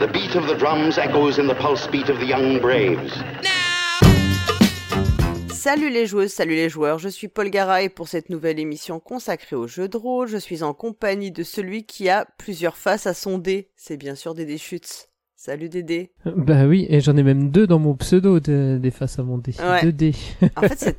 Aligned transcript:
The 0.00 0.06
beat 0.12 0.34
of 0.36 0.46
the 0.46 0.56
drums 0.58 0.98
echoes 0.98 1.38
in 1.38 1.46
the 1.46 1.54
pulse 1.54 1.86
beat 1.90 2.08
of 2.08 2.18
the 2.18 2.26
young 2.26 2.58
braves. 2.60 3.12
Salut 5.52 5.90
les 5.90 6.06
joueuses, 6.06 6.32
salut 6.32 6.54
les 6.54 6.70
joueurs, 6.70 6.98
je 6.98 7.08
suis 7.10 7.28
Paul 7.28 7.50
Gara 7.50 7.82
et 7.82 7.90
pour 7.90 8.08
cette 8.08 8.30
nouvelle 8.30 8.58
émission 8.58 8.98
consacrée 8.98 9.56
aux 9.56 9.66
jeux 9.66 9.88
de 9.88 9.96
rôle, 9.98 10.26
je 10.26 10.38
suis 10.38 10.62
en 10.62 10.72
compagnie 10.72 11.30
de 11.32 11.42
celui 11.42 11.84
qui 11.84 12.08
a 12.08 12.26
plusieurs 12.38 12.76
faces 12.78 13.06
à 13.06 13.12
son 13.12 13.36
dé. 13.38 13.68
C'est 13.76 13.98
bien 13.98 14.14
sûr 14.14 14.34
Dédé 14.34 14.56
Schutz. 14.56 15.08
Salut 15.36 15.68
Dédé. 15.68 16.12
Bah 16.24 16.64
oui, 16.66 16.86
et 16.88 17.00
j'en 17.00 17.16
ai 17.16 17.22
même 17.22 17.50
deux 17.50 17.66
dans 17.66 17.78
mon 17.78 17.94
pseudo 17.94 18.40
de- 18.40 18.78
des 18.80 18.90
faces 18.90 19.18
à 19.18 19.22
mon 19.22 19.36
dé. 19.38 19.54
Ouais. 19.60 19.82
Deux 19.82 19.92
dés. 19.92 20.14
En 20.56 20.62
fait, 20.62 20.96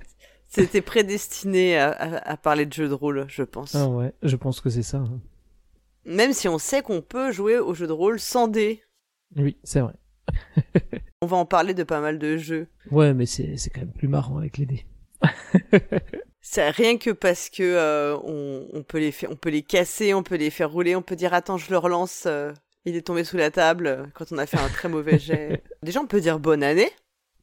c'était 0.48 0.82
prédestiné 0.82 1.78
à, 1.78 1.90
à- 1.92 2.32
à 2.34 2.38
parler 2.38 2.66
de 2.68 2.74
jeux 2.74 2.88
de 2.90 2.94
rôle, 2.94 3.26
je 3.30 3.44
pense. 3.44 3.74
ah 3.76 3.88
ouais, 3.88 4.14
je 4.22 4.36
pense 4.36 4.62
que 4.62 4.70
c'est 4.70 4.84
ça. 4.84 4.98
hein. 4.98 5.20
Même 6.06 6.34
si 6.34 6.48
on 6.48 6.58
sait 6.58 6.82
qu'on 6.82 7.02
peut 7.02 7.32
jouer 7.32 7.58
aux 7.60 7.74
jeux 7.76 7.86
de 7.88 7.92
rôle 7.94 8.20
sans 8.20 8.48
dés. 8.48 8.82
Oui, 9.36 9.58
c'est 9.64 9.80
vrai. 9.82 9.94
On 11.22 11.28
va 11.28 11.38
en 11.38 11.46
parler 11.46 11.74
de 11.74 11.84
pas 11.84 12.02
mal 12.02 12.20
de 12.20 12.38
jeux. 12.38 12.68
Ouais, 12.90 13.14
mais 13.14 13.26
c'est 13.26 13.58
c'est 13.58 13.70
quand 13.70 13.82
même 13.82 13.92
plus 13.94 14.08
marrant 14.08 14.38
avec 14.38 14.58
les 14.58 14.66
dés. 14.66 14.86
C'est 16.44 16.70
rien 16.72 16.98
que 16.98 17.12
parce 17.12 17.50
que 17.50 17.62
euh, 17.62 18.18
on, 18.24 18.68
on 18.74 18.82
peut 18.82 18.98
les 18.98 19.12
faire, 19.12 19.30
on 19.32 19.36
peut 19.36 19.52
les 19.52 19.62
casser, 19.62 20.16
on 20.16 20.24
peut 20.24 20.36
les 20.36 20.50
faire 20.50 20.72
rouler, 20.72 20.96
on 20.96 21.04
peut 21.04 21.16
dire 21.16 21.36
attends 21.36 21.58
je 21.58 21.70
le 21.70 21.78
relance, 21.78 22.24
euh, 22.26 22.52
il 22.86 22.96
est 22.96 23.04
tombé 23.06 23.24
sous 23.24 23.38
la 23.38 23.52
table 23.52 23.86
euh, 23.86 24.06
quand 24.16 24.32
on 24.32 24.40
a 24.40 24.48
fait 24.48 24.58
un 24.58 24.68
très 24.68 24.90
mauvais 24.90 25.20
jet. 25.20 25.62
Déjà 25.84 26.02
on 26.02 26.08
peut 26.08 26.20
dire 26.20 26.40
bonne 26.40 26.64
année 26.64 26.90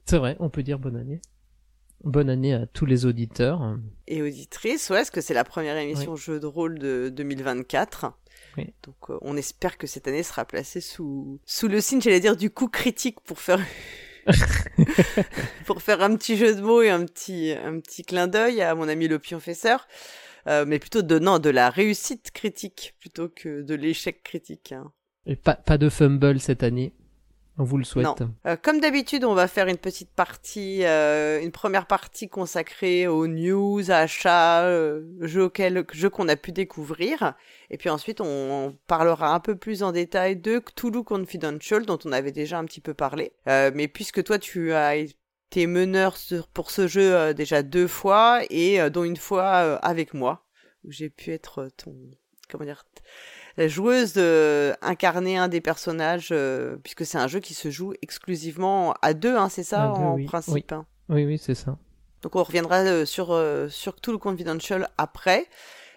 C'est 0.05 0.19
vrai, 0.19 0.37
on 0.41 0.51
peut 0.51 0.65
dire 0.65 0.81
bonne 0.81 0.97
année. 0.97 1.21
Bonne 2.03 2.29
année 2.29 2.55
à 2.55 2.67
tous 2.67 2.87
les 2.87 3.07
auditeurs. 3.07 3.77
et 4.09 4.21
auditrices, 4.23 4.91
ouais, 4.91 4.97
parce 4.99 5.11
que 5.11 5.21
c'est 5.21 5.35
la 5.35 5.45
première 5.45 5.77
émission 5.77 6.17
jeu 6.17 6.39
de 6.41 6.47
rôle 6.47 6.79
de 6.79 7.09
2024. 7.09 8.13
Oui. 8.57 8.73
Donc 8.83 8.97
euh, 9.11 9.19
on 9.23 9.37
espère 9.37 9.79
que 9.79 9.87
cette 9.87 10.09
année 10.09 10.23
sera 10.23 10.45
placée 10.45 10.81
sous 10.81 11.41
sous 11.45 11.69
le 11.69 11.81
signe, 11.81 12.01
j'allais 12.01 12.21
dire 12.21 12.37
du 12.37 12.51
coup 12.51 12.69
critique 12.69 13.21
pour 13.21 13.39
faire 13.39 13.61
pour 15.67 15.83
faire 15.83 16.03
un 16.03 16.15
petit 16.17 16.37
jeu 16.37 16.55
de 16.55 16.61
mots 16.61 16.83
et 16.83 16.91
un 16.91 17.05
petit 17.05 17.53
un 17.53 17.79
petit 17.81 18.03
clin 18.05 18.27
d'œil 18.27 18.61
à 18.63 18.75
mon 18.75 18.89
ami 18.89 19.09
le 19.09 19.19
pionfesseur. 19.19 19.87
Euh, 20.47 20.65
mais 20.67 20.79
plutôt 20.79 21.03
de 21.03 21.19
non 21.19 21.39
de 21.39 21.51
la 21.51 21.69
réussite 21.69 22.31
critique 22.31 22.95
plutôt 23.01 23.29
que 23.29 23.63
de 23.63 23.75
l'échec 23.75 24.23
critique. 24.23 24.73
hein. 24.73 24.93
Et 25.27 25.37
pas, 25.37 25.55
pas 25.55 25.77
de 25.77 25.91
fumble 25.91 26.41
cette 26.41 26.63
année. 26.63 26.95
On 27.61 27.65
vous 27.65 27.77
le 27.77 27.85
souhaite. 27.85 28.07
Euh, 28.47 28.57
comme 28.63 28.79
d'habitude, 28.81 29.25
on 29.25 29.35
va 29.35 29.49
faire 29.49 29.67
une 29.67 29.79
petite 29.79 30.11
partie, 30.11 30.85
euh, 30.85 31.41
une 31.43 31.51
première 31.51 31.87
partie 31.87 32.29
consacrée 32.29 33.09
aux 33.09 33.27
news, 33.27 33.91
achats, 33.91 34.63
euh, 34.63 35.03
jeux 35.21 35.45
auxquels, 35.45 35.85
jeux 35.93 36.09
qu'on 36.09 36.29
a 36.29 36.37
pu 36.37 36.53
découvrir. 36.53 37.35
Et 37.71 37.77
puis 37.77 37.91
ensuite, 37.91 38.21
on 38.21 38.77
parlera 38.87 39.35
un 39.35 39.41
peu 39.41 39.57
plus 39.57 39.83
en 39.83 39.91
détail 39.91 40.37
de 40.37 40.61
Cthulhu 40.61 41.03
Confidential, 41.03 41.85
dont 41.85 41.99
on 42.05 42.13
avait 42.13 42.31
déjà 42.33 42.59
un 42.59 42.65
petit 42.65 42.81
peu 42.81 42.95
parlé. 42.95 43.33
Euh, 43.49 43.73
mais 43.75 43.89
puisque 43.89 44.23
toi, 44.23 44.39
tu 44.39 44.73
as 44.73 44.95
été 44.95 45.67
meneur 45.67 46.17
sur- 46.17 46.47
pour 46.47 46.71
ce 46.71 46.87
jeu 46.87 47.13
euh, 47.15 47.33
déjà 47.33 47.63
deux 47.65 47.89
fois, 47.89 48.41
et 48.51 48.81
euh, 48.81 48.89
dont 48.89 49.03
une 49.03 49.17
fois 49.17 49.51
avec 49.79 50.15
moi, 50.15 50.47
où 50.85 50.93
j'ai 50.93 51.11
pu 51.11 51.33
être 51.33 51.69
ton, 51.77 51.93
comment 52.49 52.65
dire, 52.65 52.85
la 53.59 53.69
joueuse 53.69 54.15
de 54.15 54.73
incarner 54.81 55.37
un 55.37 55.49
des 55.49 55.61
personnages, 55.61 56.29
euh, 56.33 56.77
puisque 56.83 57.05
c'est 57.05 57.19
un 57.19 57.27
jeu 57.27 57.41
qui 57.41 57.53
se 57.53 57.71
joue 57.71 57.93
exclusivement 58.01 58.95
à 59.03 59.13
deux, 59.13 59.37
hein, 59.37 59.49
c'est 59.51 59.65
ça 59.65 59.89
deux, 59.89 60.03
en 60.03 60.15
oui. 60.15 60.25
principe. 60.25 60.73
hein. 60.73 60.87
Oui, 61.11 61.27
oui, 61.27 61.37
c'est 61.39 61.55
ça. 61.55 61.77
Donc 62.23 62.37
on 62.37 62.43
reviendra 62.43 62.79
euh, 62.79 63.05
sur 63.05 63.33
euh, 63.33 63.69
sur 63.69 64.01
tout 64.01 64.13
le 64.13 64.19
confidential 64.19 64.89
après. 64.97 65.47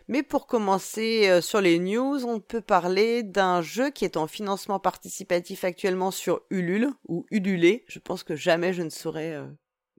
Mais 0.07 0.23
pour 0.23 0.45
commencer 0.47 1.29
euh, 1.29 1.39
sur 1.39 1.61
les 1.61 1.79
news, 1.79 2.25
on 2.25 2.39
peut 2.39 2.61
parler 2.61 3.23
d'un 3.23 3.61
jeu 3.61 3.91
qui 3.91 4.03
est 4.03 4.17
en 4.17 4.27
financement 4.27 4.79
participatif 4.79 5.63
actuellement 5.63 6.11
sur 6.11 6.41
Ulule 6.49 6.89
ou 7.07 7.25
Ululé. 7.31 7.85
Je 7.87 7.99
pense 7.99 8.23
que 8.23 8.35
jamais 8.35 8.73
je 8.73 8.81
ne 8.81 8.89
saurais 8.89 9.33
euh, 9.35 9.45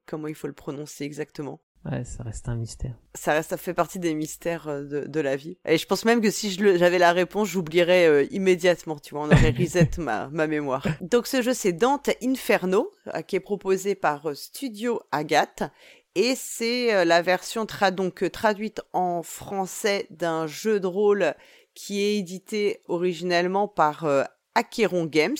comment 0.05 0.27
il 0.27 0.35
faut 0.35 0.49
le 0.49 0.53
prononcer 0.53 1.05
exactement 1.05 1.61
Ouais, 1.85 2.05
ça 2.05 2.23
reste 2.23 2.49
un 2.49 2.55
mystère. 2.55 2.93
ça, 3.15 3.33
reste- 3.33 3.51
ça 3.51 3.57
fait 3.57 3.75
partie 3.75 3.99
des 3.99 4.15
mystères 4.15 4.69
euh, 4.69 4.85
de, 4.85 5.07
de 5.07 5.21
la 5.21 5.35
vie. 5.35 5.57
Et 5.65 5.79
je 5.79 5.87
pense 5.87 6.05
même 6.05 6.21
que 6.21 6.31
si 6.31 6.51
j'avais 6.53 6.99
la 6.99 7.13
réponse, 7.13 7.49
j'oublierais 7.49 8.07
euh, 8.07 8.27
immédiatement, 8.31 8.99
tu 9.01 9.15
vois, 9.15 9.25
on 9.25 9.31
aurait 9.33 9.51
reset 9.59 9.91
ma, 9.99 10.29
ma 10.29 10.47
mémoire. 10.47 10.87
Donc 11.01 11.27
ce 11.27 11.43
jeu, 11.43 11.55
c'est 11.55 11.73
Dante 11.73 12.11
Inferno, 12.23 12.93
euh, 13.15 13.23
qui 13.23 13.35
est 13.37 13.41
proposé 13.41 13.95
par 13.97 14.31
Studio 14.37 15.01
Agathe. 15.11 15.65
Et 16.15 16.35
c'est 16.37 17.05
la 17.07 17.23
version 17.23 17.65
tra 17.67 17.91
donc 17.91 18.31
traduite 18.31 18.83
en 18.93 19.23
français 19.23 20.07
d'un 20.11 20.47
jeu 20.47 20.79
de 20.79 20.87
rôle 20.87 21.35
qui 21.75 22.03
est 22.03 22.19
édité 22.19 22.83
originellement 22.87 23.67
par 23.67 24.05
euh, 24.05 24.23
Acheron 24.55 25.07
Games, 25.07 25.37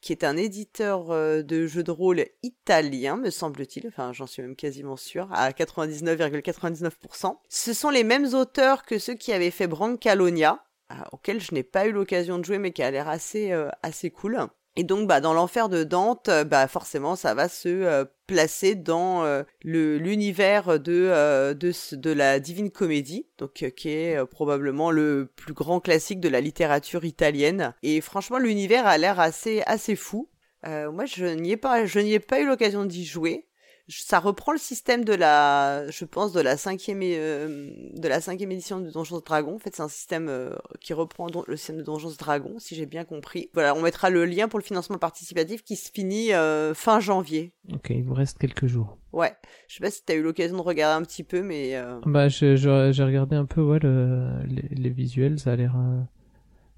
qui 0.00 0.12
est 0.12 0.24
un 0.24 0.36
éditeur 0.36 1.10
euh, 1.10 1.42
de 1.42 1.66
jeux 1.66 1.82
de 1.82 1.90
rôle 1.90 2.24
italien, 2.42 3.16
me 3.16 3.30
semble-t-il. 3.30 3.86
Enfin, 3.88 4.12
j'en 4.12 4.26
suis 4.26 4.42
même 4.42 4.56
quasiment 4.56 4.96
sûre, 4.96 5.28
à 5.32 5.50
99,99%. 5.50 7.36
Ce 7.48 7.72
sont 7.72 7.90
les 7.90 8.04
mêmes 8.04 8.32
auteurs 8.34 8.84
que 8.84 8.98
ceux 8.98 9.14
qui 9.14 9.32
avaient 9.32 9.50
fait 9.50 9.66
Brancalonia, 9.66 10.64
euh, 10.92 10.94
auquel 11.12 11.40
je 11.40 11.54
n'ai 11.54 11.62
pas 11.62 11.86
eu 11.86 11.92
l'occasion 11.92 12.38
de 12.38 12.44
jouer, 12.44 12.58
mais 12.58 12.72
qui 12.72 12.82
a 12.82 12.90
l'air 12.90 13.08
assez, 13.08 13.52
euh, 13.52 13.68
assez 13.82 14.10
cool. 14.10 14.38
Et 14.76 14.84
donc, 14.84 15.06
bah, 15.06 15.20
dans 15.20 15.34
l'enfer 15.34 15.68
de 15.68 15.84
Dante, 15.84 16.30
bah, 16.46 16.66
forcément, 16.66 17.16
ça 17.16 17.34
va 17.34 17.48
se 17.48 18.06
placer 18.26 18.74
dans 18.74 19.24
euh, 19.24 19.42
le 19.62 19.98
l'univers 19.98 20.80
de, 20.80 21.08
euh, 21.10 21.54
de 21.54 21.72
de 21.96 22.10
la 22.12 22.40
Divine 22.40 22.70
Comédie, 22.70 23.26
donc 23.38 23.62
euh, 23.62 23.70
qui 23.70 23.90
est 23.90 24.16
euh, 24.16 24.26
probablement 24.26 24.90
le 24.90 25.30
plus 25.36 25.54
grand 25.54 25.80
classique 25.80 26.20
de 26.20 26.28
la 26.28 26.40
littérature 26.40 27.04
italienne. 27.04 27.74
Et 27.82 28.00
franchement, 28.00 28.38
l'univers 28.38 28.86
a 28.86 28.98
l'air 28.98 29.20
assez 29.20 29.62
assez 29.66 29.96
fou. 29.96 30.30
Euh, 30.66 30.90
moi, 30.90 31.04
je 31.04 31.26
n'y 31.26 31.52
ai 31.52 31.56
pas, 31.56 31.84
je 31.84 31.98
n'y 31.98 32.14
ai 32.14 32.20
pas 32.20 32.40
eu 32.40 32.46
l'occasion 32.46 32.84
d'y 32.84 33.04
jouer. 33.04 33.46
Ça 33.86 34.18
reprend 34.18 34.52
le 34.52 34.58
système 34.58 35.04
de 35.04 35.12
la, 35.12 35.90
je 35.90 36.06
pense, 36.06 36.32
de 36.32 36.40
la 36.40 36.56
cinquième, 36.56 37.00
euh, 37.02 37.70
de 37.94 38.08
la 38.08 38.22
cinquième 38.22 38.50
édition 38.50 38.80
de 38.80 38.90
Donjons 38.90 39.18
et 39.18 39.22
Dragons. 39.22 39.56
En 39.56 39.58
fait, 39.58 39.76
c'est 39.76 39.82
un 39.82 39.88
système 39.88 40.28
euh, 40.30 40.54
qui 40.80 40.94
reprend 40.94 41.26
le 41.46 41.56
système 41.56 41.76
de 41.76 41.82
Donjons 41.82 42.10
et 42.10 42.16
Dragons, 42.16 42.58
si 42.58 42.74
j'ai 42.76 42.86
bien 42.86 43.04
compris. 43.04 43.50
Voilà, 43.52 43.74
on 43.74 43.82
mettra 43.82 44.08
le 44.08 44.24
lien 44.24 44.48
pour 44.48 44.58
le 44.58 44.64
financement 44.64 44.96
participatif 44.96 45.62
qui 45.62 45.76
se 45.76 45.90
finit 45.92 46.32
euh, 46.32 46.72
fin 46.72 46.98
janvier. 46.98 47.52
Ok, 47.74 47.90
il 47.90 48.04
vous 48.04 48.14
reste 48.14 48.38
quelques 48.38 48.66
jours. 48.66 48.96
Ouais, 49.12 49.36
je 49.68 49.74
sais 49.74 49.80
pas 49.80 49.90
si 49.90 50.02
t'as 50.02 50.14
eu 50.14 50.22
l'occasion 50.22 50.56
de 50.56 50.62
regarder 50.62 50.98
un 51.02 51.04
petit 51.04 51.22
peu, 51.22 51.42
mais 51.42 51.76
euh, 51.76 52.00
Bah, 52.06 52.28
j'ai 52.28 52.54
regardé 52.54 53.36
un 53.36 53.44
peu 53.44 53.60
ouais, 53.60 53.80
le, 53.80 54.30
les, 54.46 54.68
les 54.70 54.90
visuels, 54.90 55.38
ça 55.38 55.52
a 55.52 55.56
l'air 55.56 55.76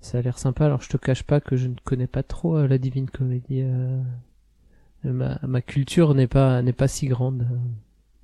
ça 0.01 0.19
a 0.19 0.23
l'air 0.23 0.39
sympa. 0.39 0.67
Alors, 0.67 0.83
je 0.83 0.89
te 0.89 0.97
cache 0.97 1.23
pas 1.23 1.41
que 1.41 1.57
je 1.57 1.69
ne 1.69 1.75
connais 1.85 2.07
pas 2.09 2.23
trop 2.25 2.67
la 2.67 2.79
Divine 2.79 3.09
Comédie. 3.11 3.65
Ma, 5.43 5.61
culture 5.61 6.15
n'est 6.15 6.27
pas 6.27 6.63
n'est 6.63 6.73
pas 6.73 6.89
si 6.89 7.07
grande. 7.07 7.47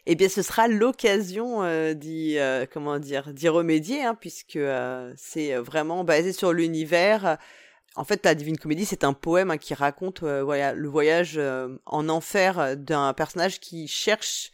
eh 0.06 0.14
bien, 0.14 0.28
ce 0.28 0.42
sera 0.42 0.68
l'occasion 0.68 1.62
euh, 1.62 1.94
d'y, 1.94 2.38
euh, 2.38 2.66
comment 2.70 2.98
dire, 2.98 3.32
d'y 3.32 3.48
remédier, 3.48 4.02
hein, 4.02 4.16
puisque 4.18 4.56
euh, 4.56 5.12
c'est 5.16 5.54
vraiment 5.56 6.04
basé 6.04 6.32
sur 6.32 6.52
l'univers. 6.52 7.38
En 7.96 8.04
fait, 8.04 8.24
la 8.24 8.34
Divine 8.34 8.58
Comédie, 8.58 8.84
c'est 8.84 9.04
un 9.04 9.12
poème 9.12 9.50
hein, 9.50 9.58
qui 9.58 9.74
raconte 9.74 10.22
le 10.22 10.88
voyage 10.88 11.40
en 11.86 12.08
enfer 12.08 12.76
d'un 12.76 13.12
personnage 13.12 13.60
qui 13.60 13.88
cherche 13.88 14.51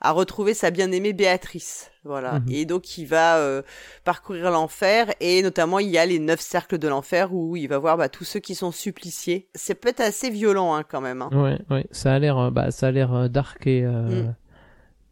à 0.00 0.12
retrouver 0.12 0.54
sa 0.54 0.70
bien-aimée 0.70 1.12
Béatrice. 1.12 1.90
Voilà. 2.04 2.40
Mhm. 2.40 2.44
Et 2.50 2.64
donc, 2.64 2.96
il 2.98 3.04
va 3.06 3.36
euh, 3.36 3.62
parcourir 4.04 4.50
l'enfer, 4.50 5.12
et 5.20 5.42
notamment, 5.42 5.78
il 5.78 5.88
y 5.88 5.98
a 5.98 6.06
les 6.06 6.18
neuf 6.18 6.40
cercles 6.40 6.78
de 6.78 6.88
l'enfer 6.88 7.32
où 7.34 7.56
il 7.56 7.68
va 7.68 7.78
voir 7.78 7.96
bah, 7.98 8.08
tous 8.08 8.24
ceux 8.24 8.40
qui 8.40 8.54
sont 8.54 8.72
suppliciés. 8.72 9.48
C'est 9.54 9.74
peut-être 9.74 10.00
assez 10.00 10.30
violent 10.30 10.74
hein, 10.74 10.82
quand 10.88 11.00
même. 11.02 11.20
Hein. 11.22 11.28
Ouais, 11.32 11.58
ouais, 11.70 11.86
ça 11.90 12.14
a 12.14 12.18
l'air 12.18 12.38
euh, 12.38 12.50
bah 12.50 12.70
ça 12.70 12.86
a 12.86 12.90
l'air 12.90 13.12
euh, 13.14 13.28
dark 13.28 13.66
et 13.66 13.84
euh, 13.84 14.22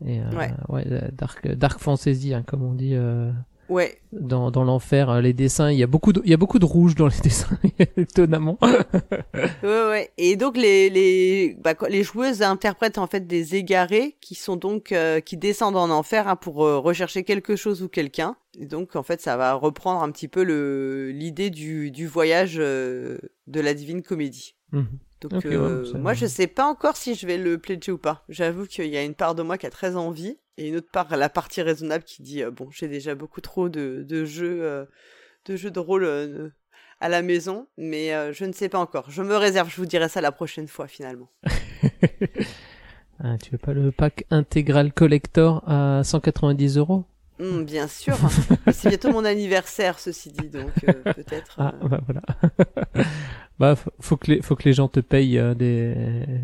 Mm. 0.00 0.08
et 0.08 0.20
euh, 0.20 0.30
Ouais. 0.38 0.50
ouais, 0.68 0.86
dark 1.12 1.46
dark 1.48 1.78
fantasy 1.80 2.32
hein, 2.32 2.42
comme 2.46 2.62
on 2.62 2.72
dit 2.72 2.94
euh, 2.94 3.30
Ouais, 3.68 4.00
dans 4.12 4.50
dans 4.50 4.64
l'enfer 4.64 5.10
euh, 5.10 5.20
les 5.20 5.32
dessins, 5.34 5.70
il 5.70 5.78
y 5.78 5.82
a 5.82 5.86
beaucoup 5.86 6.12
de 6.12 6.22
il 6.24 6.30
y 6.30 6.34
a 6.34 6.38
beaucoup 6.38 6.58
de 6.58 6.64
rouge 6.64 6.94
dans 6.94 7.08
les 7.08 7.18
dessins 7.22 7.58
étonnamment. 7.96 8.58
Ouais, 8.62 9.88
ouais. 9.88 10.10
Et 10.16 10.36
donc 10.36 10.56
les 10.56 10.88
les 10.88 11.56
bah, 11.62 11.74
les 11.88 12.02
joueuses 12.02 12.42
interprètent 12.42 12.98
en 12.98 13.06
fait 13.06 13.26
des 13.26 13.56
égarés 13.56 14.16
qui 14.20 14.34
sont 14.34 14.56
donc 14.56 14.92
euh, 14.92 15.20
qui 15.20 15.36
descendent 15.36 15.76
en 15.76 15.90
enfer 15.90 16.28
hein, 16.28 16.36
pour 16.36 16.64
euh, 16.64 16.78
rechercher 16.78 17.24
quelque 17.24 17.56
chose 17.56 17.82
ou 17.82 17.88
quelqu'un. 17.88 18.36
Et 18.58 18.66
donc 18.66 18.96
en 18.96 19.02
fait 19.02 19.20
ça 19.20 19.36
va 19.36 19.52
reprendre 19.52 20.02
un 20.02 20.10
petit 20.10 20.28
peu 20.28 20.44
le 20.44 21.10
l'idée 21.10 21.50
du 21.50 21.90
du 21.90 22.06
voyage 22.06 22.56
euh, 22.58 23.18
de 23.46 23.60
la 23.60 23.74
divine 23.74 24.02
comédie. 24.02 24.54
Mhm. 24.72 24.98
Donc 25.20 25.44
euh, 25.44 25.84
ouais, 25.92 25.98
moi 25.98 26.14
je 26.14 26.26
sais 26.26 26.46
pas 26.46 26.64
encore 26.64 26.96
si 26.96 27.14
je 27.14 27.26
vais 27.26 27.38
le 27.38 27.58
pledger 27.58 27.92
ou 27.92 27.98
pas. 27.98 28.24
J'avoue 28.28 28.66
qu'il 28.66 28.86
y 28.86 28.96
a 28.96 29.02
une 29.02 29.14
part 29.14 29.34
de 29.34 29.42
moi 29.42 29.58
qui 29.58 29.66
a 29.66 29.70
très 29.70 29.96
envie 29.96 30.38
et 30.56 30.68
une 30.68 30.76
autre 30.76 30.90
part 30.90 31.16
la 31.16 31.28
partie 31.28 31.62
raisonnable 31.62 32.04
qui 32.04 32.22
dit 32.22 32.42
euh, 32.42 32.50
bon 32.50 32.70
j'ai 32.70 32.88
déjà 32.88 33.14
beaucoup 33.14 33.40
trop 33.40 33.68
de 33.68 34.04
de 34.06 34.24
jeux 34.24 34.62
euh, 34.62 34.84
de 35.46 35.56
jeux 35.56 35.70
de 35.70 35.80
rôle 35.80 36.52
à 37.00 37.08
la 37.08 37.22
maison, 37.22 37.68
mais 37.76 38.10
je 38.34 38.44
ne 38.44 38.52
sais 38.52 38.68
pas 38.68 38.78
encore. 38.78 39.10
Je 39.10 39.22
me 39.22 39.36
réserve, 39.36 39.70
je 39.70 39.76
vous 39.76 39.86
dirai 39.86 40.08
ça 40.08 40.20
la 40.20 40.32
prochaine 40.32 40.68
fois 40.68 40.88
finalement. 40.88 41.30
Ah, 43.20 43.36
tu 43.36 43.50
veux 43.50 43.58
pas 43.58 43.72
le 43.72 43.90
pack 43.90 44.26
intégral 44.30 44.92
collector 44.92 45.68
à 45.68 46.02
190 46.04 46.78
euros? 46.78 47.04
Hmm, 47.40 47.62
bien 47.64 47.86
sûr. 47.88 48.16
c'est 48.72 48.88
bientôt 48.88 49.12
mon 49.12 49.24
anniversaire, 49.24 49.98
ceci 49.98 50.30
dit, 50.30 50.48
donc 50.48 50.70
euh, 50.88 51.12
peut-être. 51.12 51.54
Ah, 51.58 51.72
euh, 51.82 51.88
bah 51.88 52.00
voilà. 52.06 52.22
bah, 53.58 53.74
faut- 54.00 54.16
que 54.16 54.32
les, 54.32 54.42
faut 54.42 54.56
que 54.56 54.64
les 54.64 54.72
gens 54.72 54.88
te 54.88 55.00
payent 55.00 55.38
euh, 55.38 55.54
des, 55.54 55.94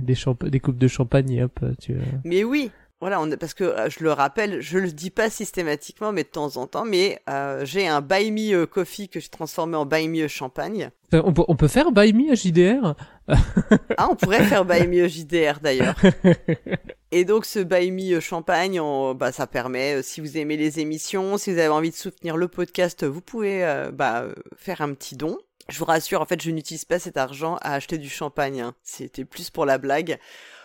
des, 0.03 0.15
des 0.51 0.61
coupes 0.61 0.79
de 0.79 0.89
champagne 0.89 1.31
et 1.33 1.43
hop, 1.43 1.59
tu. 1.81 1.93
euh, 1.93 1.99
Mais 2.25 2.45
oui, 2.45 2.71
voilà, 3.01 3.21
on, 3.21 3.29
parce 3.31 3.55
que 3.55 3.65
euh, 3.65 3.91
je 3.91 4.05
le 4.05 4.13
rappelle, 4.13 4.61
je 4.61 4.79
le 4.79 4.91
dis 4.93 5.11
pas 5.11 5.31
systématiquement, 5.31 6.13
mais 6.13 6.23
de 6.23 6.29
temps 6.29 6.57
en 6.57 6.67
temps, 6.67 6.85
mais 6.85 7.19
euh, 7.29 7.65
j'ai 7.65 7.87
un 7.89 8.01
Buy 8.01 8.31
Me 8.31 8.65
Coffee 8.67 9.09
que 9.09 9.19
j'ai 9.21 9.29
transformé 9.29 9.77
en 9.77 9.87
Buy 9.87 10.09
Me 10.09 10.29
Champagne. 10.29 10.91
On 11.13 11.33
peut, 11.33 11.45
on 11.49 11.55
peut 11.57 11.69
faire 11.69 11.93
Buy 11.93 12.13
Me 12.13 12.33
à 12.33 12.35
JDR 12.35 12.95
Ah, 13.97 14.09
on 14.11 14.17
pourrait 14.17 14.45
faire 14.45 14.65
Buy 14.65 14.87
Me 14.89 15.07
JDR 15.09 15.61
d'ailleurs. 15.63 15.95
Et 17.17 17.25
donc 17.25 17.45
ce 17.45 17.61
Buy 17.61 17.93
Me 17.93 18.19
Champagne, 18.19 18.81
on- 18.81 19.15
bah, 19.15 19.31
ça 19.31 19.47
permet, 19.47 19.99
euh, 19.99 20.03
si 20.03 20.21
vous 20.21 20.37
aimez 20.37 20.57
les 20.57 20.81
émissions, 20.81 21.39
si 21.39 21.53
vous 21.53 21.59
avez 21.61 21.69
envie 21.69 21.91
de 21.91 21.95
soutenir 21.95 22.37
le 22.37 22.49
podcast, 22.49 23.05
vous 23.05 23.21
pouvez 23.21 23.65
euh, 23.65 23.93
bah, 23.93 24.23
euh, 24.23 24.35
faire 24.57 24.81
un 24.81 24.93
petit 24.95 25.15
don. 25.15 25.39
Je 25.69 25.79
vous 25.79 25.85
rassure, 25.85 26.21
en 26.21 26.27
fait, 26.27 26.43
je 26.43 26.51
n'utilise 26.51 26.85
pas 26.85 26.99
cet 26.99 27.17
argent 27.17 27.55
à 27.63 27.75
acheter 27.75 27.99
du 27.99 28.09
champagne. 28.09 28.61
hein. 28.63 28.75
C'était 28.83 29.25
plus 29.25 29.49
pour 29.51 29.65
la 29.65 29.79
blague. 29.79 30.19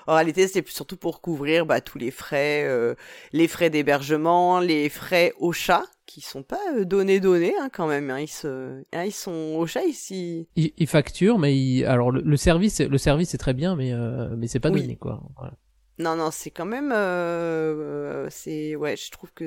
En 0.07 0.15
réalité, 0.15 0.47
c'est 0.47 0.67
surtout 0.67 0.97
pour 0.97 1.21
couvrir 1.21 1.67
bah, 1.67 1.81
tous 1.81 1.99
les 1.99 2.09
frais, 2.09 2.63
euh, 2.65 2.95
les 3.31 3.47
frais 3.47 3.69
d'hébergement, 3.69 4.59
les 4.59 4.89
frais 4.89 5.33
au 5.37 5.51
chat, 5.51 5.83
qui 6.07 6.19
sont 6.21 6.41
pas 6.41 6.59
euh, 6.75 6.83
donnés 6.83 7.19
donnés 7.19 7.53
hein, 7.61 7.69
quand 7.71 7.85
même. 7.85 8.09
hein. 8.09 8.21
Ils, 8.21 8.27
se... 8.27 8.81
hein, 8.91 9.03
ils 9.05 9.11
sont 9.11 9.53
au 9.55 9.67
chat 9.67 9.85
ici. 9.85 10.47
ils, 10.55 10.73
ils 10.77 10.87
facturent, 10.87 11.37
mais 11.37 11.55
ils, 11.55 11.85
alors 11.85 12.09
le, 12.11 12.21
le 12.21 12.37
service, 12.37 12.81
le 12.81 12.97
service 12.97 13.35
est 13.35 13.37
très 13.37 13.53
bien, 13.53 13.75
mais 13.75 13.93
euh, 13.93 14.29
mais 14.35 14.47
c'est 14.47 14.59
pas 14.59 14.71
Oui. 14.71 14.81
donné 14.81 14.95
quoi. 14.95 15.21
Voilà. 15.37 15.53
Non, 15.99 16.15
non, 16.15 16.31
c'est 16.31 16.49
quand 16.49 16.65
même, 16.65 16.91
euh, 16.93 18.29
c'est, 18.29 18.75
ouais, 18.77 18.95
je 18.95 19.11
trouve 19.11 19.33
que 19.33 19.45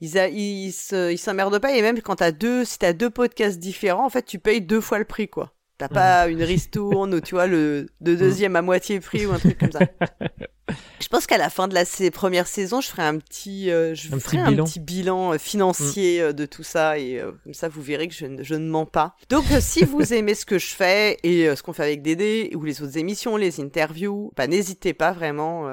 ils, 0.00 0.16
ils 0.16 1.18
s'emmerdent 1.18 1.58
pas 1.58 1.72
et 1.76 1.82
même 1.82 2.00
quand 2.00 2.16
t'as 2.16 2.32
deux, 2.32 2.64
si 2.64 2.78
t'as 2.78 2.94
deux 2.94 3.10
podcasts 3.10 3.58
différents, 3.58 4.06
en 4.06 4.10
fait, 4.10 4.22
tu 4.24 4.38
payes 4.38 4.62
deux 4.62 4.80
fois 4.80 4.98
le 4.98 5.04
prix, 5.04 5.28
quoi. 5.28 5.52
T'as 5.76 5.88
pas 5.88 6.28
une 6.28 6.42
ristourne 6.42 7.14
ou 7.14 7.20
tu 7.20 7.34
vois 7.34 7.46
le 7.48 7.86
de 8.00 8.14
deuxième 8.14 8.54
à 8.56 8.62
moitié 8.62 9.00
prix 9.00 9.26
ou 9.26 9.32
un 9.32 9.38
truc 9.38 9.58
comme 9.58 9.72
ça. 9.72 9.80
Je 11.00 11.08
pense 11.08 11.26
qu'à 11.26 11.36
la 11.36 11.50
fin 11.50 11.68
de 11.68 11.74
la 11.74 11.84
sa- 11.84 12.10
première 12.10 12.46
saison, 12.46 12.80
je 12.80 12.88
ferai 12.88 13.02
un 13.02 13.18
petit, 13.18 13.70
euh, 13.70 13.94
je 13.94 14.06
Un 14.14 14.18
ferai 14.18 14.38
petit 14.38 14.38
un 14.38 14.50
bilan. 14.50 14.64
petit 14.64 14.80
bilan 14.80 15.32
euh, 15.34 15.38
financier 15.38 16.20
euh, 16.22 16.32
de 16.32 16.46
tout 16.46 16.62
ça 16.62 16.98
et 16.98 17.20
euh, 17.20 17.32
comme 17.44 17.52
ça 17.52 17.68
vous 17.68 17.82
verrez 17.82 18.08
que 18.08 18.14
je, 18.14 18.24
ne- 18.24 18.42
je 18.42 18.54
ne 18.54 18.66
mens 18.70 18.86
pas. 18.86 19.14
Donc 19.28 19.44
euh, 19.52 19.58
si 19.60 19.84
vous 19.84 20.00
aimez 20.14 20.34
ce 20.34 20.46
que 20.46 20.58
je 20.58 20.68
fais 20.74 21.18
et 21.22 21.54
ce 21.54 21.62
qu'on 21.62 21.74
fait 21.74 21.82
avec 21.82 22.00
Dédé 22.02 22.50
ou 22.54 22.64
les 22.64 22.80
autres 22.80 22.96
émissions, 22.96 23.36
les 23.36 23.60
interviews, 23.60 24.32
bah 24.36 24.46
n'hésitez 24.46 24.94
pas 24.94 25.12
vraiment. 25.12 25.68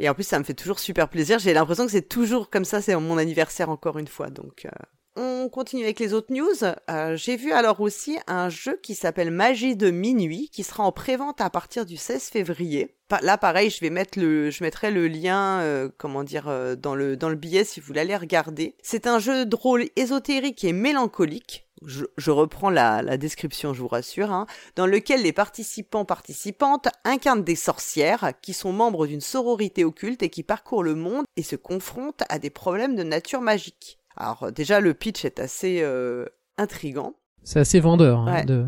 et 0.00 0.08
en 0.08 0.14
plus 0.14 0.24
ça 0.24 0.38
me 0.40 0.44
fait 0.44 0.54
toujours 0.54 0.80
super 0.80 1.08
plaisir. 1.08 1.38
J'ai 1.38 1.54
l'impression 1.54 1.86
que 1.86 1.92
c'est 1.92 2.08
toujours 2.08 2.50
comme 2.50 2.64
ça. 2.64 2.82
C'est 2.82 2.96
mon 2.96 3.18
anniversaire 3.18 3.68
encore 3.70 3.98
une 3.98 4.08
fois. 4.08 4.30
Donc 4.30 4.66
on 5.16 5.48
continue 5.48 5.84
avec 5.84 6.00
les 6.00 6.12
autres 6.12 6.32
news. 6.32 6.64
Euh, 6.90 7.16
J'ai 7.16 7.36
vu 7.36 7.52
alors 7.52 7.80
aussi 7.80 8.18
un 8.26 8.48
jeu 8.48 8.78
qui 8.82 8.94
s'appelle 8.94 9.30
Magie 9.30 9.76
de 9.76 9.90
minuit, 9.90 10.48
qui 10.52 10.64
sera 10.64 10.84
en 10.84 10.92
prévente 10.92 11.40
à 11.40 11.50
partir 11.50 11.86
du 11.86 11.96
16 11.96 12.24
février. 12.24 12.96
Là, 13.22 13.38
pareil, 13.38 13.70
je 13.70 13.80
vais 13.80 13.90
mettre 13.90 14.18
le, 14.18 14.50
je 14.50 14.64
mettrai 14.64 14.90
le 14.90 15.06
lien, 15.06 15.60
euh, 15.60 15.88
comment 15.98 16.24
dire, 16.24 16.48
euh, 16.48 16.74
dans 16.74 16.96
le 16.96 17.16
dans 17.16 17.28
le 17.28 17.36
billet 17.36 17.62
si 17.62 17.78
vous 17.78 17.96
aller 17.96 18.16
regarder. 18.16 18.74
C'est 18.82 19.06
un 19.06 19.20
jeu 19.20 19.46
de 19.46 19.54
rôle 19.54 19.84
ésotérique 19.94 20.64
et 20.64 20.72
mélancolique. 20.72 21.66
Je, 21.86 22.06
je 22.16 22.30
reprends 22.30 22.70
la, 22.70 23.02
la 23.02 23.16
description, 23.16 23.74
je 23.74 23.82
vous 23.82 23.88
rassure, 23.88 24.32
hein, 24.32 24.46
dans 24.74 24.86
lequel 24.86 25.22
les 25.22 25.32
participants 25.32 26.06
participantes 26.06 26.88
incarnent 27.04 27.44
des 27.44 27.56
sorcières 27.56 28.32
qui 28.40 28.54
sont 28.54 28.72
membres 28.72 29.06
d'une 29.06 29.20
sororité 29.20 29.84
occulte 29.84 30.22
et 30.22 30.30
qui 30.30 30.42
parcourent 30.42 30.82
le 30.82 30.94
monde 30.94 31.24
et 31.36 31.42
se 31.42 31.56
confrontent 31.56 32.24
à 32.30 32.38
des 32.38 32.50
problèmes 32.50 32.96
de 32.96 33.02
nature 33.02 33.42
magique. 33.42 33.98
Alors 34.16 34.52
déjà 34.52 34.80
le 34.80 34.94
pitch 34.94 35.24
est 35.24 35.40
assez 35.40 35.80
euh, 35.82 36.26
intrigant. 36.58 37.14
C'est 37.42 37.60
assez 37.60 37.80
vendeur. 37.80 38.20
hein, 38.20 38.34
Ouais. 38.34 38.44
de... 38.44 38.66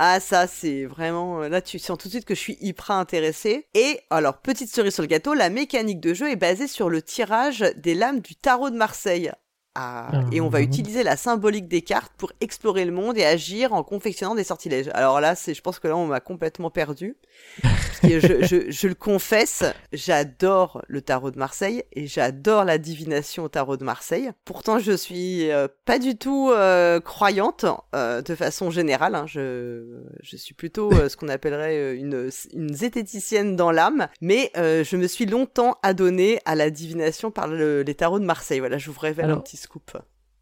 Ah 0.00 0.20
ça 0.20 0.46
c'est 0.46 0.84
vraiment 0.84 1.42
euh, 1.42 1.48
là 1.48 1.60
tu 1.60 1.78
sens 1.80 1.98
tout 1.98 2.06
de 2.08 2.12
suite 2.12 2.24
que 2.24 2.34
je 2.34 2.40
suis 2.40 2.56
hyper 2.60 2.92
intéressée. 2.92 3.66
Et 3.74 4.00
alors 4.10 4.38
petite 4.38 4.70
cerise 4.72 4.94
sur 4.94 5.02
le 5.02 5.08
gâteau, 5.08 5.34
la 5.34 5.50
mécanique 5.50 6.00
de 6.00 6.14
jeu 6.14 6.30
est 6.30 6.36
basée 6.36 6.68
sur 6.68 6.88
le 6.88 7.02
tirage 7.02 7.64
des 7.76 7.94
lames 7.94 8.20
du 8.20 8.36
tarot 8.36 8.70
de 8.70 8.76
Marseille. 8.76 9.32
Ah, 9.80 10.08
Ah. 10.12 10.20
et 10.32 10.40
on 10.40 10.48
va 10.48 10.60
utiliser 10.60 11.02
la 11.04 11.16
symbolique 11.16 11.68
des 11.68 11.82
cartes 11.82 12.12
pour 12.18 12.32
explorer 12.40 12.84
le 12.84 12.90
monde 12.92 13.16
et 13.16 13.24
agir 13.24 13.72
en 13.72 13.82
confectionnant 13.84 14.34
des 14.34 14.42
sortilèges. 14.44 14.88
Alors 14.92 15.20
là, 15.20 15.34
c'est, 15.36 15.54
je 15.54 15.62
pense 15.62 15.78
que 15.78 15.86
là, 15.86 15.96
on 15.96 16.06
m'a 16.06 16.18
complètement 16.20 16.70
perdu. 16.70 17.16
Parce 17.62 18.00
que 18.00 18.20
je, 18.20 18.44
je, 18.46 18.70
je 18.70 18.88
le 18.88 18.94
confesse, 18.94 19.62
j'adore 19.92 20.82
le 20.88 21.00
tarot 21.02 21.30
de 21.30 21.38
Marseille 21.38 21.84
et 21.92 22.06
j'adore 22.06 22.64
la 22.64 22.78
divination 22.78 23.44
au 23.44 23.48
tarot 23.48 23.76
de 23.76 23.84
Marseille. 23.84 24.30
Pourtant, 24.44 24.78
je 24.78 24.92
suis 24.92 25.50
euh, 25.50 25.68
pas 25.84 25.98
du 25.98 26.16
tout 26.16 26.50
euh, 26.50 26.98
croyante 27.00 27.64
euh, 27.94 28.22
de 28.22 28.34
façon 28.34 28.70
générale. 28.70 29.14
hein. 29.14 29.26
Je, 29.26 30.00
je 30.22 30.36
suis 30.36 30.54
plutôt 30.54 30.90
ce 31.08 31.16
qu'on 31.16 31.28
appellerait 31.28 31.94
une, 31.96 32.30
une 32.52 32.74
zététicienne 32.74 33.54
dans 33.56 33.70
l'âme. 33.70 34.08
Mais 34.20 34.50
je 34.56 34.96
me 34.96 35.06
suis 35.06 35.26
longtemps 35.26 35.78
adonnée 35.82 36.40
à 36.46 36.54
la 36.54 36.70
divination 36.70 37.30
par 37.30 37.46
le- 37.46 37.82
les 37.82 37.94
tarots 37.94 38.18
de 38.20 38.24
Marseille. 38.24 38.58
Voilà, 38.60 38.78
je 38.78 38.90
vous 38.90 38.98
révèle 39.00 39.30
un 39.30 39.36
petit 39.38 39.56
scoop. 39.68 39.90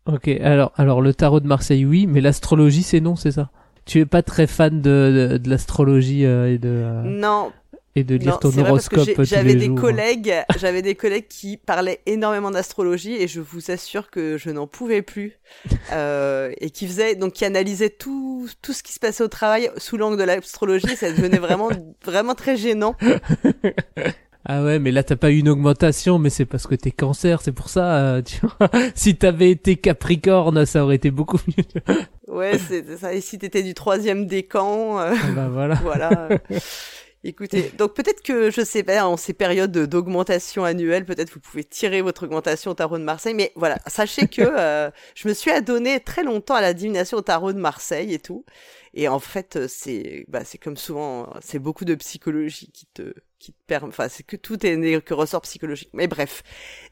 Ok, 0.06 0.28
alors, 0.28 0.72
alors 0.76 1.00
le 1.02 1.12
tarot 1.12 1.40
de 1.40 1.48
Marseille, 1.48 1.84
oui, 1.84 2.06
mais 2.06 2.20
l'astrologie, 2.20 2.84
c'est 2.84 3.00
non, 3.00 3.16
c'est 3.16 3.32
ça? 3.32 3.50
Tu 3.84 3.98
es 4.00 4.06
pas 4.06 4.22
très 4.22 4.46
fan 4.46 4.80
de, 4.80 5.28
de, 5.32 5.36
de 5.38 5.50
l'astrologie 5.50 6.24
euh, 6.24 6.52
et 6.52 6.58
de 6.58 6.68
euh, 6.68 7.02
Non, 7.02 7.52
et 7.96 8.04
de 8.04 8.14
lire 8.14 8.32
non, 8.32 8.38
ton 8.38 8.58
horoscope 8.58 9.08
tous 9.14 9.24
j'avais 9.24 9.54
des 9.54 9.66
jours. 9.66 9.78
hein. 9.78 9.80
collègues, 9.80 10.34
j'avais 10.58 10.82
des 10.82 10.94
collègues 10.94 11.26
qui 11.28 11.56
parlaient 11.56 12.02
énormément 12.06 12.50
d'astrologie 12.50 13.14
et 13.14 13.26
je 13.26 13.40
vous 13.40 13.70
assure 13.70 14.10
que 14.10 14.36
je 14.38 14.50
n'en 14.50 14.66
pouvais 14.66 15.02
plus 15.02 15.38
euh, 15.92 16.52
et 16.60 16.70
qui 16.70 16.86
faisaient 16.86 17.14
donc 17.16 17.32
qui 17.32 17.44
analysaient 17.44 17.90
tout 17.90 18.48
tout 18.62 18.72
ce 18.72 18.82
qui 18.82 18.92
se 18.92 19.00
passait 19.00 19.24
au 19.24 19.28
travail 19.28 19.70
sous 19.76 19.96
l'angle 19.96 20.18
de 20.18 20.24
l'astrologie, 20.24 20.94
ça 20.94 21.10
devenait 21.10 21.38
vraiment 21.38 21.70
vraiment 22.04 22.34
très 22.34 22.56
gênant. 22.56 22.94
Ah 24.48 24.62
ouais, 24.62 24.78
mais 24.78 24.92
là 24.92 25.02
t'as 25.02 25.16
pas 25.16 25.30
eu 25.32 25.38
une 25.38 25.48
augmentation, 25.48 26.18
mais 26.20 26.30
c'est 26.30 26.44
parce 26.44 26.68
que 26.68 26.76
t'es 26.76 26.92
cancer, 26.92 27.42
c'est 27.42 27.50
pour 27.52 27.68
ça. 27.68 27.96
euh, 27.98 28.22
tu 28.22 28.40
vois. 28.46 28.70
si 28.94 29.16
t'avais 29.16 29.50
été 29.50 29.76
Capricorne, 29.76 30.64
ça 30.66 30.84
aurait 30.84 30.96
été 30.96 31.10
beaucoup 31.10 31.38
mieux. 31.48 31.64
Ouais, 32.28 32.58
c'est 32.58 32.96
ça. 32.98 33.14
Et 33.14 33.20
si 33.20 33.38
t'étais 33.38 33.62
du 33.62 33.72
troisième 33.72 34.26
décan, 34.26 34.98
euh, 35.00 35.14
Ah 35.22 35.30
bah 35.32 35.48
voilà. 35.52 35.74
voilà. 35.76 36.28
Écoutez, 37.24 37.70
donc 37.78 37.94
peut-être 37.94 38.20
que, 38.22 38.50
je 38.50 38.60
sais 38.62 38.82
pas, 38.82 39.04
en 39.06 39.16
ces 39.16 39.32
périodes 39.32 39.72
d'augmentation 39.72 40.64
annuelle, 40.64 41.04
peut-être 41.04 41.32
vous 41.32 41.40
pouvez 41.40 41.64
tirer 41.64 42.02
votre 42.02 42.24
augmentation 42.24 42.72
au 42.72 42.74
tarot 42.74 42.98
de 42.98 43.04
Marseille, 43.04 43.34
mais 43.34 43.52
voilà, 43.56 43.78
sachez 43.86 44.28
que 44.28 44.42
euh, 44.42 44.90
je 45.14 45.28
me 45.28 45.34
suis 45.34 45.50
adonné 45.50 45.98
très 46.00 46.22
longtemps 46.24 46.54
à 46.54 46.60
la 46.60 46.74
divination 46.74 47.16
au 47.18 47.22
tarot 47.22 47.52
de 47.52 47.58
Marseille 47.58 48.12
et 48.12 48.18
tout, 48.20 48.44
et 48.94 49.08
en 49.08 49.18
fait, 49.18 49.56
euh, 49.56 49.66
c'est 49.68 50.24
bah, 50.28 50.42
c'est 50.44 50.58
comme 50.58 50.76
souvent, 50.76 51.32
c'est 51.40 51.58
beaucoup 51.58 51.84
de 51.84 51.94
psychologie 51.96 52.70
qui 52.72 52.86
te 52.94 53.12
qui 53.38 53.52
te 53.52 53.58
permet, 53.66 53.88
enfin, 53.88 54.08
c'est 54.08 54.22
que 54.22 54.36
tout 54.36 54.64
est 54.66 55.04
que 55.04 55.14
ressort 55.14 55.42
psychologique. 55.42 55.90
Mais 55.92 56.06
bref, 56.06 56.42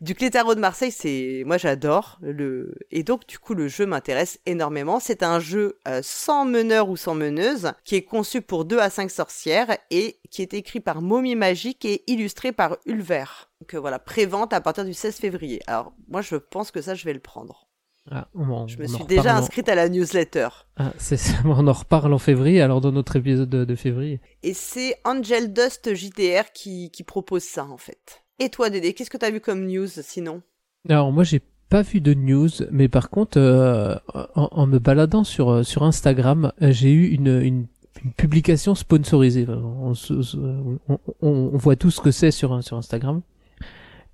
du 0.00 0.14
coup, 0.14 0.24
les 0.24 0.30
tarots 0.30 0.54
de 0.54 0.60
Marseille, 0.60 0.92
c'est, 0.92 1.42
moi 1.46 1.56
j'adore 1.56 2.18
le, 2.20 2.74
et 2.90 3.02
donc 3.02 3.26
du 3.26 3.38
coup 3.38 3.54
le 3.54 3.68
jeu 3.68 3.86
m'intéresse 3.86 4.38
énormément. 4.46 5.00
C'est 5.00 5.22
un 5.22 5.40
jeu 5.40 5.78
euh, 5.88 6.00
sans 6.02 6.44
meneur 6.44 6.88
ou 6.88 6.96
sans 6.96 7.14
meneuse, 7.14 7.72
qui 7.84 7.96
est 7.96 8.02
conçu 8.02 8.42
pour 8.42 8.64
2 8.64 8.78
à 8.78 8.90
5 8.90 9.10
sorcières 9.10 9.76
et 9.90 10.20
qui 10.30 10.42
est 10.42 10.54
écrit 10.54 10.80
par 10.80 11.02
Momie 11.02 11.36
Magique 11.36 11.84
et 11.84 12.04
illustré 12.06 12.52
par 12.52 12.76
Ulver. 12.86 13.24
Donc 13.60 13.74
voilà, 13.74 13.98
prévente 13.98 14.52
à 14.52 14.60
partir 14.60 14.84
du 14.84 14.94
16 14.94 15.16
février. 15.16 15.60
Alors 15.66 15.94
moi 16.08 16.20
je 16.22 16.36
pense 16.36 16.70
que 16.70 16.82
ça 16.82 16.94
je 16.94 17.04
vais 17.04 17.14
le 17.14 17.20
prendre. 17.20 17.68
Ah, 18.10 18.28
on- 18.34 18.66
Je 18.66 18.76
me 18.78 18.84
on 18.84 18.88
suis 18.88 19.04
déjà 19.06 19.34
en- 19.34 19.38
inscrite 19.38 19.68
à 19.68 19.74
la 19.74 19.88
newsletter. 19.88 20.48
Ah, 20.76 20.92
c'est 20.98 21.16
ça, 21.16 21.32
on 21.44 21.66
en 21.66 21.72
reparle 21.72 22.12
en 22.12 22.18
février, 22.18 22.60
alors 22.60 22.80
dans 22.80 22.92
notre 22.92 23.16
épisode 23.16 23.48
de, 23.48 23.64
de 23.64 23.74
février. 23.74 24.20
Et 24.42 24.52
c'est 24.54 24.96
Angel 25.04 25.52
Dust 25.52 25.94
JDR 25.94 26.52
qui, 26.52 26.90
qui 26.90 27.02
propose 27.02 27.42
ça 27.44 27.64
en 27.64 27.78
fait. 27.78 28.22
Et 28.38 28.48
toi 28.50 28.68
Dédé, 28.70 28.92
qu'est-ce 28.92 29.10
que 29.10 29.16
t'as 29.16 29.30
vu 29.30 29.40
comme 29.40 29.66
news 29.66 29.86
sinon? 29.88 30.42
Alors 30.88 31.12
moi 31.12 31.24
j'ai 31.24 31.40
pas 31.70 31.80
vu 31.82 32.00
de 32.02 32.12
news, 32.12 32.50
mais 32.70 32.88
par 32.88 33.08
contre 33.08 33.38
euh, 33.40 33.96
en, 34.34 34.48
en 34.52 34.66
me 34.66 34.78
baladant 34.78 35.24
sur 35.24 35.48
euh, 35.50 35.62
sur 35.62 35.82
Instagram, 35.82 36.52
euh, 36.60 36.72
j'ai 36.72 36.90
eu 36.92 37.08
une, 37.08 37.40
une 37.40 37.66
une 38.04 38.12
publication 38.12 38.74
sponsorisée. 38.74 39.46
On, 39.48 39.92
on, 39.92 40.98
on- 41.22 41.50
on 41.52 41.56
voit 41.56 41.76
tout 41.76 41.90
ce 41.92 42.00
que 42.00 42.10
c'est 42.10 42.32
sur 42.32 42.62
sur 42.62 42.76
Instagram. 42.76 43.22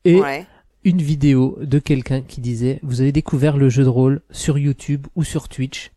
Et 0.05 0.21
Ouais. 0.21 0.47
Une 0.85 1.03
vidéo 1.03 1.59
de 1.61 1.79
quelqu'un 1.79 2.23
qui 2.23 2.41
disait 2.41 2.81
vous 2.83 3.01
avez 3.01 3.13
découvert 3.13 3.57
le 3.57 3.69
jeu 3.69 3.85
de 3.85 3.89
rôle 3.89 4.23
sur 4.31 4.59
YouTube 4.59 5.07
ou 5.15 5.25
sur 5.25 5.49
Twitch, 5.49 5.93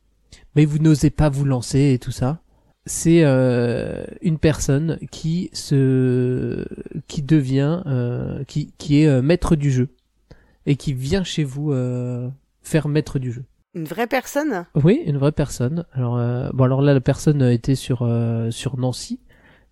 mais 0.56 0.66
vous 0.66 0.80
n'osez 0.80 1.10
pas 1.10 1.30
vous 1.30 1.46
lancer 1.46 1.94
et 1.94 2.00
tout 2.00 2.12
ça. 2.12 2.40
C'est 2.86 3.24
euh, 3.24 4.04
une 4.22 4.38
personne 4.38 5.00
qui 5.10 5.50
se 5.54 6.66
qui 7.08 7.22
devient 7.22 7.82
euh, 7.86 8.44
qui 8.44 8.74
qui 8.78 9.02
est 9.02 9.08
euh, 9.08 9.22
maître 9.22 9.56
du 9.56 9.72
jeu 9.72 9.88
et 10.66 10.75
qui 10.75 10.94
vient 10.94 11.24
chez 11.24 11.46
vous 11.46 11.72
euh, 11.72 12.30
faire 12.62 12.90
maître 12.90 13.20
du 13.20 13.32
jeu. 13.32 13.46
Une 13.74 13.86
vraie 13.86 14.08
personne? 14.08 14.66
Oui, 14.75 15.02
une 15.06 15.18
vraie 15.18 15.32
personne. 15.32 15.86
Alors 15.94 16.18
euh, 16.18 16.50
bon 16.54 16.66
alors 16.66 16.82
là 16.82 16.94
la 16.94 17.00
personne 17.00 17.42
était 17.42 17.75
sur 17.75 18.02
euh, 18.02 18.52
sur 18.52 18.78
Nancy, 18.78 19.22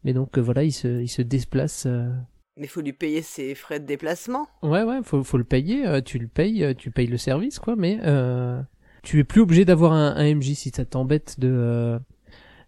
mais 0.05 0.13
donc 0.13 0.37
voilà 0.37 0.63
il 0.63 0.71
se 0.71 1.01
il 1.01 1.09
se 1.09 1.21
déplace 1.21 1.83
euh, 1.87 2.09
Mais 2.57 2.67
faut 2.67 2.81
lui 2.81 2.93
payer 2.93 3.21
ses 3.21 3.55
frais 3.55 3.79
de 3.79 3.85
déplacement. 3.85 4.47
Ouais, 4.61 4.83
ouais, 4.83 4.99
faut, 5.03 5.23
faut 5.23 5.37
le 5.37 5.43
payer. 5.43 5.87
euh, 5.87 6.01
tu 6.01 6.19
le 6.19 6.27
payes, 6.27 6.63
euh, 6.63 6.73
tu 6.73 6.91
payes 6.91 7.07
le 7.07 7.17
service, 7.17 7.59
quoi. 7.59 7.75
Mais 7.77 7.99
euh, 8.03 8.61
tu 9.03 9.19
es 9.19 9.23
plus 9.23 9.41
obligé 9.41 9.65
d'avoir 9.65 9.93
un, 9.93 10.15
un 10.15 10.35
MJ 10.35 10.53
si 10.53 10.69
ça 10.69 10.83
t'embête 10.85 11.39
de 11.39 11.47
euh, 11.49 11.99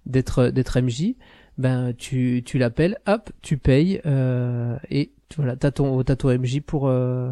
d'être 0.06 0.48
d'être 0.50 0.80
MJ. 0.82 1.16
Ben 1.58 1.94
tu 1.94 2.42
tu 2.46 2.58
l'appelles, 2.58 2.98
hop, 3.08 3.30
tu 3.42 3.58
payes 3.58 4.02
euh, 4.08 4.78
et 4.90 5.12
voilà, 5.36 5.56
t'as 5.56 5.72
ton 5.72 6.02
t'as 6.04 6.16
ton 6.16 6.30
MJ 6.36 6.62
pour 6.62 6.88
euh, 6.88 7.32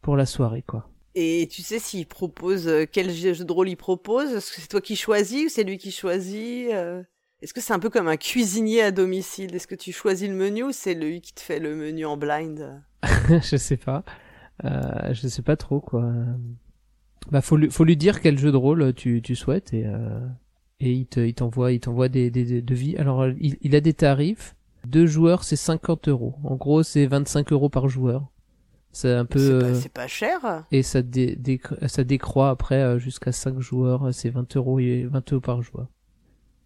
pour 0.00 0.16
la 0.16 0.24
soirée, 0.24 0.62
quoi. 0.66 0.88
Et 1.14 1.46
tu 1.50 1.60
sais 1.60 1.78
s'il 1.78 2.06
propose 2.06 2.66
euh, 2.68 2.86
quel 2.90 3.10
jeu 3.10 3.44
de 3.44 3.52
rôle 3.52 3.68
il 3.68 3.76
propose? 3.76 4.32
Est-ce 4.32 4.52
que 4.54 4.60
c'est 4.62 4.68
toi 4.68 4.80
qui 4.80 4.96
choisis 4.96 5.44
ou 5.46 5.48
c'est 5.50 5.64
lui 5.64 5.76
qui 5.76 5.90
choisit 5.90 6.70
euh? 6.72 7.02
Est-ce 7.42 7.52
que 7.52 7.60
c'est 7.60 7.72
un 7.72 7.78
peu 7.80 7.90
comme 7.90 8.08
un 8.08 8.16
cuisinier 8.16 8.82
à 8.82 8.90
domicile? 8.92 9.54
Est-ce 9.54 9.66
que 9.66 9.74
tu 9.74 9.92
choisis 9.92 10.28
le 10.28 10.34
menu 10.34 10.62
ou 10.62 10.72
c'est 10.72 10.94
lui 10.94 11.20
qui 11.20 11.34
te 11.34 11.40
fait 11.40 11.58
le 11.58 11.74
menu 11.74 12.06
en 12.06 12.16
blind? 12.16 12.80
Je 13.28 13.56
sais 13.56 13.76
pas. 13.76 14.04
Euh, 14.64 15.12
je 15.12 15.26
sais 15.26 15.42
pas 15.42 15.56
trop 15.56 15.80
quoi. 15.80 16.12
Bah 17.30 17.40
faut 17.40 17.56
lui, 17.56 17.70
faut 17.70 17.84
lui 17.84 17.96
dire 17.96 18.20
quel 18.20 18.38
jeu 18.38 18.52
de 18.52 18.56
rôle 18.56 18.92
tu, 18.94 19.22
tu 19.22 19.34
souhaites 19.34 19.72
et 19.72 19.84
euh, 19.86 20.20
et 20.78 20.92
il 20.92 21.06
te 21.06 21.18
il 21.20 21.34
t'envoie 21.34 21.72
il 21.72 21.80
t'envoie 21.80 22.08
des, 22.08 22.30
des, 22.30 22.44
des 22.44 22.62
devis. 22.62 22.96
Alors 22.96 23.26
il, 23.26 23.56
il 23.60 23.74
a 23.74 23.80
des 23.80 23.94
tarifs. 23.94 24.54
Deux 24.86 25.06
joueurs 25.06 25.42
c'est 25.42 25.56
50 25.56 26.08
euros. 26.08 26.34
En 26.44 26.54
gros 26.56 26.82
c'est 26.84 27.06
25 27.06 27.50
euros 27.52 27.70
par 27.70 27.88
joueur. 27.88 28.26
C'est 28.92 29.12
un 29.12 29.24
peu 29.24 29.74
C'est 29.74 29.88
pas, 29.88 30.02
euh, 30.02 30.04
pas 30.04 30.06
cher. 30.06 30.64
et 30.70 30.82
ça 30.82 31.00
dé, 31.02 31.34
décr- 31.34 31.88
ça 31.88 32.04
décroît 32.04 32.50
après 32.50 32.82
euh, 32.82 32.98
jusqu'à 32.98 33.32
5 33.32 33.58
joueurs. 33.58 34.12
C'est 34.12 34.30
20 34.30 34.54
euros 34.56 34.78
et 34.78 35.04
20 35.10 35.32
euros 35.32 35.40
par 35.40 35.62
joueur. 35.62 35.88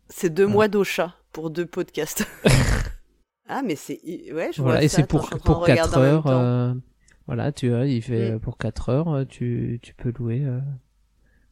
C'est 0.08 0.30
deux 0.30 0.44
Ouais. 0.46 0.52
mois 0.52 0.68
d'Ocha 0.68 1.14
pour 1.32 1.50
deux 1.50 1.66
podcasts. 1.66 2.26
ah 3.48 3.62
mais 3.62 3.76
c'est 3.76 4.00
ouais 4.32 4.50
je 4.52 4.60
Voilà 4.62 4.78
vois 4.78 4.84
et 4.84 4.88
c'est 4.88 5.06
pour 5.06 5.28
pour 5.28 5.58
de 5.58 5.70
regarder 5.70 5.92
4 5.92 5.96
en 5.96 6.00
même 6.00 6.14
heures. 6.14 6.26
euh, 6.26 6.74
voilà 7.26 7.52
tu 7.52 7.68
vois 7.70 7.86
il 7.86 8.02
fait 8.02 8.32
euh, 8.32 8.38
pour 8.38 8.58
4 8.58 8.88
heures 8.88 9.08
euh, 9.14 9.24
tu 9.24 9.78
tu 9.82 9.94
peux 9.94 10.12
louer 10.18 10.42
euh, 10.44 10.60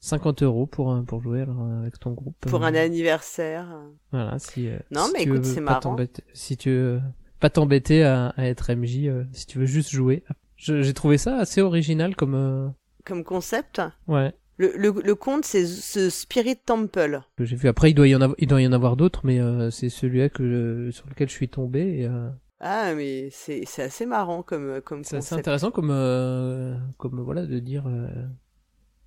50 0.01 0.43
euros 0.43 0.67
pour 0.67 1.03
pour 1.07 1.23
jouer 1.23 1.45
avec 1.81 1.99
ton 1.99 2.11
groupe. 2.13 2.37
Pour 2.41 2.63
euh, 2.63 2.67
un 2.67 2.75
anniversaire. 2.75 3.67
Voilà, 4.13 4.39
si, 4.39 4.69
Non, 4.91 5.05
si 5.07 5.13
mais 5.15 5.23
tu 5.23 5.29
écoute, 5.31 5.45
c'est 5.47 5.61
marrant. 5.63 5.97
Si 6.35 6.57
tu 6.59 6.69
veux 6.71 7.01
pas 7.41 7.49
t'embêter 7.49 8.05
à, 8.05 8.29
à 8.37 8.45
être 8.45 8.71
MJ, 8.75 9.09
si 9.33 9.47
tu 9.47 9.59
veux 9.59 9.65
juste 9.67 9.91
jouer. 9.91 10.23
J'ai 10.57 10.93
trouvé 10.95 11.17
ça 11.19 11.39
assez 11.39 11.61
original 11.63 12.15
comme... 12.17 12.75
Comme 13.07 13.25
concept. 13.25 13.81
Ouais, 14.07 14.33
Le, 14.59 14.73
le, 14.77 14.95
le 15.05 15.15
conte 15.15 15.45
c'est 15.45 15.67
ce 15.67 16.11
Spirit 16.11 16.57
Temple. 16.65 17.21
que 17.37 17.45
j'ai 17.45 17.57
vu. 17.57 17.69
Après, 17.69 17.91
il 17.91 17.95
doit 17.95 18.07
y 18.09 18.15
en 18.15 18.21
avoir, 18.21 18.37
il 18.39 18.47
doit 18.47 18.63
y 18.63 18.67
en 18.67 18.73
avoir 18.73 18.97
d'autres, 18.97 19.21
mais 19.25 19.41
euh, 19.41 19.71
c'est 19.71 19.89
celui-là 19.89 20.29
que 20.29 20.89
je- 20.89 20.91
sur 20.93 21.09
lequel 21.09 21.29
je 21.29 21.35
suis 21.35 21.49
tombé. 21.49 22.01
et, 22.01 22.07
euh, 22.07 22.29
Ah 22.61 22.95
mais 22.95 23.29
c'est 23.33 23.65
c'est 23.67 23.83
assez 23.83 24.07
marrant 24.07 24.43
comme 24.43 24.81
comme 24.83 25.03
c'est 25.05 25.17
assez 25.17 25.35
intéressant 25.35 25.71
comme, 25.73 25.91
euh, 25.91 26.77
comme 26.99 27.21
voilà, 27.21 27.47
de 27.47 27.59
dire... 27.59 27.85
euh, 27.89 28.07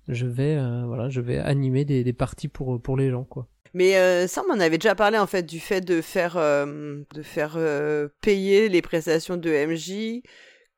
je 0.08 0.26
vais, 0.26 0.56
euh, 0.56 0.84
voilà, 0.86 1.08
je 1.10 1.20
vais 1.20 1.38
animer 1.38 1.84
des, 1.84 2.02
des 2.04 2.12
parties 2.14 2.48
pour, 2.48 2.80
pour 2.80 2.96
les 2.96 3.10
gens, 3.10 3.24
quoi. 3.24 3.46
Mais 3.74 3.96
euh, 3.98 4.26
ça, 4.26 4.42
on 4.48 4.54
en 4.54 4.60
avait 4.60 4.78
déjà 4.78 4.94
parlé 4.94 5.18
en 5.18 5.26
fait 5.26 5.42
du 5.42 5.60
fait 5.60 5.82
de 5.82 6.00
faire 6.00 6.38
euh, 6.38 7.02
de 7.14 7.22
faire 7.22 7.54
euh, 7.56 8.08
payer 8.22 8.70
les 8.70 8.80
prestations 8.80 9.36
de 9.36 9.50
MJ 9.50 10.22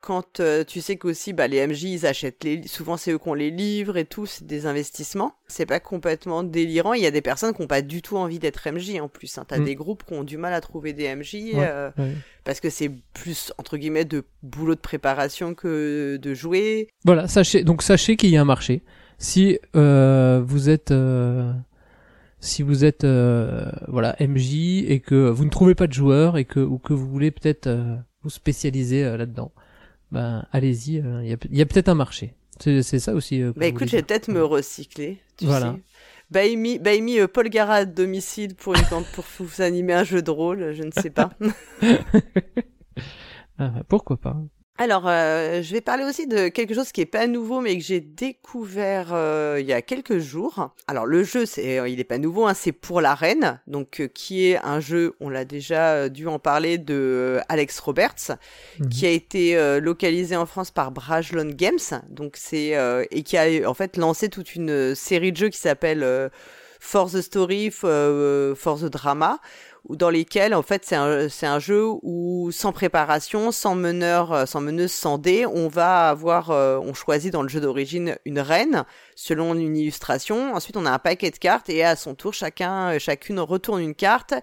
quand 0.00 0.40
euh, 0.40 0.64
tu 0.64 0.80
sais 0.80 0.96
qu'aussi 0.96 1.32
bah 1.34 1.46
les 1.46 1.66
MJ 1.66 1.82
ils 1.84 2.06
achètent 2.06 2.42
les 2.44 2.66
souvent 2.66 2.96
c'est 2.96 3.12
eux 3.12 3.18
qui 3.18 3.28
ont 3.28 3.34
les 3.34 3.50
livres 3.50 3.96
et 3.98 4.04
tout, 4.06 4.24
c'est 4.26 4.46
des 4.46 4.66
investissements. 4.66 5.34
C'est 5.46 5.66
pas 5.66 5.80
complètement 5.80 6.42
délirant, 6.42 6.94
il 6.94 7.02
y 7.02 7.06
a 7.06 7.10
des 7.10 7.20
personnes 7.20 7.52
qui 7.54 7.60
ont 7.62 7.66
pas 7.66 7.82
du 7.82 8.00
tout 8.02 8.16
envie 8.16 8.38
d'être 8.38 8.66
MJ 8.70 8.98
en 9.00 9.08
plus 9.08 9.36
hein. 9.38 9.44
T'as 9.46 9.58
Mm. 9.58 9.64
des 9.64 9.74
groupes 9.74 10.04
qui 10.06 10.14
ont 10.14 10.24
du 10.24 10.36
mal 10.38 10.54
à 10.54 10.60
trouver 10.60 10.92
des 10.92 11.04
MJ 11.14 11.34
Ouais. 11.34 11.52
euh, 11.58 11.90
Ouais. 11.98 12.12
parce 12.44 12.60
que 12.60 12.70
c'est 12.70 12.90
plus 13.12 13.52
entre 13.58 13.76
guillemets 13.76 14.04
de 14.06 14.24
boulot 14.42 14.74
de 14.74 14.80
préparation 14.80 15.54
que 15.54 16.16
de 16.16 16.34
jouer. 16.34 16.88
Voilà, 17.04 17.28
sachez 17.28 17.62
donc 17.64 17.82
sachez 17.82 18.16
qu'il 18.16 18.30
y 18.30 18.36
a 18.36 18.40
un 18.40 18.44
marché. 18.46 18.82
Si 19.18 19.58
euh, 19.76 20.40
vous 20.44 20.70
êtes 20.70 20.92
euh, 20.92 21.52
si 22.38 22.62
vous 22.62 22.84
êtes 22.86 23.04
euh, 23.04 23.70
voilà 23.88 24.16
MJ 24.18 24.84
et 24.88 25.00
que 25.00 25.28
vous 25.28 25.44
ne 25.44 25.50
trouvez 25.50 25.74
pas 25.74 25.86
de 25.86 25.92
joueurs 25.92 26.38
et 26.38 26.46
que 26.46 26.60
ou 26.60 26.78
que 26.78 26.94
vous 26.94 27.06
voulez 27.06 27.30
peut-être 27.30 27.66
euh, 27.66 27.96
vous 28.22 28.30
spécialiser 28.30 29.02
là-dedans, 29.16 29.52
ben 30.12 30.46
allez-y, 30.52 30.98
euh, 31.00 31.22
il 31.24 31.56
y 31.56 31.62
a, 31.62 31.66
peut-être 31.66 31.88
un 31.88 31.94
marché. 31.94 32.34
C'est 32.58 32.82
ça 32.82 33.14
aussi. 33.14 33.40
euh, 33.42 33.52
Bah 33.56 33.66
écoute, 33.66 33.88
je 33.88 33.96
vais 33.96 34.02
peut-être 34.02 34.28
me 34.28 34.44
recycler. 34.44 35.18
Tu 35.36 35.46
Voilà. 35.46 35.74
sais. 35.76 35.82
Baimi, 36.30 36.78
Baimi 36.78 37.18
euh, 37.18 37.26
Paul 37.26 37.48
Gara 37.48 37.74
à 37.74 37.84
domicile 37.84 38.54
pour, 38.54 38.74
une, 38.74 38.82
pour 39.14 39.24
vous 39.38 39.62
animer 39.62 39.94
un 39.94 40.04
jeu 40.04 40.22
de 40.22 40.30
rôle, 40.30 40.72
je 40.74 40.82
ne 40.82 40.90
sais 40.92 41.10
pas. 41.10 41.30
Ah, 43.58 43.82
pourquoi 43.88 44.16
pas 44.16 44.36
Alors, 44.82 45.02
euh, 45.08 45.60
je 45.60 45.72
vais 45.72 45.82
parler 45.82 46.04
aussi 46.04 46.26
de 46.26 46.48
quelque 46.48 46.72
chose 46.72 46.90
qui 46.90 47.02
est 47.02 47.06
pas 47.06 47.26
nouveau, 47.26 47.60
mais 47.60 47.76
que 47.76 47.84
j'ai 47.84 48.00
découvert 48.00 49.08
euh, 49.12 49.58
il 49.60 49.66
y 49.66 49.74
a 49.74 49.82
quelques 49.82 50.16
jours. 50.20 50.70
Alors, 50.88 51.04
le 51.04 51.22
jeu, 51.22 51.44
c'est, 51.44 51.78
euh, 51.78 51.86
il 51.86 52.00
est 52.00 52.04
pas 52.04 52.16
nouveau, 52.16 52.46
hein, 52.46 52.54
c'est 52.54 52.72
pour 52.72 53.02
la 53.02 53.14
reine, 53.14 53.60
donc 53.66 54.00
euh, 54.00 54.08
qui 54.08 54.46
est 54.46 54.56
un 54.64 54.80
jeu, 54.80 55.16
on 55.20 55.28
l'a 55.28 55.44
déjà 55.44 56.08
dû 56.08 56.26
en 56.28 56.38
parler, 56.38 56.78
de 56.78 57.40
Alex 57.50 57.78
Roberts, 57.80 58.38
Mhm. 58.78 58.88
qui 58.88 59.04
a 59.04 59.10
été 59.10 59.80
localisé 59.80 60.34
en 60.34 60.46
France 60.46 60.70
par 60.70 60.92
Brajlon 60.92 61.50
Games, 61.54 62.00
donc 62.08 62.36
c'est 62.38 62.74
euh, 62.74 63.04
et 63.10 63.22
qui 63.22 63.36
a 63.36 63.68
en 63.68 63.74
fait 63.74 63.98
lancé 63.98 64.30
toute 64.30 64.54
une 64.54 64.94
série 64.94 65.32
de 65.32 65.36
jeux 65.36 65.48
qui 65.50 65.58
s'appelle 65.58 66.02
euh, 66.02 66.30
For 66.80 67.10
the 67.10 67.20
Story, 67.20 67.70
euh, 67.84 68.54
For 68.54 68.78
the 68.80 68.84
Drama, 68.86 69.40
dans 69.88 70.10
lesquels 70.10 70.54
en 70.54 70.62
fait 70.62 70.84
c'est 70.84 70.94
un 70.96 71.28
c'est 71.28 71.46
un 71.46 71.58
jeu 71.58 71.84
où 72.02 72.50
sans 72.52 72.72
préparation, 72.72 73.50
sans 73.50 73.74
meneur, 73.74 74.32
euh, 74.32 74.46
sans 74.46 74.60
meneuse, 74.60 74.92
sans 74.92 75.18
dés, 75.18 75.46
on 75.46 75.68
va 75.68 76.08
avoir 76.10 76.50
euh, 76.50 76.78
on 76.78 76.92
choisit 76.94 77.32
dans 77.32 77.42
le 77.42 77.48
jeu 77.48 77.60
d'origine 77.60 78.16
une 78.24 78.40
reine 78.40 78.84
selon 79.16 79.54
une 79.54 79.76
illustration. 79.76 80.54
Ensuite, 80.54 80.76
on 80.76 80.86
a 80.86 80.90
un 80.90 80.98
paquet 80.98 81.30
de 81.30 81.38
cartes 81.38 81.68
et 81.70 81.82
à 81.84 81.96
son 81.96 82.14
tour, 82.14 82.34
chacun 82.34 82.94
euh, 82.94 82.98
chacune 82.98 83.40
retourne 83.40 83.80
une 83.80 83.94
carte, 83.94 84.34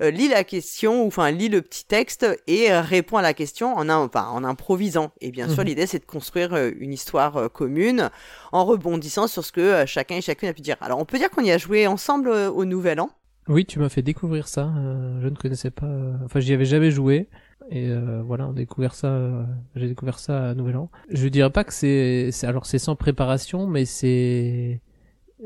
euh, 0.00 0.10
lit 0.10 0.28
la 0.28 0.44
question 0.44 1.04
ou 1.04 1.06
enfin 1.06 1.30
lit 1.30 1.48
le 1.48 1.62
petit 1.62 1.84
texte 1.84 2.26
et 2.46 2.72
répond 2.72 3.16
à 3.16 3.22
la 3.22 3.32
question 3.34 3.74
en 3.76 3.88
un, 3.88 3.96
enfin, 3.98 4.28
en 4.32 4.44
improvisant. 4.44 5.12
Et 5.20 5.30
bien 5.30 5.48
sûr, 5.48 5.58
Mhm. 5.62 5.66
l'idée 5.66 5.86
c'est 5.86 6.00
de 6.00 6.04
construire 6.06 6.56
une 6.56 6.92
histoire 6.92 7.50
commune 7.52 8.10
en 8.52 8.64
rebondissant 8.64 9.26
sur 9.28 9.44
ce 9.44 9.52
que 9.52 9.84
chacun 9.86 10.16
et 10.16 10.20
chacune 10.22 10.48
a 10.48 10.52
pu 10.52 10.62
dire. 10.62 10.76
Alors, 10.80 10.98
on 10.98 11.04
peut 11.04 11.18
dire 11.18 11.30
qu'on 11.30 11.44
y 11.44 11.52
a 11.52 11.58
joué 11.58 11.86
ensemble 11.86 12.28
au 12.30 12.64
Nouvel 12.64 13.00
An? 13.00 13.10
Oui, 13.50 13.66
tu 13.66 13.78
m'as 13.80 13.88
fait 13.88 14.02
découvrir 14.02 14.46
ça. 14.48 14.72
euh, 14.76 15.20
je 15.22 15.28
ne 15.28 15.34
connaissais 15.34 15.70
pas. 15.72 15.86
euh, 15.86 16.16
Enfin, 16.24 16.40
j'y 16.40 16.52
avais 16.54 16.64
jamais 16.64 16.90
joué. 16.90 17.28
Et 17.70 17.88
euh, 17.90 18.22
voilà, 18.22 18.48
on 18.48 18.52
découvert 18.52 18.94
ça. 18.94 19.08
euh, 19.08 19.44
J'ai 19.76 19.88
découvert 19.88 20.18
ça 20.18 20.50
à 20.50 20.54
Nouvel 20.54 20.76
An. 20.76 20.90
Je 21.10 21.28
dirais 21.28 21.50
pas 21.50 21.64
que 21.64 21.72
c'est. 21.72 22.30
Alors, 22.44 22.66
c'est 22.66 22.78
sans 22.78 22.96
préparation, 22.96 23.66
mais 23.66 23.84
c'est. 23.86 24.80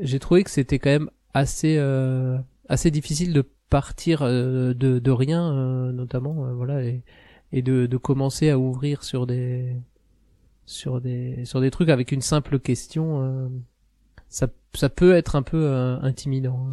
J'ai 0.01 0.19
trouvé 0.19 0.43
que 0.43 0.51
c'était 0.51 0.79
quand 0.79 0.91
même 0.91 1.11
assez 1.33 1.77
euh, 1.79 2.37
assez 2.69 2.91
difficile 2.91 3.33
de 3.33 3.43
partir 3.69 4.21
euh, 4.23 4.73
de 4.75 4.99
de 4.99 5.11
rien, 5.11 5.53
notamment. 5.93 6.53
voilà, 6.55 6.83
et 6.83 7.03
et 7.53 7.61
de 7.63 7.87
de 7.87 7.97
commencer 7.97 8.49
à 8.51 8.59
ouvrir 8.59 9.03
sur 9.03 9.27
des 9.27 9.75
sur 10.65 11.01
des 11.01 11.45
sur 11.45 11.61
des 11.61 11.71
trucs 11.71 11.89
avec 11.89 12.11
une 12.13 12.21
simple 12.21 12.59
question. 12.59 13.51
ça 14.29 14.47
ça 14.75 14.89
peut 14.89 15.13
être 15.15 15.35
un 15.35 15.43
peu 15.43 15.69
intimidant. 16.01 16.67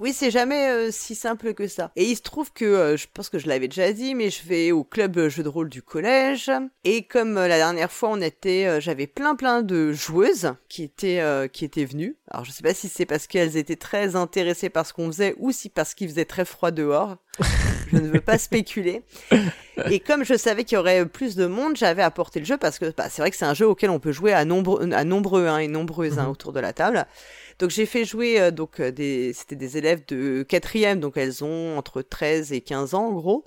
Oui, 0.00 0.12
c'est 0.12 0.30
jamais 0.30 0.68
euh, 0.68 0.90
si 0.90 1.14
simple 1.14 1.54
que 1.54 1.68
ça. 1.68 1.90
Et 1.96 2.04
il 2.04 2.16
se 2.16 2.22
trouve 2.22 2.52
que, 2.52 2.64
euh, 2.64 2.96
je 2.96 3.06
pense 3.12 3.28
que 3.28 3.38
je 3.38 3.48
l'avais 3.48 3.68
déjà 3.68 3.92
dit, 3.92 4.14
mais 4.14 4.30
je 4.30 4.46
vais 4.46 4.72
au 4.72 4.84
club 4.84 5.16
euh, 5.16 5.28
jeu 5.28 5.42
de 5.42 5.48
rôle 5.48 5.68
du 5.68 5.82
collège. 5.82 6.50
Et 6.84 7.04
comme 7.04 7.34
la 7.34 7.56
dernière 7.56 7.90
fois, 7.90 8.10
on 8.10 8.20
était, 8.20 8.80
j'avais 8.80 9.06
plein 9.06 9.34
plein 9.34 9.62
de 9.62 9.92
joueuses 9.92 10.52
qui 10.68 10.82
étaient 10.82 11.22
qui 11.52 11.64
étaient 11.64 11.84
venues. 11.84 12.16
Alors 12.30 12.44
je 12.44 12.50
sais 12.50 12.62
pas 12.62 12.74
si 12.74 12.88
c'est 12.88 13.06
parce 13.06 13.26
qu'elles 13.26 13.56
étaient 13.56 13.76
très 13.76 14.16
intéressées 14.16 14.70
par 14.70 14.86
ce 14.86 14.92
qu'on 14.92 15.06
faisait 15.06 15.34
ou 15.38 15.52
si 15.52 15.68
parce 15.68 15.94
qu'il 15.94 16.08
faisait 16.08 16.24
très 16.24 16.44
froid 16.44 16.70
dehors. 16.70 17.16
je 17.90 17.96
ne 17.96 18.08
veux 18.08 18.20
pas 18.20 18.38
spéculer. 18.38 19.02
Et 19.90 20.00
comme 20.00 20.24
je 20.24 20.34
savais 20.36 20.64
qu'il 20.64 20.76
y 20.76 20.78
aurait 20.78 21.06
plus 21.06 21.36
de 21.36 21.46
monde, 21.46 21.76
j'avais 21.76 22.02
apporté 22.02 22.40
le 22.40 22.44
jeu 22.46 22.56
parce 22.56 22.78
que 22.78 22.92
bah, 22.96 23.08
c'est 23.10 23.22
vrai 23.22 23.30
que 23.30 23.36
c'est 23.36 23.44
un 23.44 23.54
jeu 23.54 23.66
auquel 23.66 23.90
on 23.90 23.98
peut 24.00 24.12
jouer 24.12 24.32
à 24.32 24.44
nombreux, 24.44 24.90
à 24.92 25.04
nombreux 25.04 25.46
hein, 25.46 25.58
et 25.58 25.68
nombreuses 25.68 26.18
hein, 26.18 26.24
Mhm. 26.24 26.30
autour 26.30 26.52
de 26.52 26.60
la 26.60 26.72
table. 26.72 27.06
Donc 27.58 27.70
j'ai 27.70 27.86
fait 27.86 28.04
jouer 28.04 28.40
euh, 28.40 28.50
donc 28.50 28.80
euh, 28.80 28.90
des 28.92 29.32
c'était 29.32 29.56
des 29.56 29.76
élèves 29.78 30.02
de 30.06 30.42
quatrième 30.48 31.00
donc 31.00 31.16
elles 31.16 31.42
ont 31.42 31.76
entre 31.76 32.02
13 32.02 32.52
et 32.52 32.60
15 32.60 32.94
ans 32.94 33.06
en 33.08 33.12
gros. 33.12 33.44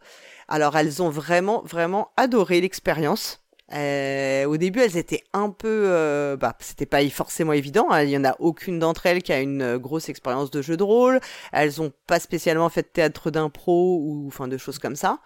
Alors 0.47 0.75
elles 0.77 1.01
ont 1.01 1.09
vraiment 1.09 1.61
vraiment 1.65 2.11
adoré 2.17 2.59
l'expérience. 2.61 3.41
Euh, 3.73 4.45
au 4.45 4.57
début, 4.57 4.81
elles 4.81 4.97
étaient 4.97 5.23
un 5.33 5.49
peu, 5.49 5.83
euh, 5.87 6.35
bah, 6.35 6.55
c'était 6.59 6.85
pas 6.85 7.07
forcément 7.09 7.53
évident. 7.53 7.87
hein. 7.89 8.03
Il 8.03 8.09
y 8.09 8.17
en 8.17 8.25
a 8.25 8.35
aucune 8.39 8.79
d'entre 8.79 9.05
elles 9.05 9.23
qui 9.23 9.31
a 9.31 9.39
une 9.39 9.61
euh, 9.61 9.77
grosse 9.79 10.09
expérience 10.09 10.51
de 10.51 10.61
jeu 10.61 10.75
de 10.77 10.83
rôle. 10.83 11.19
Elles 11.53 11.81
ont 11.81 11.91
pas 12.07 12.19
spécialement 12.19 12.69
fait 12.69 12.81
de 12.83 12.87
théâtre 12.87 13.31
d'impro 13.31 13.97
ou 14.01 14.25
enfin 14.27 14.47
de 14.47 14.57
choses 14.57 14.77
comme 14.79 14.95
ça. 14.95 15.19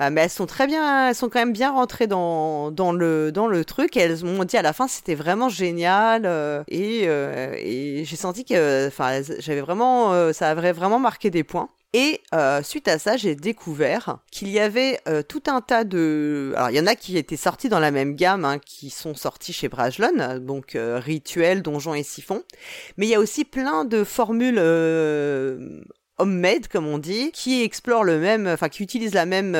Euh, 0.00 0.10
mais 0.10 0.22
elles 0.22 0.30
sont 0.30 0.46
très 0.46 0.66
bien, 0.66 1.08
elles 1.10 1.14
sont 1.14 1.28
quand 1.28 1.38
même 1.40 1.52
bien 1.52 1.72
rentrées 1.72 2.06
dans 2.08 2.70
dans 2.72 2.92
le 2.92 3.32
dans 3.32 3.46
le 3.46 3.64
truc. 3.64 3.96
Elles 3.96 4.24
m'ont 4.24 4.44
dit 4.44 4.56
à 4.56 4.62
la 4.62 4.72
fin 4.72 4.88
c'était 4.88 5.14
vraiment 5.14 5.48
génial 5.48 6.22
euh, 6.26 6.64
et 6.68 7.04
et 7.04 8.04
j'ai 8.04 8.16
senti 8.16 8.44
que, 8.44 8.88
enfin, 8.88 9.22
j'avais 9.38 9.60
vraiment, 9.60 10.32
ça 10.32 10.50
avait 10.50 10.72
vraiment 10.72 10.98
marqué 10.98 11.30
des 11.30 11.44
points. 11.44 11.68
Et 11.96 12.22
euh, 12.34 12.60
suite 12.64 12.88
à 12.88 12.98
ça, 12.98 13.16
j'ai 13.16 13.36
découvert 13.36 14.18
qu'il 14.32 14.48
y 14.48 14.58
avait 14.58 14.98
euh, 15.06 15.22
tout 15.22 15.44
un 15.46 15.60
tas 15.60 15.84
de... 15.84 16.52
Alors, 16.56 16.70
il 16.70 16.76
y 16.76 16.80
en 16.80 16.88
a 16.88 16.96
qui 16.96 17.16
étaient 17.16 17.36
sortis 17.36 17.68
dans 17.68 17.78
la 17.78 17.92
même 17.92 18.16
gamme, 18.16 18.44
hein, 18.44 18.58
qui 18.58 18.90
sont 18.90 19.14
sortis 19.14 19.52
chez 19.52 19.68
Brajlon, 19.68 20.40
donc 20.40 20.74
euh, 20.74 20.98
Rituel, 20.98 21.62
Donjon 21.62 21.94
et 21.94 22.02
Siphon. 22.02 22.42
Mais 22.96 23.06
il 23.06 23.10
y 23.10 23.14
a 23.14 23.20
aussi 23.20 23.44
plein 23.44 23.84
de 23.84 24.02
formules 24.02 24.58
euh, 24.58 25.82
homemade, 26.18 26.66
comme 26.66 26.88
on 26.88 26.98
dit, 26.98 27.30
qui 27.30 27.62
explorent 27.62 28.02
le 28.02 28.18
même, 28.18 28.48
enfin 28.48 28.68
qui 28.68 28.82
utilisent 28.82 29.14
la 29.14 29.26
même 29.26 29.52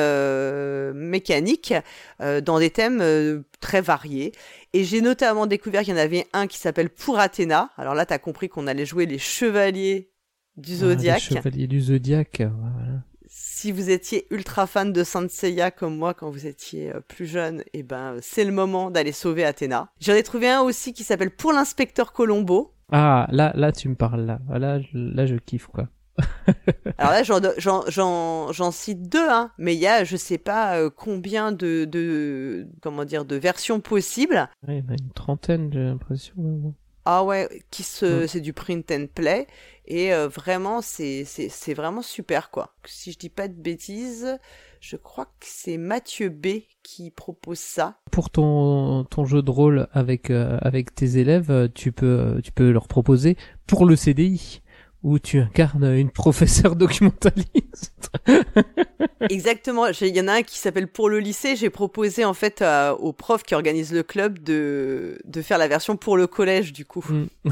mécanique 0.93 1.73
dans 2.19 2.59
des 2.59 2.69
thèmes 2.69 3.43
très 3.61 3.79
variés. 3.79 4.33
Et 4.73 4.83
j'ai 4.83 4.99
notamment 4.99 5.47
découvert 5.47 5.83
qu'il 5.83 5.93
y 5.93 5.97
en 5.97 6.01
avait 6.01 6.27
un 6.33 6.47
qui 6.47 6.57
s'appelle 6.57 6.89
Pour 6.89 7.19
Athéna. 7.19 7.69
Alors 7.77 7.93
là, 7.93 8.05
t'as 8.05 8.19
compris 8.19 8.49
qu'on 8.49 8.67
allait 8.67 8.85
jouer 8.85 9.05
les 9.05 9.19
chevaliers 9.19 10.14
du 10.57 10.73
Ah, 10.73 10.77
zodiaque. 10.77 11.29
les 11.29 11.37
chevaliers 11.37 11.67
du 11.67 11.81
zodiaque. 11.81 12.41
Voilà. 12.41 13.01
Si 13.27 13.71
vous 13.71 13.89
étiez 13.89 14.27
ultra 14.31 14.67
fan 14.67 14.93
de 14.93 15.03
Saint 15.03 15.27
Seiya 15.27 15.71
comme 15.71 15.97
moi 15.97 16.13
quand 16.13 16.29
vous 16.29 16.45
étiez 16.47 16.91
euh, 16.93 16.99
plus 17.07 17.25
jeune, 17.25 17.63
eh 17.73 17.83
ben 17.83 18.13
euh, 18.15 18.19
c'est 18.21 18.45
le 18.45 18.51
moment 18.51 18.91
d'aller 18.91 19.11
sauver 19.11 19.43
Athéna. 19.43 19.89
J'en 19.99 20.13
ai 20.13 20.23
trouvé 20.23 20.49
un 20.49 20.61
aussi 20.61 20.93
qui 20.93 21.03
s'appelle 21.03 21.31
Pour 21.31 21.51
l'inspecteur 21.51 22.13
Colombo. 22.13 22.73
Ah, 22.91 23.27
là, 23.31 23.51
là, 23.55 23.71
tu 23.71 23.89
me 23.89 23.95
parles 23.95 24.25
là. 24.25 24.39
Là, 24.49 24.79
je- 24.79 24.97
là, 24.97 25.25
je 25.25 25.35
kiffe 25.35 25.67
quoi. 25.67 25.87
Alors 26.97 27.11
là, 27.11 27.23
j'en, 27.23 28.71
cite 28.71 29.09
deux, 29.09 29.27
hein, 29.29 29.51
mais 29.57 29.75
il 29.75 29.79
y 29.81 29.87
a, 29.87 30.03
je 30.05 30.15
sais 30.15 30.37
pas 30.37 30.77
euh, 30.77 30.89
combien 30.89 31.51
de, 31.51 31.83
de, 31.85 32.67
comment 32.81 33.03
dire, 33.03 33.25
de 33.25 33.35
versions 33.35 33.79
possibles. 33.81 34.47
Ouais, 34.67 34.77
il 34.79 34.85
y 34.85 34.87
en 34.87 34.91
a 34.91 34.95
une 34.97 35.09
trentaine, 35.13 35.69
j'ai 35.73 35.83
l'impression. 35.83 36.33
ouais. 36.37 36.71
Ah 37.07 37.23
ouais, 37.23 37.47
qui 37.69 37.83
se, 37.83 38.23
Mm. 38.23 38.27
c'est 38.27 38.39
du 38.41 38.53
print 38.53 38.89
and 38.91 39.05
play 39.13 39.45
et 39.87 40.13
euh, 40.13 40.27
vraiment, 40.27 40.81
c'est, 40.81 41.23
c'est, 41.25 41.49
c'est 41.49 41.73
vraiment 41.73 42.01
super 42.01 42.49
quoi. 42.49 42.75
Si 42.85 43.11
je 43.11 43.17
dis 43.17 43.29
pas 43.29 43.47
de 43.47 43.53
bêtises, 43.53 44.37
je 44.79 44.95
crois 44.97 45.25
que 45.25 45.45
c'est 45.47 45.77
Mathieu 45.77 46.29
B 46.29 46.47
qui 46.83 47.11
propose 47.11 47.59
ça. 47.59 47.97
Pour 48.11 48.29
ton, 48.29 49.03
ton 49.05 49.25
jeu 49.25 49.41
de 49.41 49.49
rôle 49.51 49.87
avec, 49.93 50.29
euh, 50.29 50.57
avec 50.61 50.93
tes 50.93 51.17
élèves, 51.17 51.49
euh, 51.51 51.67
tu 51.73 51.91
peux, 51.91 52.05
euh, 52.05 52.41
tu 52.41 52.51
peux 52.51 52.71
leur 52.71 52.87
proposer 52.87 53.37
pour 53.67 53.85
le 53.85 53.95
CDI 53.95 54.61
où 55.03 55.19
tu 55.19 55.39
incarnes 55.39 55.85
une 55.85 56.09
professeure 56.11 56.75
documentaliste. 56.75 58.09
Exactement. 59.29 59.87
Il 60.01 60.15
y 60.15 60.21
en 60.21 60.27
a 60.27 60.33
un 60.33 60.43
qui 60.43 60.57
s'appelle 60.57 60.87
pour 60.87 61.09
le 61.09 61.19
lycée. 61.19 61.55
J'ai 61.55 61.69
proposé 61.69 62.25
en 62.25 62.33
fait 62.33 62.61
à- 62.61 62.95
aux 62.95 63.13
profs 63.13 63.43
qui 63.43 63.53
organisent 63.55 63.93
le 63.93 64.03
club 64.03 64.39
de, 64.39 65.19
de 65.25 65.41
faire 65.41 65.57
la 65.57 65.67
version 65.67 65.95
pour 65.95 66.17
le 66.17 66.27
collège 66.27 66.73
du 66.73 66.85
coup. 66.85 67.05
Mm. 67.07 67.27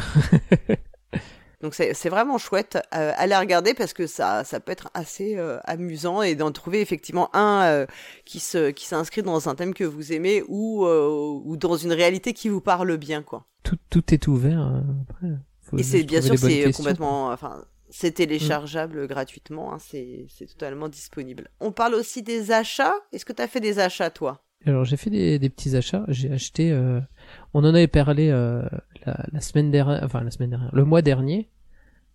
Donc 1.64 1.76
c'est 1.76 2.10
vraiment 2.10 2.38
chouette 2.38 2.78
euh, 2.94 3.14
à 3.16 3.26
la 3.26 3.40
regarder 3.40 3.74
parce 3.74 3.94
que 3.94 4.06
ça 4.06 4.44
ça 4.44 4.60
peut 4.60 4.74
être 4.74 4.90
assez 4.94 5.38
euh, 5.38 5.60
amusant 5.64 6.22
et 6.22 6.36
d'en 6.36 6.52
trouver 6.52 6.82
effectivement 6.82 7.34
un 7.34 7.64
euh, 7.64 7.86
qui 8.26 8.42
se 8.42 8.72
qui 8.72 8.86
s'inscrit 8.86 9.24
dans 9.24 9.48
un 9.48 9.56
thème 9.56 9.74
que 9.74 9.86
vous 9.86 10.12
aimez 10.12 10.44
ou 10.50 10.86
euh, 10.86 11.40
ou 11.42 11.56
dans 11.56 11.78
une 11.78 11.94
réalité 11.94 12.34
qui 12.34 12.50
vous 12.50 12.60
parle 12.60 12.98
bien 12.98 13.24
quoi. 13.24 13.46
tout, 13.64 13.78
tout 13.90 14.14
est 14.14 14.28
ouvert. 14.28 14.84
Après, 15.10 15.28
faut 15.62 15.78
Et 15.78 15.84
c'est 15.84 16.04
bien 16.04 16.22
sûr 16.22 16.38
c'est 16.38 16.74
complètement 16.74 17.30
enfin 17.30 17.64
c'est 17.90 18.12
téléchargeable 18.12 19.08
gratuitement 19.08 19.74
hein, 19.74 19.78
c'est 19.80 20.28
c'est 20.28 20.48
totalement 20.48 20.90
disponible. 20.90 21.50
On 21.62 21.72
parle 21.72 21.94
aussi 21.96 22.24
des 22.24 22.52
achats. 22.52 22.96
Est-ce 23.14 23.24
que 23.24 23.32
tu 23.32 23.42
as 23.42 23.48
fait 23.48 23.62
des 23.62 23.80
achats 23.80 24.10
toi? 24.10 24.44
Alors 24.66 24.84
j'ai 24.84 24.98
fait 24.98 25.10
des, 25.10 25.40
des 25.40 25.50
petits 25.50 25.78
achats. 25.78 26.04
J'ai 26.10 26.30
acheté. 26.30 26.78
on 27.54 27.60
en 27.60 27.74
avait 27.74 27.88
parlé 27.88 28.32
la, 28.32 29.26
la 29.32 29.40
semaine 29.40 29.72
dernière, 29.72 30.04
enfin 30.04 30.26
la 30.26 30.32
semaine 30.32 30.50
dernière, 30.50 30.76
le 30.76 30.84
mois 30.84 31.02
dernier. 31.02 31.50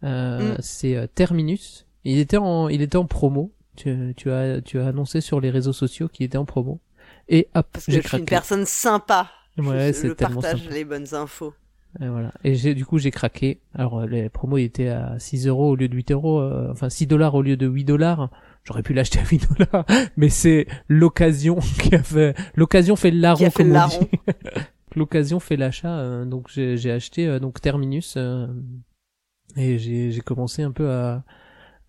Euh, 0.04 0.54
Mm. 0.54 0.56
C'est 0.60 0.96
euh, 0.96 1.06
Terminus. 1.06 1.86
Il 2.04 2.18
était 2.18 2.36
en, 2.36 2.68
il 2.68 2.82
était 2.82 2.96
en 2.96 3.06
promo. 3.06 3.52
Tu, 3.76 4.14
tu 4.16 4.30
as, 4.30 4.60
tu 4.60 4.80
as 4.80 4.88
annoncé 4.88 5.20
sur 5.20 5.40
les 5.40 5.50
réseaux 5.50 5.72
sociaux 5.72 6.08
qu'il 6.08 6.26
était 6.26 6.38
en 6.38 6.44
promo. 6.44 6.80
Et 7.28 7.48
hop, 7.54 7.66
Parce 7.72 7.86
que 7.86 7.92
j'ai 7.92 8.02
je 8.02 8.08
suis 8.08 8.16
une 8.18 8.24
craqué. 8.24 8.36
personne 8.36 8.64
sympa. 8.66 9.30
Ouais, 9.56 9.88
je, 9.88 9.98
c'est 9.98 10.08
je 10.08 10.12
partage 10.14 10.62
sympa. 10.62 10.74
les 10.74 10.84
bonnes 10.84 11.14
infos. 11.14 11.52
Et 12.00 12.06
voilà. 12.08 12.32
Et 12.44 12.54
j'ai, 12.54 12.74
du 12.74 12.84
coup, 12.84 12.98
j'ai 12.98 13.10
craqué. 13.10 13.60
Alors, 13.74 14.00
euh, 14.00 14.06
les 14.06 14.28
promos 14.28 14.58
étaient 14.58 14.88
à 14.88 15.18
6 15.18 15.46
euros 15.48 15.70
au 15.70 15.76
lieu 15.76 15.88
de 15.88 15.94
8 15.96 16.10
euros, 16.12 16.40
euh, 16.40 16.68
enfin 16.70 16.90
6 16.90 17.06
dollars 17.06 17.34
au 17.34 17.42
lieu 17.42 17.56
de 17.56 17.66
8 17.66 17.84
dollars. 17.84 18.30
J'aurais 18.64 18.82
pu 18.82 18.92
l'acheter 18.94 19.20
à 19.20 19.24
8 19.24 19.48
dollars, 19.58 19.84
mais 20.16 20.28
c'est 20.28 20.66
l'occasion 20.88 21.56
qui 21.82 21.94
a 21.94 22.02
fait, 22.02 22.36
l'occasion 22.54 22.94
fait 22.96 23.10
le 23.10 23.18
larron, 23.20 23.38
Qui 23.38 23.44
a 23.46 23.50
fait 23.50 23.56
comme 23.62 23.66
le 23.68 23.72
on 23.72 23.74
larron. 23.74 24.00
dit. 24.00 24.18
L'occasion 24.96 25.38
fait 25.38 25.56
l'achat, 25.56 25.98
euh, 25.98 26.24
donc 26.24 26.48
j'ai, 26.50 26.76
j'ai 26.78 26.90
acheté 26.90 27.26
euh, 27.26 27.38
donc 27.38 27.60
Terminus 27.60 28.16
et 29.58 29.78
j'ai, 29.78 30.20
commencé 30.20 30.62
un 30.62 30.70
peu 30.70 30.88
à, 30.90 31.24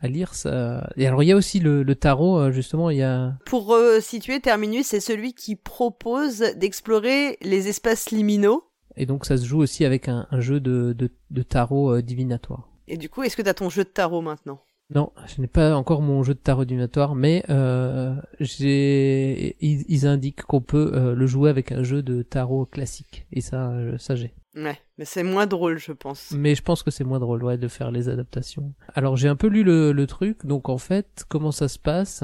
à 0.02 0.08
lire 0.08 0.34
ça. 0.34 0.90
Et 0.98 1.06
alors 1.08 1.24
il 1.24 1.28
y 1.28 1.32
a 1.32 1.36
aussi 1.36 1.60
le, 1.60 1.84
le 1.84 1.96
tarot, 1.96 2.38
euh, 2.40 2.52
justement, 2.52 2.90
il 2.90 2.98
y 2.98 3.04
a 3.04 3.34
Pour 3.46 3.74
euh, 3.74 4.00
situer, 4.00 4.40
Terminus, 4.40 4.88
c'est 4.88 5.00
celui 5.00 5.34
qui 5.34 5.56
propose 5.56 6.40
d'explorer 6.58 7.38
les 7.42 7.68
espaces 7.68 8.12
liminaux. 8.12 8.64
et 8.96 9.06
donc 9.06 9.26
ça 9.26 9.38
se 9.38 9.46
joue 9.46 9.60
aussi 9.60 9.86
avec 9.86 10.10
un, 10.10 10.28
un 10.32 10.40
jeu 10.40 10.60
de, 10.60 10.94
de, 10.98 11.12
de 11.32 11.42
tarot 11.44 11.96
euh, 11.96 12.02
divinatoire. 12.02 12.70
Et 12.88 12.98
du 12.98 13.08
coup, 13.08 13.22
est-ce 13.24 13.38
que 13.38 13.44
tu 13.44 13.50
as 13.50 13.54
ton 13.54 13.70
jeu 13.70 13.84
de 13.84 13.90
tarot 13.90 14.22
maintenant? 14.22 14.60
Non, 14.96 15.12
je 15.28 15.40
n'ai 15.40 15.46
pas 15.48 15.76
encore 15.76 16.02
mon 16.02 16.24
jeu 16.24 16.34
de 16.34 16.40
tarot 16.40 16.66
divinatoire, 16.66 17.14
mais 17.14 17.44
euh, 17.52 18.16
j'ai 18.40 19.56
ils, 19.64 19.86
ils 19.88 20.08
indiquent 20.08 20.42
qu'on 20.42 20.62
peut 20.62 21.14
le 21.16 21.28
jouer 21.28 21.52
avec 21.52 21.72
un 21.72 21.84
jeu 21.84 22.02
de 22.02 22.24
tarot 22.24 22.66
classique 22.66 23.28
et 23.32 23.42
ça 23.42 23.72
ça 24.00 24.16
j'ai. 24.16 24.34
Ouais, 24.56 24.78
mais 24.98 25.06
c'est 25.06 25.24
moins 25.24 25.46
drôle, 25.46 25.78
je 25.78 25.92
pense. 25.92 26.32
Mais 26.32 26.56
je 26.56 26.64
pense 26.64 26.82
que 26.84 26.92
c'est 26.92 27.04
moins 27.04 27.20
drôle 27.20 27.44
ouais 27.44 27.58
de 27.58 27.68
faire 27.68 27.92
les 27.92 28.10
adaptations. 28.10 28.74
Alors 28.96 29.16
j'ai 29.16 29.28
un 29.28 29.36
peu 29.36 29.48
lu 29.48 29.64
le, 29.64 29.92
le 29.92 30.08
truc, 30.08 30.46
donc 30.46 30.70
en 30.70 30.78
fait 30.80 31.24
comment 31.30 31.52
ça 31.52 31.68
se 31.68 31.78
passe? 31.78 32.24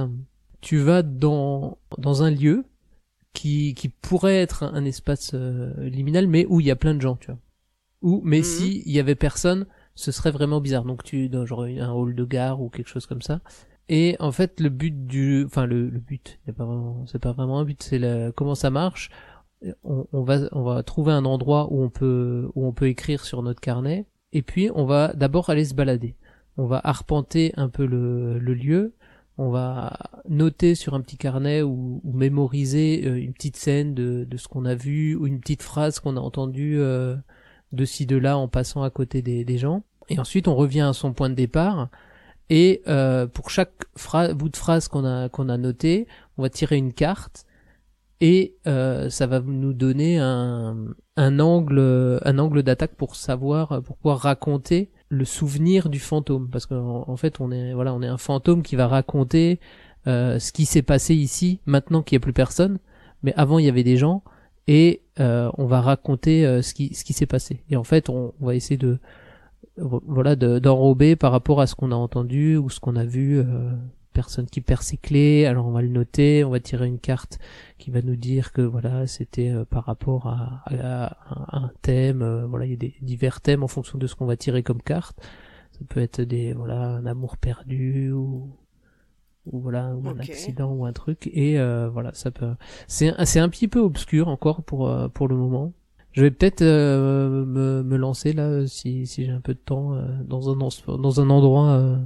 Tu 0.61 0.77
vas 0.77 1.03
dans 1.03 1.77
dans 1.99 2.23
un 2.23 2.31
lieu 2.31 2.65
qui 3.33 3.73
qui 3.75 3.89
pourrait 3.89 4.41
être 4.41 4.63
un, 4.63 4.73
un 4.73 4.85
espace 4.85 5.31
euh, 5.35 5.71
liminal, 5.87 6.27
mais 6.27 6.45
où 6.49 6.59
il 6.61 6.65
y 6.65 6.71
a 6.71 6.75
plein 6.75 6.95
de 6.95 7.01
gens, 7.01 7.15
tu 7.15 7.27
vois. 7.27 7.39
Ou 8.01 8.21
mais 8.23 8.39
Mhm. 8.39 8.43
si 8.43 8.83
il 8.85 8.91
y 8.91 8.99
avait 8.99 9.15
personne, 9.15 9.67
ce 9.95 10.11
serait 10.11 10.31
vraiment 10.31 10.61
bizarre. 10.61 10.85
Donc 10.85 11.03
tu 11.03 11.29
dans 11.29 11.45
genre 11.45 11.63
un 11.63 11.91
hall 11.91 12.15
de 12.15 12.25
gare 12.25 12.61
ou 12.61 12.69
quelque 12.69 12.89
chose 12.89 13.05
comme 13.05 13.21
ça. 13.21 13.41
Et 13.87 14.15
en 14.19 14.31
fait, 14.31 14.59
le 14.59 14.69
but 14.69 15.05
du, 15.05 15.43
enfin 15.45 15.67
le, 15.67 15.89
le 15.89 15.99
but, 15.99 16.39
a 16.49 16.53
pas 16.53 16.65
vraiment, 16.65 17.05
c'est 17.07 17.19
pas 17.19 17.33
vraiment 17.33 17.59
un 17.59 17.65
but, 17.65 17.83
c'est 17.83 17.99
le, 17.99 18.31
comment 18.35 18.55
ça 18.55 18.71
marche? 18.71 19.11
On, 19.83 20.05
on 20.13 20.21
va, 20.23 20.39
on 20.51 20.63
va 20.63 20.83
trouver 20.83 21.11
un 21.13 21.25
endroit 21.25 21.67
où 21.71 21.81
on 21.81 21.89
peut, 21.89 22.49
où 22.55 22.65
on 22.65 22.71
peut 22.71 22.87
écrire 22.87 23.25
sur 23.25 23.41
notre 23.43 23.61
carnet, 23.61 24.05
et 24.33 24.41
puis 24.41 24.69
on 24.75 24.85
va 24.85 25.13
d'abord 25.13 25.49
aller 25.49 25.65
se 25.65 25.73
balader. 25.73 26.15
On 26.57 26.65
va 26.65 26.79
arpenter 26.83 27.53
un 27.57 27.69
peu 27.69 27.85
le, 27.85 28.39
le 28.39 28.53
lieu. 28.53 28.93
On 29.37 29.49
va 29.49 29.97
noter 30.29 30.75
sur 30.75 30.93
un 30.93 31.01
petit 31.01 31.17
carnet 31.17 31.61
ou, 31.61 31.99
ou 32.03 32.13
mémoriser 32.13 33.05
euh, 33.05 33.21
une 33.21 33.33
petite 33.33 33.57
scène 33.57 33.93
de, 33.93 34.23
de 34.23 34.37
ce 34.37 34.47
qu'on 34.47 34.63
a 34.63 34.75
vu 34.75 35.13
ou 35.15 35.27
une 35.27 35.41
petite 35.41 35.61
phrase 35.61 35.99
qu'on 35.99 36.15
a 36.15 36.21
entendue 36.21 36.79
euh, 36.79 37.17
de 37.73 37.83
ci 37.83 38.05
de 38.05 38.15
là 38.15 38.37
en 38.37 38.47
passant 38.47 38.83
à 38.83 38.89
côté 38.89 39.21
des, 39.21 39.43
des 39.43 39.57
gens. 39.57 39.83
Et 40.07 40.19
ensuite 40.19 40.47
on 40.47 40.55
revient 40.55 40.81
à 40.81 40.93
son 40.93 41.11
point 41.11 41.29
de 41.29 41.35
départ 41.35 41.89
et 42.49 42.81
euh, 42.87 43.27
pour 43.27 43.49
chaque 43.49 43.73
bout 44.35 44.47
de 44.47 44.55
phrase 44.55 44.87
qu'on 44.87 45.03
a 45.03 45.27
qu'on 45.27 45.49
a 45.49 45.57
noté, 45.57 46.07
on 46.37 46.43
va 46.43 46.49
tirer 46.49 46.77
une 46.77 46.93
carte 46.93 47.45
et 48.21 48.55
euh, 48.67 49.09
ça 49.09 49.27
va 49.27 49.39
nous 49.41 49.73
donner 49.73 50.17
un, 50.19 50.77
un 51.17 51.39
angle 51.39 52.19
un 52.23 52.39
angle 52.39 52.63
d'attaque 52.63 52.95
pour 52.95 53.15
savoir 53.15 53.81
pour 53.83 53.97
pouvoir 53.97 54.19
raconter 54.19 54.91
le 55.09 55.25
souvenir 55.25 55.89
du 55.89 55.99
fantôme. 55.99 56.49
Parce 56.49 56.65
qu'en 56.65 57.05
en 57.07 57.17
fait 57.17 57.39
on 57.39 57.51
est 57.51 57.73
voilà 57.73 57.93
on 57.93 58.01
est 58.01 58.07
un 58.07 58.17
fantôme 58.17 58.63
qui 58.63 58.75
va 58.75 58.87
raconter 58.87 59.59
euh, 60.07 60.39
ce 60.39 60.51
qui 60.51 60.65
s'est 60.65 60.81
passé 60.81 61.13
ici 61.15 61.59
maintenant 61.65 62.03
qu'il 62.03 62.15
n'y 62.15 62.21
a 62.21 62.23
plus 62.23 62.33
personne. 62.33 62.79
Mais 63.23 63.33
avant 63.35 63.59
il 63.59 63.65
y 63.65 63.69
avait 63.69 63.83
des 63.83 63.97
gens 63.97 64.23
et 64.67 65.01
euh, 65.19 65.51
on 65.57 65.65
va 65.65 65.81
raconter 65.81 66.61
ce 66.61 66.73
qui 66.73 66.93
ce 66.93 67.03
qui 67.03 67.13
s'est 67.13 67.25
passé. 67.25 67.63
Et 67.69 67.75
en 67.75 67.83
fait 67.83 68.09
on, 68.09 68.33
va 68.39 68.55
essayer 68.55 68.77
de 68.77 68.99
voilà 69.77 70.37
de- 70.37 70.59
d'enrober 70.59 71.17
par 71.17 71.33
rapport 71.33 71.59
à 71.59 71.67
ce 71.67 71.75
qu'on 71.75 71.91
a 71.91 71.95
entendu 71.95 72.55
ou 72.55 72.69
ce 72.69 72.79
qu'on 72.79 72.95
a 72.95 73.03
vu 73.05 73.43
personne 74.15 74.47
qui 74.47 74.61
perd 74.61 74.81
ses 74.81 74.97
clés 74.97 75.45
alors 75.45 75.67
on 75.67 75.71
va 75.71 75.81
le 75.83 75.89
noter 75.89 76.43
on 76.43 76.49
va 76.49 76.59
tirer 76.59 76.87
une 76.87 76.99
carte 76.99 77.37
qui 77.77 77.91
va 77.91 78.01
nous 78.01 78.15
dire 78.15 78.51
que 78.53 78.61
voilà 78.63 79.05
c'était 79.07 79.51
euh, 79.51 79.65
par 79.65 79.83
rapport 79.85 80.27
à, 80.27 80.63
à- 80.67 81.05
à 81.55 81.57
un 81.65 81.71
thème 81.83 82.21
euh, 82.23 82.45
voilà 82.47 82.65
il 82.65 82.71
y 82.71 82.73
a 82.73 82.77
des 82.77 82.95
divers 83.01 83.41
thèmes 83.41 83.63
en 83.63 83.67
fonction 83.67 83.97
de 83.99 84.07
ce 84.07 84.15
qu'on 84.15 84.25
va 84.25 84.37
tirer 84.37 84.63
comme 84.63 84.81
carte. 84.81 85.17
Ça 85.73 85.81
peut 85.89 85.99
être 86.01 86.21
des 86.21 86.53
voilà 86.53 86.79
un 86.99 87.05
amour 87.05 87.37
perdu 87.37 88.11
ou 88.11 88.49
ou 89.51 89.59
voilà 89.59 89.93
ou 89.95 90.07
un 90.09 90.13
accident 90.31 90.71
ou 90.73 90.85
un 90.85 90.93
truc. 90.93 91.29
Et 91.33 91.59
euh, 91.59 91.89
voilà 91.89 92.11
ça 92.13 92.31
peut 92.31 92.53
c'est 92.87 93.13
c'est 93.25 93.39
un 93.39 93.49
petit 93.49 93.67
peu 93.67 93.79
obscur 93.79 94.27
encore 94.27 94.63
pour 94.63 94.87
euh, 94.89 95.07
pour 95.09 95.27
le 95.27 95.35
moment. 95.35 95.73
Je 96.13 96.21
vais 96.21 96.31
peut-être 96.31 96.61
euh, 96.61 97.45
me, 97.45 97.83
me 97.83 97.97
lancer 97.97 98.31
là 98.33 98.65
si, 98.67 99.05
si 99.05 99.25
j'ai 99.25 99.31
un 99.31 99.41
peu 99.41 99.53
de 99.53 99.59
temps 99.59 99.93
euh, 99.95 100.05
dans 100.23 100.49
un 100.49 100.55
dans 100.97 101.21
un 101.21 101.29
endroit 101.29 101.71
euh, 101.71 101.97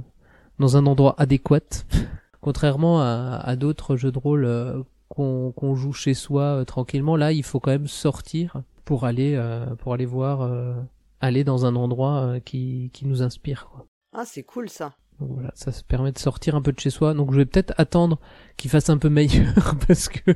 dans 0.60 0.76
un 0.76 0.86
endroit 0.86 1.14
adéquat 1.18 1.84
contrairement 2.40 3.00
à, 3.00 3.40
à 3.42 3.56
d'autres 3.56 3.96
jeux 3.96 4.12
de 4.12 4.18
rôle 4.18 4.44
euh, 4.44 4.82
qu'on 5.08 5.74
joue 5.74 5.92
chez 5.92 6.14
soi 6.14 6.42
euh, 6.42 6.64
tranquillement 6.64 7.16
là 7.16 7.32
il 7.32 7.42
faut 7.42 7.58
quand 7.58 7.72
même 7.72 7.88
sortir 7.88 8.62
pour 8.84 9.04
aller 9.04 9.34
euh, 9.34 9.66
pour 9.76 9.92
aller 9.94 10.06
voir 10.06 10.42
euh, 10.42 10.74
aller 11.20 11.42
dans 11.44 11.66
un 11.66 11.74
endroit 11.74 12.18
euh, 12.20 12.40
qui 12.40 12.90
qui 12.92 13.06
nous 13.06 13.22
inspire 13.22 13.68
quoi. 13.72 13.86
Ah, 14.16 14.22
c'est 14.24 14.42
cool 14.42 14.68
ça. 14.68 14.92
Donc 15.20 15.32
voilà, 15.34 15.50
ça 15.54 15.70
se 15.70 15.84
permet 15.84 16.10
de 16.12 16.18
sortir 16.18 16.54
un 16.56 16.62
peu 16.62 16.72
de 16.72 16.80
chez 16.80 16.88
soi. 16.90 17.12
Donc 17.14 17.30
je 17.32 17.36
vais 17.36 17.44
peut-être 17.44 17.74
attendre 17.76 18.18
qu'il 18.56 18.70
fasse 18.70 18.88
un 18.88 18.96
peu 18.96 19.08
meilleur 19.10 19.76
parce 19.86 20.08
que 20.08 20.32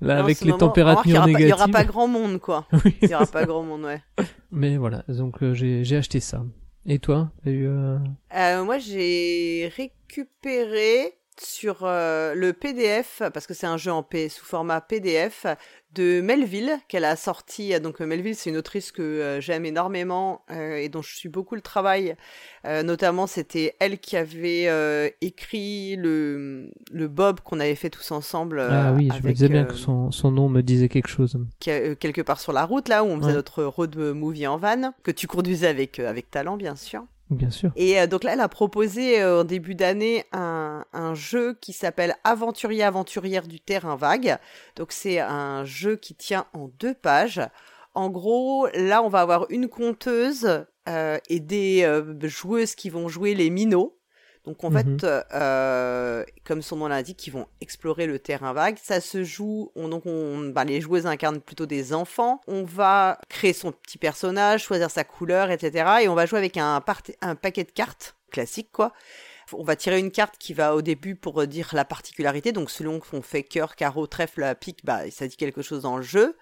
là, 0.00 0.18
avec 0.18 0.40
les 0.40 0.46
moment, 0.52 0.58
températures 0.58 1.04
il 1.06 1.12
y 1.12 1.16
aura 1.18 1.22
pas- 1.24 1.26
négatives. 1.26 1.46
Il 1.46 1.50
y 1.50 1.52
aura 1.52 1.68
pas 1.68 1.84
grand 1.84 2.08
monde, 2.08 2.38
quoi. 2.40 2.64
Oui, 2.84 2.96
Il 3.02 3.10
y 3.10 3.14
aura 3.14 3.26
pas 3.26 3.44
grand 3.44 3.62
monde, 3.62 3.82
ouais. 3.82 4.02
Mais 4.50 4.76
voilà, 4.78 5.04
donc 5.08 5.42
euh, 5.42 5.52
j'ai 5.54 5.96
acheté 5.96 6.18
ça. 6.18 6.42
Et 6.86 6.98
toi, 6.98 7.30
t'as 7.42 7.50
eu 7.50 7.66
euh, 7.66 7.98
Euh, 8.34 8.64
moi, 8.64 8.78
j'ai 8.78 9.72
récupéré 9.76 11.14
sur 11.40 11.80
euh, 11.82 12.34
le 12.34 12.52
PDF, 12.52 13.22
parce 13.32 13.46
que 13.46 13.54
c'est 13.54 13.66
un 13.66 13.76
jeu 13.76 13.90
en 13.92 14.02
P 14.02 14.28
sous 14.28 14.44
format 14.44 14.80
PDF, 14.80 15.46
de 15.92 16.20
Melville, 16.20 16.78
qu'elle 16.88 17.04
a 17.04 17.14
sorti. 17.16 17.78
Donc 17.80 18.00
euh, 18.00 18.06
Melville, 18.06 18.34
c'est 18.34 18.50
une 18.50 18.56
autrice 18.56 18.90
que 18.92 19.02
euh, 19.02 19.40
j'aime 19.40 19.64
énormément 19.64 20.42
euh, 20.50 20.76
et 20.76 20.88
dont 20.88 21.02
je 21.02 21.14
suis 21.14 21.28
beaucoup 21.28 21.54
le 21.54 21.60
travail. 21.60 22.16
Notamment, 22.66 23.26
c'était 23.26 23.74
elle 23.78 23.98
qui 23.98 24.16
avait 24.16 25.12
écrit 25.20 25.96
le, 25.96 26.70
le 26.90 27.08
Bob 27.08 27.40
qu'on 27.40 27.60
avait 27.60 27.74
fait 27.74 27.90
tous 27.90 28.10
ensemble. 28.10 28.58
Ah 28.58 28.92
oui, 28.92 29.08
je 29.10 29.14
me 29.18 29.18
avec, 29.18 29.36
disais 29.36 29.48
bien 29.50 29.64
que 29.64 29.74
son, 29.74 30.10
son 30.10 30.30
nom 30.30 30.48
me 30.48 30.62
disait 30.62 30.88
quelque 30.88 31.08
chose. 31.08 31.38
quelque 31.60 32.22
part 32.22 32.40
sur 32.40 32.52
la 32.54 32.64
route, 32.64 32.88
là 32.88 33.04
où 33.04 33.08
on 33.08 33.18
faisait 33.18 33.28
Ouais. 33.28 33.34
notre 33.34 33.64
road 33.64 33.94
movie 33.96 34.46
en 34.46 34.56
van, 34.56 34.94
que 35.02 35.10
tu 35.10 35.26
conduisais 35.26 35.68
avec, 35.68 35.98
avec 35.98 36.30
talent, 36.30 36.56
bien 36.56 36.74
sûr. 36.74 37.04
Et 37.76 38.00
euh, 38.00 38.06
donc 38.06 38.24
là, 38.24 38.34
elle 38.34 38.40
a 38.40 38.48
proposé 38.48 39.20
euh, 39.20 39.40
en 39.40 39.44
début 39.44 39.74
d'année 39.74 40.24
un, 40.32 41.14
jeu 41.14 41.56
qui 41.60 41.72
s'appelle 41.72 42.14
Aventurier 42.24 42.82
Aventurière 42.82 43.46
du 43.46 43.60
terrain 43.60 43.96
vague. 43.96 44.38
Donc 44.76 44.92
c'est 44.92 45.20
un 45.20 45.64
jeu 45.64 45.96
qui 45.96 46.14
tient 46.14 46.46
en 46.52 46.68
deux 46.78 46.94
pages. 46.94 47.40
En 47.94 48.10
gros, 48.10 48.66
là, 48.74 49.02
on 49.02 49.08
va 49.08 49.20
avoir 49.20 49.46
une 49.50 49.68
conteuse 49.68 50.64
euh, 50.88 51.18
et 51.28 51.40
des 51.40 51.86
joueuses 52.24 52.74
qui 52.74 52.90
vont 52.90 53.08
jouer 53.08 53.34
les 53.34 53.50
minots. 53.50 53.96
Donc 54.46 54.62
en 54.62 54.70
Mhm. 54.70 54.98
fait, 55.00 55.06
euh, 55.32 56.24
comme 56.44 56.60
son 56.60 56.76
nom 56.76 56.88
l'indique, 56.88 57.26
ils 57.26 57.30
vont 57.30 57.46
explorer 57.60 58.06
le 58.06 58.18
terrain 58.18 58.52
vague. 58.52 58.76
Ça 58.82 59.00
se 59.00 59.24
joue, 59.24 59.72
on, 59.74 59.88
donc 59.88 60.04
on, 60.06 60.48
bah, 60.50 60.64
les 60.64 60.80
joueuses 60.80 61.06
incarnent 61.06 61.40
plutôt 61.40 61.66
des 61.66 61.94
enfants. 61.94 62.40
On 62.46 62.62
va 62.64 63.18
créer 63.30 63.52
son 63.54 63.72
petit 63.72 63.96
personnage, 63.98 64.62
choisir 64.64 64.90
sa 64.90 65.02
couleur, 65.04 65.50
etc. 65.50 66.02
Et 66.02 66.08
on 66.08 66.14
va 66.14 66.26
jouer 66.26 66.38
avec 66.38 66.56
un, 66.58 66.80
part- 66.82 67.02
un 67.22 67.34
paquet 67.36 67.64
de 67.64 67.70
cartes 67.70 68.16
classique, 68.30 68.70
quoi. 68.72 68.92
On 69.52 69.62
va 69.62 69.76
tirer 69.76 69.98
une 69.98 70.10
carte 70.10 70.36
qui 70.38 70.54
va 70.54 70.74
au 70.74 70.82
début 70.82 71.14
pour 71.14 71.46
dire 71.46 71.70
la 71.72 71.84
particularité. 71.84 72.50
Donc 72.52 72.70
selon 72.70 72.98
qu'on 72.98 73.22
fait 73.22 73.42
cœur, 73.44 73.76
carreau, 73.76 74.06
trèfle, 74.06 74.54
pique, 74.58 74.80
bah 74.84 75.10
ça 75.10 75.26
dit 75.28 75.36
quelque 75.36 75.62
chose 75.62 75.82
dans 75.82 75.96
le 75.96 76.02
jeu. 76.02 76.36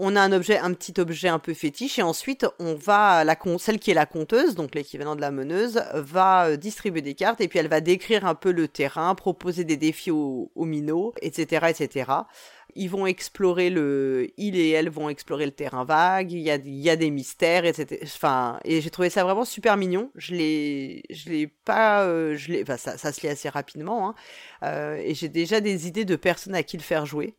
On 0.00 0.14
a 0.14 0.20
un 0.20 0.30
objet, 0.30 0.58
un 0.58 0.72
petit 0.74 0.94
objet 1.00 1.26
un 1.26 1.40
peu 1.40 1.54
fétiche, 1.54 1.98
et 1.98 2.02
ensuite 2.02 2.46
on 2.60 2.74
va 2.74 3.24
la 3.24 3.36
celle 3.58 3.80
qui 3.80 3.90
est 3.90 3.94
la 3.94 4.06
conteuse, 4.06 4.54
donc 4.54 4.76
l'équivalent 4.76 5.16
de 5.16 5.20
la 5.20 5.32
meneuse, 5.32 5.82
va 5.94 6.46
euh, 6.46 6.56
distribuer 6.56 7.02
des 7.02 7.14
cartes 7.14 7.40
et 7.40 7.48
puis 7.48 7.58
elle 7.58 7.66
va 7.66 7.80
décrire 7.80 8.24
un 8.24 8.36
peu 8.36 8.52
le 8.52 8.68
terrain, 8.68 9.14
proposer 9.16 9.64
des 9.64 9.76
défis 9.76 10.12
aux, 10.12 10.52
aux 10.54 10.64
minots, 10.64 11.14
etc., 11.20 11.66
etc. 11.70 12.12
Ils 12.74 12.88
vont 12.88 13.06
explorer 13.06 13.70
le, 13.70 14.28
il 14.36 14.54
et 14.56 14.70
elle 14.70 14.90
vont 14.90 15.08
explorer 15.08 15.46
le 15.46 15.52
terrain 15.52 15.84
vague. 15.84 16.30
Il 16.32 16.40
y 16.40 16.50
a, 16.90 16.96
des 16.96 17.10
mystères, 17.10 17.64
etc. 17.64 17.98
Enfin, 18.04 18.60
et 18.64 18.80
j'ai 18.80 18.90
trouvé 18.90 19.10
ça 19.10 19.24
vraiment 19.24 19.44
super 19.44 19.76
mignon. 19.76 20.10
Je 20.14 20.34
l'ai, 20.34 21.02
je 21.10 21.30
l'ai 21.30 21.46
pas, 21.46 22.04
euh, 22.04 22.36
je 22.36 22.52
l'ai, 22.52 22.62
enfin, 22.62 22.76
ça, 22.76 22.98
ça 22.98 23.12
se 23.12 23.22
lit 23.22 23.28
assez 23.28 23.48
rapidement. 23.48 24.10
Hein. 24.10 24.14
Euh, 24.62 24.96
et 25.02 25.14
j'ai 25.14 25.28
déjà 25.28 25.60
des 25.60 25.88
idées 25.88 26.04
de 26.04 26.16
personnes 26.16 26.54
à 26.54 26.62
qui 26.62 26.76
le 26.76 26.82
faire 26.82 27.06
jouer. 27.06 27.34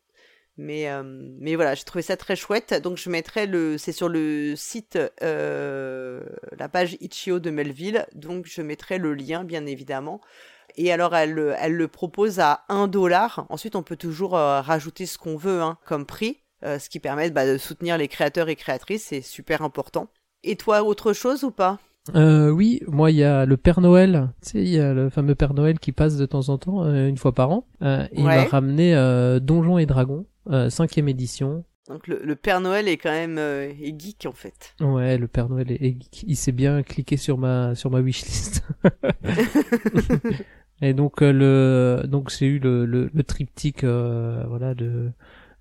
Mais, 0.62 0.90
euh, 0.90 1.04
mais 1.40 1.56
voilà, 1.56 1.74
j'ai 1.74 1.86
trouvé 1.86 2.02
ça 2.02 2.18
très 2.18 2.36
chouette. 2.36 2.74
Donc 2.84 2.98
je 2.98 3.10
mettrai 3.10 3.48
le, 3.48 3.78
c'est 3.78 3.94
sur 3.94 4.10
le 4.10 4.56
site, 4.58 5.00
euh, 5.24 6.22
la 6.58 6.68
page 6.68 6.98
Itch.io 7.00 7.40
de 7.40 7.50
Melville. 7.50 8.06
Donc 8.14 8.46
je 8.46 8.62
mettrai 8.62 8.98
le 8.98 9.14
lien, 9.14 9.46
bien 9.46 9.66
évidemment. 9.66 10.20
Et 10.76 10.92
alors 10.92 11.16
elle, 11.16 11.32
le- 11.32 11.56
elle 11.58 11.76
le 11.76 11.88
propose 11.88 12.40
à 12.42 12.66
1 12.68 12.88
dollar. 12.88 13.46
Ensuite, 13.50 13.76
on 13.78 13.84
peut 13.84 13.96
toujours 13.96 14.36
euh, 14.38 14.60
rajouter 14.62 15.06
ce 15.06 15.18
qu'on 15.18 15.38
veut 15.38 15.62
hein, 15.62 15.78
comme 15.86 16.06
prix, 16.06 16.42
ce 16.64 16.90
qui 16.90 17.00
permet 17.00 17.30
bah, 17.32 17.48
de 17.48 17.58
soutenir 17.58 17.98
les 17.98 18.10
créateurs 18.10 18.50
et 18.50 18.56
créatrices. 18.58 19.06
C'est 19.06 19.22
super 19.22 19.62
important. 19.62 20.10
Et 20.44 20.58
toi, 20.58 20.84
autre 20.84 21.14
chose 21.14 21.44
ou 21.46 21.52
pas? 21.52 21.80
Euh, 22.16 22.50
oui, 22.50 22.82
moi 22.88 23.12
il 23.12 23.18
y 23.18 23.24
a 23.24 23.46
le 23.46 23.56
Père 23.58 23.82
Noël, 23.82 24.30
tu 24.42 24.50
sais, 24.52 24.64
il 24.64 24.70
y 24.70 24.80
a 24.80 24.94
le 24.94 25.10
fameux 25.10 25.36
Père 25.36 25.54
Noël 25.54 25.78
qui 25.80 25.92
passe 25.92 26.18
de 26.18 26.26
temps 26.26 26.50
en 26.50 26.58
temps, 26.58 26.84
euh, 26.84 27.08
une 27.08 27.18
fois 27.18 27.34
par 27.36 27.52
an. 27.52 27.68
Euh, 27.84 28.08
Il 28.14 28.26
Ouais. 28.26 28.36
m'a 28.36 28.44
ramené 28.46 28.96
euh, 28.96 29.40
Donjons 29.40 29.78
et 29.78 29.86
Dragons, 29.86 30.26
cinquième 30.70 31.08
édition. 31.08 31.66
Donc 31.88 32.08
le, 32.08 32.22
le 32.24 32.36
Père 32.36 32.62
Noël 32.62 32.88
est 32.88 32.98
quand 32.98 33.12
même 33.12 33.38
est 33.38 33.96
geek 34.00 34.26
en 34.28 34.32
fait. 34.34 34.76
Ouais, 34.80 35.18
le 35.18 35.28
Père 35.28 35.50
Noël 35.50 35.72
est, 35.72 35.76
est 35.84 35.98
geek. 36.02 36.24
il 36.28 36.36
s'est 36.36 36.52
bien 36.52 36.82
cliqué 36.84 37.18
sur 37.18 37.38
ma 37.38 37.76
sur 37.76 37.92
ma 37.92 38.00
wishlist. 38.00 38.64
et 40.82 40.94
donc 40.94 41.22
le 41.22 42.04
donc 42.08 42.30
j'ai 42.32 42.46
eu 42.48 42.60
le 42.60 42.86
le, 42.86 43.10
le 43.14 43.24
triptyque 43.24 43.84
voilà 43.84 44.74
de 44.76 45.12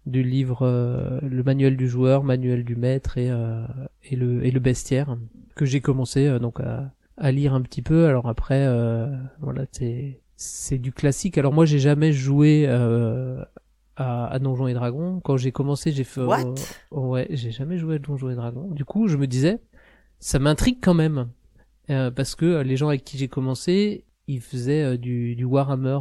du 0.09 0.23
livre 0.23 0.61
euh, 0.62 1.21
le 1.23 1.42
manuel 1.42 1.77
du 1.77 1.88
joueur, 1.88 2.25
manuel 2.25 2.64
du 2.64 2.75
maître 2.77 3.18
et 3.18 3.31
euh, 3.31 3.64
et 4.11 4.16
le 4.16 4.44
et 4.44 4.51
le 4.51 4.61
bestiaire 4.61 5.16
que 5.55 5.64
j'ai 5.64 5.81
commencé 5.81 6.27
euh, 6.27 6.38
donc 6.38 6.61
à 6.61 6.92
à 7.16 7.31
lire 7.31 7.55
un 7.55 7.62
petit 7.62 7.83
peu. 7.83 8.07
Alors 8.07 8.29
après 8.29 8.64
euh, 8.66 9.07
voilà 9.40 9.64
c'est 9.71 10.21
c'est 10.37 10.79
du 10.79 10.92
classique. 10.92 11.38
Alors 11.38 11.53
moi 11.53 11.66
j'ai 11.66 11.79
jamais 11.79 12.12
joué 12.12 12.64
euh, 12.68 13.42
à, 13.97 14.27
à 14.27 14.38
Donjons 14.38 14.68
et 14.68 14.75
Dragons. 14.75 15.21
Quand 15.25 15.37
j'ai 15.37 15.53
commencé, 15.53 15.92
j'ai 15.92 16.05
fait 16.05 16.23
What? 16.23 16.55
Ouais, 16.92 17.27
j'ai 17.31 17.51
jamais 17.51 17.77
joué 17.79 17.97
à 17.97 17.99
Donjons 17.99 18.31
et 18.31 18.37
Dragons. 18.37 18.71
Du 18.71 18.85
coup, 18.85 19.09
je 19.09 19.16
me 19.16 19.27
disais, 19.27 19.59
ça 20.21 20.38
m'intrigue 20.38 20.79
quand 20.81 20.94
même. 20.94 21.29
Euh, 21.90 22.11
parce 22.12 22.35
que 22.37 22.62
les 22.62 22.77
gens 22.77 22.88
avec 22.88 23.03
qui 23.03 23.18
j'ai 23.18 23.29
commencé, 23.29 24.05
ils 24.29 24.40
faisaient 24.40 24.97
du, 24.99 25.35
du 25.35 25.44
Warhammer. 25.44 25.99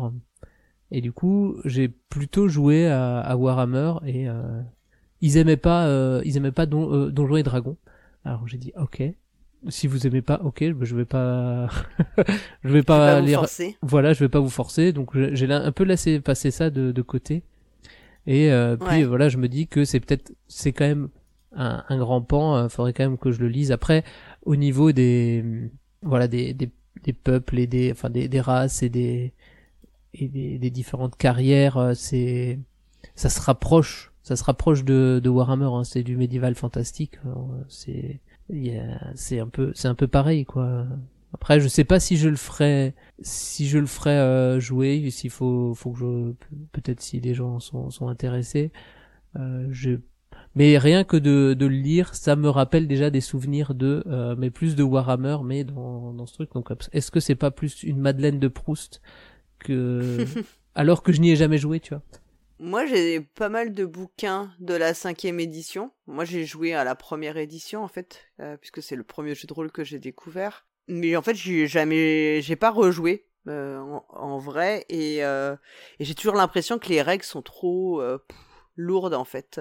Et 0.92 1.02
du 1.02 1.12
coup, 1.12 1.58
j'ai 1.66 1.88
plutôt 1.90 2.48
joué 2.48 2.88
à, 2.88 3.20
à 3.20 3.36
Warhammer 3.36 3.94
et 4.06 4.30
euh, 4.30 4.62
ils 5.22 5.38
aimaient 5.38 5.58
pas, 5.58 5.88
euh, 5.88 6.22
ils 6.26 6.38
aimaient 6.38 6.52
pas 6.52 6.66
Don, 6.66 6.92
euh, 6.94 7.12
Donjons 7.12 7.36
et 7.38 7.44
Dragons. 7.44 7.78
Alors 8.24 8.48
j'ai 8.48 8.58
dit, 8.58 8.72
ok. 8.78 9.04
Si 9.70 9.88
vous 9.88 10.06
aimez 10.08 10.22
pas, 10.22 10.40
ok, 10.44 10.60
ben, 10.64 10.84
je 10.86 10.96
vais 10.96 11.04
pas, 11.06 11.68
je 12.64 12.70
vais 12.70 12.84
pas, 12.84 13.00
pas 13.16 13.20
vous 13.22 13.26
lire. 13.26 13.40
forcer. 13.40 13.76
Voilà, 13.82 14.14
je 14.14 14.20
vais 14.20 14.30
pas 14.30 14.40
vous 14.40 14.50
forcer, 14.50 14.94
donc 14.94 15.18
j'ai 15.34 15.52
un 15.52 15.72
peu 15.72 15.84
laissé 15.84 16.20
passer 16.22 16.52
ça 16.52 16.70
de, 16.70 16.92
de 16.92 17.02
côté. 17.02 17.44
Et 18.28 18.52
euh, 18.52 18.78
puis 18.78 18.88
Ouais. 18.88 19.04
voilà, 19.04 19.30
je 19.30 19.38
me 19.38 19.48
dis 19.48 19.68
que 19.68 19.84
c'est 19.86 20.00
peut-être, 20.00 20.32
c'est 20.48 20.74
quand 20.74 20.86
même 20.86 21.10
un, 21.56 21.84
un 21.90 21.98
grand 21.98 22.22
pan. 22.22 22.56
euh, 22.58 22.70
faudrait 22.70 22.94
quand 22.94 23.04
même 23.04 23.18
que 23.18 23.32
je 23.32 23.40
le 23.40 23.48
lise. 23.48 23.72
Après, 23.72 24.04
au 24.46 24.56
niveau 24.56 24.92
des, 24.92 25.44
voilà, 26.02 26.28
des, 26.28 26.54
des, 26.54 26.70
des 27.04 27.14
peuples 27.14 27.58
et 27.60 27.68
des, 27.68 27.92
enfin 27.92 28.10
des, 28.10 28.28
des 28.28 28.42
races 28.42 28.84
et 28.84 28.90
des 28.90 29.34
et 30.22 30.28
des, 30.30 30.58
des 30.58 30.70
différentes 30.70 31.16
carrières, 31.18 31.78
euh, 31.78 31.94
c'est, 31.94 32.60
ça 33.16 33.30
se 33.30 33.42
rapproche, 33.42 34.12
ça 34.24 34.36
se 34.36 34.44
rapproche 34.44 34.84
de, 34.84 35.20
de 35.24 35.30
Warhammer. 35.30 35.70
hein, 35.74 35.84
c'est 35.84 36.04
du 36.04 36.18
médiéval 36.18 36.56
fantastique. 36.56 37.20
euh, 37.26 37.64
c'est, 37.68 38.20
c'est 39.16 39.40
un 39.40 39.48
peu, 39.48 39.72
c'est 39.76 39.88
un 39.88 39.96
peu 39.96 40.08
pareil 40.08 40.46
quoi. 40.46 40.86
Après, 41.34 41.60
je 41.60 41.68
sais 41.68 41.84
pas 41.84 42.00
si 42.00 42.16
je 42.16 42.30
le 42.30 42.38
ferai, 42.38 42.96
si 43.22 43.68
je 43.68 43.78
le 43.80 43.86
ferai 43.86 44.12
euh, 44.12 44.60
jouer, 44.62 45.10
s'il 45.12 45.30
faut, 45.30 45.74
faut 45.76 45.92
que 45.92 46.00
je, 46.00 46.34
peut-être 46.72 47.02
si 47.02 47.20
les 47.20 47.34
gens 47.34 47.60
sont, 47.60 47.90
sont 47.90 48.08
intéressés, 48.08 48.72
euh, 49.36 49.68
je, 49.70 50.00
mais 50.56 50.78
rien 50.78 51.04
que 51.04 51.18
de, 51.18 51.54
de 51.54 51.66
le 51.66 51.76
lire, 51.76 52.16
ça 52.16 52.36
me 52.36 52.50
rappelle 52.50 52.88
déjà 52.88 53.10
des 53.10 53.22
souvenirs 53.22 53.76
de, 53.76 54.04
euh, 54.08 54.36
mais 54.38 54.50
plus 54.50 54.76
de 54.76 54.84
Warhammer, 54.84 55.38
mais 55.44 55.66
dans, 55.66 56.14
dans 56.14 56.26
ce 56.26 56.34
truc. 56.34 56.54
Donc, 56.54 56.70
est-ce 56.94 57.12
que 57.12 57.20
c'est 57.20 57.36
pas 57.36 57.52
plus 57.52 57.84
une 57.84 58.00
Madeleine 58.00 58.40
de 58.40 58.48
Proust 58.48 59.02
que, 59.68 60.26
alors 60.76 61.04
que 61.04 61.12
je 61.12 61.20
n'y 61.22 61.32
ai 61.32 61.36
jamais 61.36 61.58
joué, 61.58 61.80
tu 61.80 61.94
vois 61.94 62.04
Moi, 62.60 62.86
j'ai 62.86 63.20
pas 63.22 63.50
mal 63.50 63.74
de 63.74 63.86
bouquins 63.86 64.52
de 64.60 64.74
la 64.74 64.94
cinquième 64.94 65.40
édition. 65.40 65.92
Moi, 66.08 66.26
j'ai 66.26 66.46
joué 66.46 66.74
à 66.74 66.84
la 66.84 66.96
première 66.96 67.38
édition, 67.38 67.84
en 67.84 67.88
fait, 67.88 68.22
euh, 68.40 68.58
puisque 68.58 68.82
c'est 68.82 68.96
le 68.96 69.04
premier 69.04 69.36
jeu 69.36 69.48
de 69.48 69.54
rôle 69.54 69.72
que 69.72 69.84
j'ai 69.84 70.00
découvert. 70.00 70.66
Mais 70.88 71.16
en 71.16 71.22
fait, 71.22 71.36
j'ai 71.36 71.68
jamais, 71.68 72.42
j'ai 72.42 72.56
pas 72.56 72.72
rejoué 72.72 73.28
euh, 73.48 73.80
en, 73.80 74.06
en 74.10 74.38
vrai, 74.38 74.86
et, 74.90 75.24
euh, 75.24 75.56
et 76.00 76.06
j'ai 76.06 76.16
toujours 76.16 76.36
l'impression 76.36 76.80
que 76.80 76.88
les 76.88 77.02
règles 77.02 77.26
sont 77.26 77.42
trop 77.42 78.02
pff, 78.02 78.38
lourdes, 78.78 79.14
en 79.14 79.26
fait. 79.26 79.60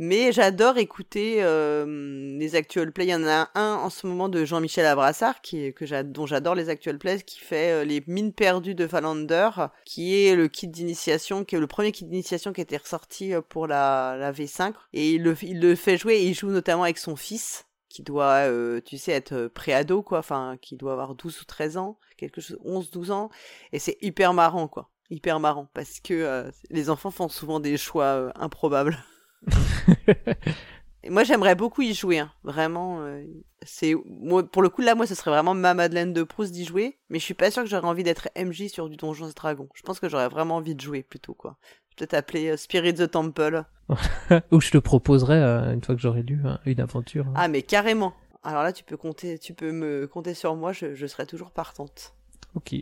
Euh. 0.00 0.04
Mais 0.04 0.32
j'adore 0.32 0.78
écouter 0.78 1.36
euh, 1.40 2.36
les 2.38 2.54
actual 2.56 2.92
plays. 2.92 3.06
Il 3.06 3.10
y 3.10 3.14
en 3.14 3.26
a 3.26 3.50
un 3.54 3.74
en 3.74 3.90
ce 3.90 4.06
moment 4.06 4.28
de 4.28 4.44
Jean-Michel 4.44 4.86
Abrassard, 4.86 5.40
qui 5.42 5.72
que 5.74 6.02
dont 6.02 6.26
j'adore 6.26 6.54
les 6.54 6.68
actual 6.68 6.98
plays, 6.98 7.22
qui 7.22 7.40
fait 7.40 7.82
euh, 7.82 7.84
les 7.84 8.02
mines 8.06 8.32
perdues 8.32 8.74
de 8.74 8.86
Falander, 8.86 9.50
qui 9.84 10.24
est 10.24 10.36
le 10.36 10.48
kit 10.48 10.68
d'initiation, 10.68 11.44
qui 11.44 11.56
est 11.56 11.60
le 11.60 11.66
premier 11.66 11.92
kit 11.92 12.04
d'initiation 12.04 12.52
qui 12.52 12.60
était 12.60 12.78
ressorti 12.78 13.34
euh, 13.34 13.40
pour 13.40 13.66
la, 13.66 14.16
la 14.18 14.32
V5. 14.32 14.74
Et 14.92 15.12
il 15.12 15.22
le, 15.22 15.36
il 15.42 15.60
le 15.60 15.74
fait 15.74 15.96
jouer 15.96 16.16
et 16.16 16.26
il 16.26 16.34
joue 16.34 16.50
notamment 16.50 16.84
avec 16.84 16.98
son 16.98 17.16
fils, 17.16 17.66
qui 17.90 18.02
doit, 18.02 18.48
euh, 18.48 18.80
tu 18.80 18.96
sais, 18.96 19.12
être 19.12 19.48
pré-ado, 19.48 20.02
quoi, 20.02 20.20
enfin, 20.20 20.56
qui 20.62 20.76
doit 20.76 20.92
avoir 20.92 21.14
12 21.14 21.42
ou 21.42 21.44
13 21.44 21.76
ans, 21.76 21.98
quelque 22.16 22.40
chose, 22.40 22.58
11, 22.64 22.90
12 22.90 23.10
ans. 23.10 23.30
Et 23.72 23.78
c'est 23.78 23.98
hyper 24.00 24.32
marrant, 24.32 24.68
quoi. 24.68 24.88
Hyper 25.10 25.40
marrant, 25.40 25.68
parce 25.74 25.98
que 26.00 26.14
euh, 26.14 26.50
les 26.70 26.88
enfants 26.88 27.10
font 27.10 27.28
souvent 27.28 27.60
des 27.60 27.76
choix 27.76 28.04
euh, 28.04 28.30
improbables. 28.36 28.96
Moi, 31.08 31.24
j'aimerais 31.24 31.54
beaucoup 31.54 31.80
y 31.80 31.94
jouer, 31.94 32.18
hein. 32.18 32.30
vraiment. 32.44 33.00
euh, 33.00 33.24
c'est 33.62 33.94
moi, 34.04 34.42
pour 34.46 34.60
le 34.60 34.68
coup 34.68 34.82
là, 34.82 34.94
moi, 34.94 35.06
ce 35.06 35.14
serait 35.14 35.30
vraiment 35.30 35.54
ma 35.54 35.72
Madeleine 35.72 36.12
de 36.12 36.22
Proust 36.22 36.52
d'y 36.52 36.66
jouer, 36.66 36.98
mais 37.08 37.18
je 37.18 37.24
suis 37.24 37.32
pas 37.32 37.50
sûr 37.50 37.62
que 37.62 37.70
j'aurais 37.70 37.88
envie 37.88 38.02
d'être 38.02 38.28
MJ 38.36 38.68
sur 38.68 38.90
du 38.90 38.96
Donjons 38.96 39.28
et 39.30 39.32
Dragons. 39.32 39.68
Je 39.74 39.80
pense 39.80 39.98
que 39.98 40.10
j'aurais 40.10 40.28
vraiment 40.28 40.56
envie 40.56 40.74
de 40.74 40.80
jouer 40.80 41.02
plutôt 41.02 41.32
quoi. 41.32 41.56
Peut-être 41.96 42.12
appeler 42.12 42.48
euh, 42.50 42.56
Spirit 42.58 42.94
the 42.94 43.10
Temple. 43.10 43.64
Ou 44.52 44.60
je 44.60 44.70
te 44.70 44.76
proposerai, 44.78 45.36
euh, 45.36 45.72
une 45.72 45.82
fois 45.82 45.94
que 45.94 46.02
j'aurai 46.02 46.22
lu, 46.22 46.42
hein, 46.44 46.60
une 46.66 46.80
aventure. 46.80 47.26
hein. 47.28 47.32
Ah, 47.34 47.48
mais 47.48 47.62
carrément. 47.62 48.12
Alors 48.42 48.62
là, 48.62 48.72
tu 48.74 48.84
peux 48.84 48.98
compter, 48.98 49.38
tu 49.38 49.54
peux 49.54 49.72
me 49.72 50.06
compter 50.06 50.34
sur 50.34 50.54
moi. 50.54 50.72
Je, 50.72 50.94
je 50.94 51.06
serai 51.06 51.24
toujours 51.24 51.50
partante. 51.50 52.14
Ok. 52.54 52.74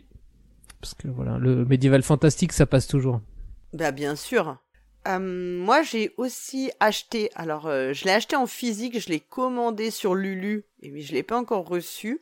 Parce 0.81 0.93
que 0.93 1.07
voilà, 1.07 1.37
le 1.37 1.63
médiéval 1.63 2.03
fantastique, 2.03 2.51
ça 2.51 2.65
passe 2.65 2.87
toujours. 2.87 3.21
Bah 3.73 3.91
bien 3.91 4.15
sûr. 4.17 4.57
Euh, 5.07 5.19
moi 5.19 5.81
j'ai 5.81 6.13
aussi 6.17 6.71
acheté, 6.79 7.31
alors 7.35 7.67
euh, 7.67 7.93
je 7.93 8.03
l'ai 8.05 8.11
acheté 8.11 8.35
en 8.35 8.47
physique, 8.47 8.99
je 8.99 9.09
l'ai 9.09 9.21
commandé 9.21 9.91
sur 9.91 10.13
Lulu, 10.13 10.65
mais 10.81 11.01
je 11.01 11.13
l'ai 11.13 11.23
pas 11.23 11.37
encore 11.37 11.65
reçu, 11.65 12.21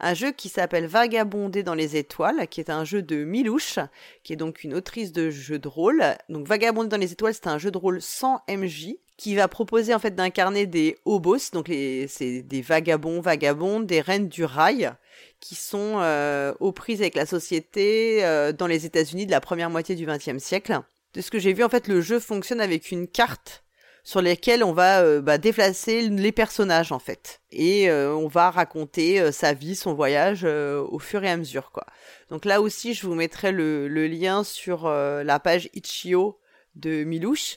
un 0.00 0.12
jeu 0.12 0.32
qui 0.32 0.48
s'appelle 0.48 0.86
Vagabonder 0.86 1.62
dans 1.62 1.74
les 1.74 1.96
étoiles, 1.96 2.48
qui 2.48 2.60
est 2.60 2.70
un 2.70 2.84
jeu 2.84 3.00
de 3.00 3.24
Milouche, 3.24 3.78
qui 4.24 4.32
est 4.32 4.36
donc 4.36 4.64
une 4.64 4.74
autrice 4.74 5.12
de 5.12 5.30
jeux 5.30 5.58
de 5.58 5.68
rôle. 5.68 6.02
Donc 6.28 6.46
Vagabonder 6.46 6.88
dans 6.88 7.00
les 7.00 7.12
étoiles, 7.12 7.34
c'est 7.34 7.46
un 7.46 7.58
jeu 7.58 7.70
de 7.70 7.78
rôle 7.78 8.02
sans 8.02 8.42
MJ, 8.48 8.96
qui 9.16 9.34
va 9.34 9.48
proposer 9.48 9.94
en 9.94 9.98
fait 9.98 10.14
d'incarner 10.14 10.66
des 10.66 10.98
hobos, 11.04 11.50
donc 11.52 11.68
c'est 11.68 12.42
des 12.42 12.60
vagabonds, 12.60 13.20
vagabondes, 13.20 13.86
des 13.86 14.00
reines 14.00 14.28
du 14.28 14.44
rail, 14.44 14.92
qui 15.40 15.54
sont 15.54 15.94
euh, 15.96 16.52
aux 16.60 16.72
prises 16.72 17.00
avec 17.00 17.14
la 17.14 17.24
société 17.24 18.24
euh, 18.24 18.52
dans 18.52 18.66
les 18.66 18.84
États-Unis 18.84 19.26
de 19.26 19.30
la 19.30 19.40
première 19.40 19.70
moitié 19.70 19.94
du 19.94 20.04
XXe 20.04 20.38
siècle. 20.38 20.80
De 21.16 21.22
ce 21.22 21.30
que 21.30 21.38
j'ai 21.38 21.54
vu, 21.54 21.64
en 21.64 21.70
fait, 21.70 21.88
le 21.88 22.02
jeu 22.02 22.20
fonctionne 22.20 22.60
avec 22.60 22.90
une 22.90 23.08
carte 23.08 23.64
sur 24.04 24.20
laquelle 24.20 24.62
on 24.62 24.74
va 24.74 25.00
euh, 25.00 25.22
bah, 25.22 25.38
déplacer 25.38 26.02
les 26.10 26.30
personnages, 26.30 26.92
en 26.92 26.98
fait. 26.98 27.40
Et 27.50 27.88
euh, 27.88 28.14
on 28.14 28.28
va 28.28 28.50
raconter 28.50 29.18
euh, 29.18 29.32
sa 29.32 29.54
vie, 29.54 29.76
son 29.76 29.94
voyage 29.94 30.44
au 30.44 30.98
fur 30.98 31.24
et 31.24 31.30
à 31.30 31.38
mesure, 31.38 31.70
quoi. 31.72 31.86
Donc 32.28 32.44
là 32.44 32.60
aussi, 32.60 32.92
je 32.92 33.06
vous 33.06 33.14
mettrai 33.14 33.50
le, 33.50 33.88
lien 34.08 34.44
sur 34.44 34.90
la 34.90 35.40
page 35.40 35.70
Itch.io 35.72 36.38
de 36.74 37.02
Milouche. 37.04 37.56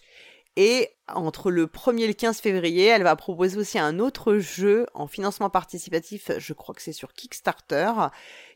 Et 0.56 0.92
entre 1.10 1.52
le 1.52 1.66
1er 1.66 2.04
et 2.04 2.08
le 2.08 2.14
15 2.14 2.40
février, 2.40 2.86
elle 2.86 3.04
va 3.04 3.18
proposer 3.18 3.58
aussi 3.58 3.78
un 3.78 4.00
autre 4.00 4.38
jeu 4.38 4.86
en 4.94 5.08
financement 5.08 5.50
participatif, 5.50 6.32
je 6.38 6.54
crois 6.54 6.74
que 6.74 6.82
c'est 6.82 6.94
sur 6.94 7.14
Kickstarter, 7.14 7.92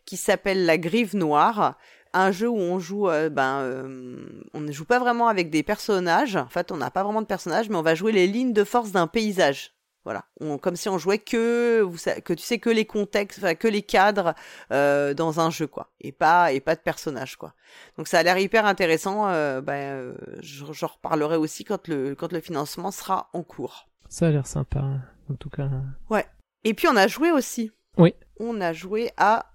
qui 0.05 0.15
s'appelle 0.15 0.65
La 0.65 0.77
Grive 0.77 1.15
Noire. 1.15 1.77
Un 2.13 2.31
jeu 2.31 2.47
où 2.47 2.57
on 2.57 2.79
joue, 2.79 3.09
euh, 3.09 3.29
ben, 3.29 3.59
euh, 3.61 4.25
on 4.53 4.61
ne 4.61 4.71
joue 4.71 4.85
pas 4.85 4.99
vraiment 4.99 5.27
avec 5.27 5.49
des 5.49 5.63
personnages. 5.63 6.35
En 6.35 6.47
fait, 6.47 6.71
on 6.71 6.77
n'a 6.77 6.91
pas 6.91 7.03
vraiment 7.03 7.21
de 7.21 7.27
personnages, 7.27 7.69
mais 7.69 7.75
on 7.75 7.81
va 7.81 7.95
jouer 7.95 8.11
les 8.11 8.27
lignes 8.27 8.53
de 8.53 8.63
force 8.63 8.91
d'un 8.91 9.07
paysage. 9.07 9.71
Voilà, 10.05 10.25
on, 10.41 10.57
comme 10.57 10.75
si 10.75 10.89
on 10.89 10.97
jouait 10.97 11.17
que, 11.17 11.79
vous 11.79 11.97
que 12.25 12.33
tu 12.33 12.43
sais 12.43 12.59
que 12.59 12.69
les 12.69 12.83
contextes, 12.85 13.39
enfin 13.39 13.55
que 13.55 13.69
les 13.69 13.81
cadres 13.81 14.33
euh, 14.73 15.13
dans 15.13 15.39
un 15.39 15.49
jeu 15.49 15.65
quoi, 15.65 15.91
et 16.01 16.11
pas 16.11 16.51
et 16.51 16.59
pas 16.59 16.75
de 16.75 16.81
personnages 16.81 17.37
quoi. 17.37 17.53
Donc 17.97 18.09
ça 18.09 18.19
a 18.19 18.23
l'air 18.23 18.37
hyper 18.37 18.65
intéressant. 18.65 19.29
Euh, 19.29 19.61
ben, 19.61 19.73
euh, 19.73 20.13
je- 20.41 20.65
j'en 20.73 20.87
reparlerai 20.87 21.37
aussi 21.37 21.63
quand 21.63 21.87
le 21.87 22.15
quand 22.15 22.33
le 22.33 22.41
financement 22.41 22.91
sera 22.91 23.29
en 23.31 23.43
cours. 23.43 23.87
Ça 24.09 24.27
a 24.27 24.29
l'air 24.31 24.45
sympa, 24.45 24.79
hein. 24.79 25.01
en 25.31 25.35
tout 25.35 25.49
cas. 25.49 25.69
Et 26.65 26.73
puis 26.73 26.87
on 26.89 26.97
a 26.97 27.07
joué 27.07 27.31
aussi. 27.31 27.71
Oui. 27.97 28.13
On 28.41 28.59
a 28.59 28.73
joué 28.73 29.09
à 29.15 29.45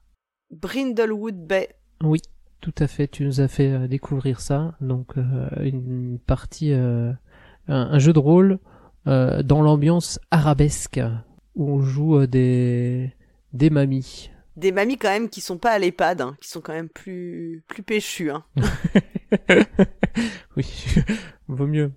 Brindlewood 0.51 1.47
Bay. 1.47 1.69
Oui, 2.03 2.23
tout 2.73 2.85
à 2.85 2.87
fait. 2.87 3.09
Tu 3.09 3.25
nous 3.25 3.41
as 3.41 3.49
fait 3.49 3.71
euh, 3.71 3.89
découvrir 3.89 4.41
ça. 4.41 4.75
Donc 4.81 5.17
euh, 5.17 5.49
une 5.61 6.19
partie, 6.27 6.73
euh, 6.73 7.13
un, 7.69 7.89
un 7.93 7.99
jeu 7.99 8.13
de 8.13 8.19
rôle 8.19 8.59
dans 9.07 9.63
l'ambiance 9.63 10.21
arabesque 10.31 11.01
où 11.55 11.71
on 11.71 11.81
joue 11.81 12.27
des 12.27 13.11
des 13.55 13.71
mamies. 13.71 14.31
Des 14.57 14.71
mamies 14.71 14.99
quand 14.99 15.09
même 15.09 15.31
qui 15.31 15.41
sont 15.41 15.57
pas 15.57 15.71
à 15.71 15.79
l'EHPAD, 15.79 16.21
hein, 16.21 16.37
qui 16.43 16.51
sont 16.51 16.61
quand 16.61 16.75
même 16.75 16.91
plus 16.91 17.63
plus 17.69 17.83
péchues. 17.83 18.31
Hein. 18.31 18.45
oui, 20.59 20.71
vaut 21.49 21.67
mieux. 21.67 21.91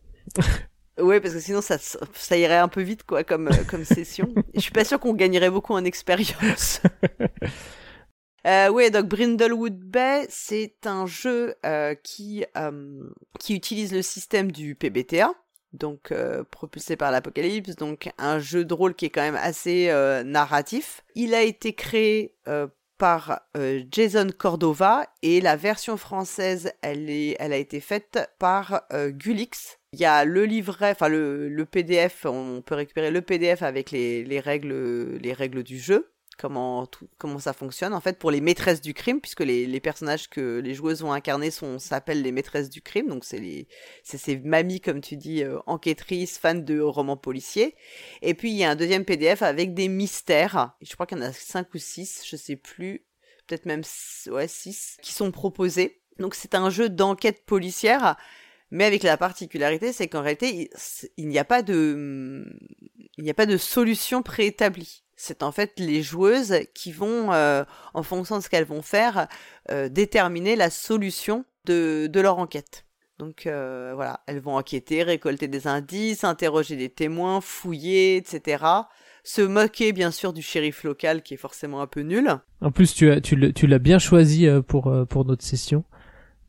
Ouais, 0.97 1.19
parce 1.19 1.33
que 1.33 1.41
sinon 1.41 1.59
ça 1.59 1.77
ça 1.77 2.37
irait 2.37 2.55
un 2.55 2.69
peu 2.69 2.81
vite 2.81 3.03
quoi 3.03 3.25
comme 3.25 3.49
comme 3.69 3.83
session. 3.83 4.33
Je 4.55 4.61
suis 4.61 4.71
pas 4.71 4.85
sûr 4.85 4.97
qu'on 4.97 5.13
gagnerait 5.13 5.51
beaucoup 5.51 5.73
en 5.73 5.83
expérience. 5.83 6.79
Euh, 8.47 8.69
ouais, 8.69 8.89
donc 8.89 9.05
Brindlewood 9.05 9.79
Bay, 9.79 10.25
c'est 10.29 10.87
un 10.87 11.05
jeu 11.05 11.55
euh, 11.65 11.93
qui 11.93 12.43
euh, 12.57 13.03
qui 13.39 13.53
utilise 13.55 13.93
le 13.93 14.01
système 14.01 14.51
du 14.51 14.73
PBTA, 14.73 15.33
donc 15.73 16.11
euh, 16.11 16.43
propulsé 16.49 16.95
par 16.95 17.11
l'Apocalypse, 17.11 17.75
donc 17.75 18.09
un 18.17 18.39
jeu 18.39 18.65
de 18.65 18.73
rôle 18.73 18.95
qui 18.95 19.05
est 19.05 19.09
quand 19.11 19.21
même 19.21 19.35
assez 19.39 19.89
euh, 19.89 20.23
narratif. 20.23 21.03
Il 21.13 21.35
a 21.35 21.43
été 21.43 21.73
créé 21.73 22.35
euh, 22.47 22.67
par 22.97 23.41
Jason 23.89 24.27
Cordova 24.37 25.07
et 25.23 25.41
la 25.41 25.55
version 25.55 25.97
française, 25.97 26.71
elle 26.83 27.09
est, 27.09 27.35
elle 27.39 27.51
a 27.51 27.57
été 27.57 27.79
faite 27.79 28.19
par 28.37 28.83
Gulix. 28.93 29.79
Il 29.93 29.99
y 29.99 30.05
a 30.05 30.23
le 30.23 30.45
livret, 30.45 30.91
enfin 30.91 31.07
le, 31.07 31.49
le 31.49 31.65
PDF, 31.65 32.27
on 32.27 32.61
peut 32.63 32.75
récupérer 32.75 33.09
le 33.09 33.23
PDF 33.23 33.63
avec 33.63 33.89
les, 33.89 34.23
les 34.23 34.39
règles, 34.39 35.17
les 35.17 35.33
règles 35.33 35.63
du 35.63 35.79
jeu 35.79 36.11
comment 36.47 37.39
ça 37.39 37.53
fonctionne 37.53 37.93
en 37.93 38.01
fait 38.01 38.17
pour 38.17 38.31
les 38.31 38.41
maîtresses 38.41 38.81
du 38.81 38.93
crime 38.93 39.21
puisque 39.21 39.41
les, 39.41 39.79
personnages 39.79 40.29
que 40.29 40.59
les 40.59 40.73
joueuses 40.73 41.03
ont 41.03 41.11
incarnés 41.11 41.51
sont 41.51 41.79
s'appellent 41.79 42.21
les 42.21 42.31
maîtresses 42.31 42.69
du 42.69 42.81
crime. 42.81 43.07
Donc 43.07 43.23
c'est 43.25 43.67
ces 44.03 44.37
mamies 44.37 44.81
comme 44.81 45.01
tu 45.01 45.17
dis 45.17 45.43
euh, 45.43 45.59
enquêtrices 45.65 46.37
fans 46.37 46.55
de 46.55 46.79
romans 46.79 47.17
policiers. 47.17 47.75
Et 48.21 48.33
puis 48.33 48.51
il 48.51 48.57
y 48.57 48.63
a 48.63 48.69
un 48.69 48.75
deuxième 48.75 49.05
PDF 49.05 49.41
avec 49.41 49.73
des 49.73 49.87
mystères. 49.87 50.75
Je 50.81 50.93
crois 50.93 51.05
qu'il 51.05 51.17
y 51.17 51.21
en 51.21 51.25
a 51.25 51.33
cinq 51.33 51.73
ou 51.73 51.77
six 51.77 52.23
je 52.29 52.35
sais 52.35 52.55
plus. 52.55 53.05
Peut-être 53.47 53.65
même 53.65 53.83
ouais 54.27 54.47
qui 54.47 55.13
sont 55.13 55.31
proposés. 55.31 56.01
Donc 56.19 56.35
c'est 56.35 56.55
un 56.55 56.69
jeu 56.69 56.89
d'enquête 56.89 57.45
policière. 57.45 58.17
Mais 58.73 58.85
avec 58.85 59.03
la 59.03 59.17
particularité, 59.17 59.91
c'est 59.91 60.07
qu'en 60.07 60.21
réalité, 60.21 60.69
il 61.17 61.27
n'y 61.27 61.37
a 61.37 61.43
pas 61.43 61.61
de, 61.61 62.45
il 63.17 63.23
n'y 63.23 63.29
a 63.29 63.33
pas 63.33 63.45
de 63.45 63.57
solution 63.57 64.23
préétablie. 64.23 65.03
C'est 65.23 65.43
en 65.43 65.51
fait 65.51 65.73
les 65.77 66.01
joueuses 66.01 66.55
qui 66.73 66.91
vont, 66.91 67.31
euh, 67.31 67.63
en 67.93 68.01
fonction 68.01 68.39
de 68.39 68.43
ce 68.43 68.49
qu'elles 68.49 68.65
vont 68.65 68.81
faire, 68.81 69.27
euh, 69.69 69.87
déterminer 69.87 70.55
la 70.55 70.71
solution 70.71 71.45
de, 71.65 72.07
de 72.11 72.19
leur 72.19 72.39
enquête. 72.39 72.85
Donc 73.19 73.45
euh, 73.45 73.91
voilà, 73.93 74.21
elles 74.25 74.39
vont 74.39 74.55
enquêter, 74.55 75.03
récolter 75.03 75.47
des 75.47 75.67
indices, 75.67 76.23
interroger 76.23 76.75
des 76.75 76.89
témoins, 76.89 77.39
fouiller, 77.39 78.15
etc. 78.17 78.65
Se 79.23 79.43
moquer 79.43 79.93
bien 79.93 80.09
sûr 80.09 80.33
du 80.33 80.41
shérif 80.41 80.83
local 80.83 81.21
qui 81.21 81.35
est 81.35 81.37
forcément 81.37 81.81
un 81.81 81.87
peu 81.87 82.01
nul. 82.01 82.27
En 82.59 82.71
plus, 82.71 82.95
tu 82.95 83.11
as, 83.11 83.21
tu 83.21 83.35
l'as 83.35 83.79
bien 83.79 83.99
choisi 83.99 84.47
euh, 84.47 84.63
pour 84.63 84.87
euh, 84.87 85.05
pour 85.05 85.23
notre 85.25 85.43
session. 85.43 85.83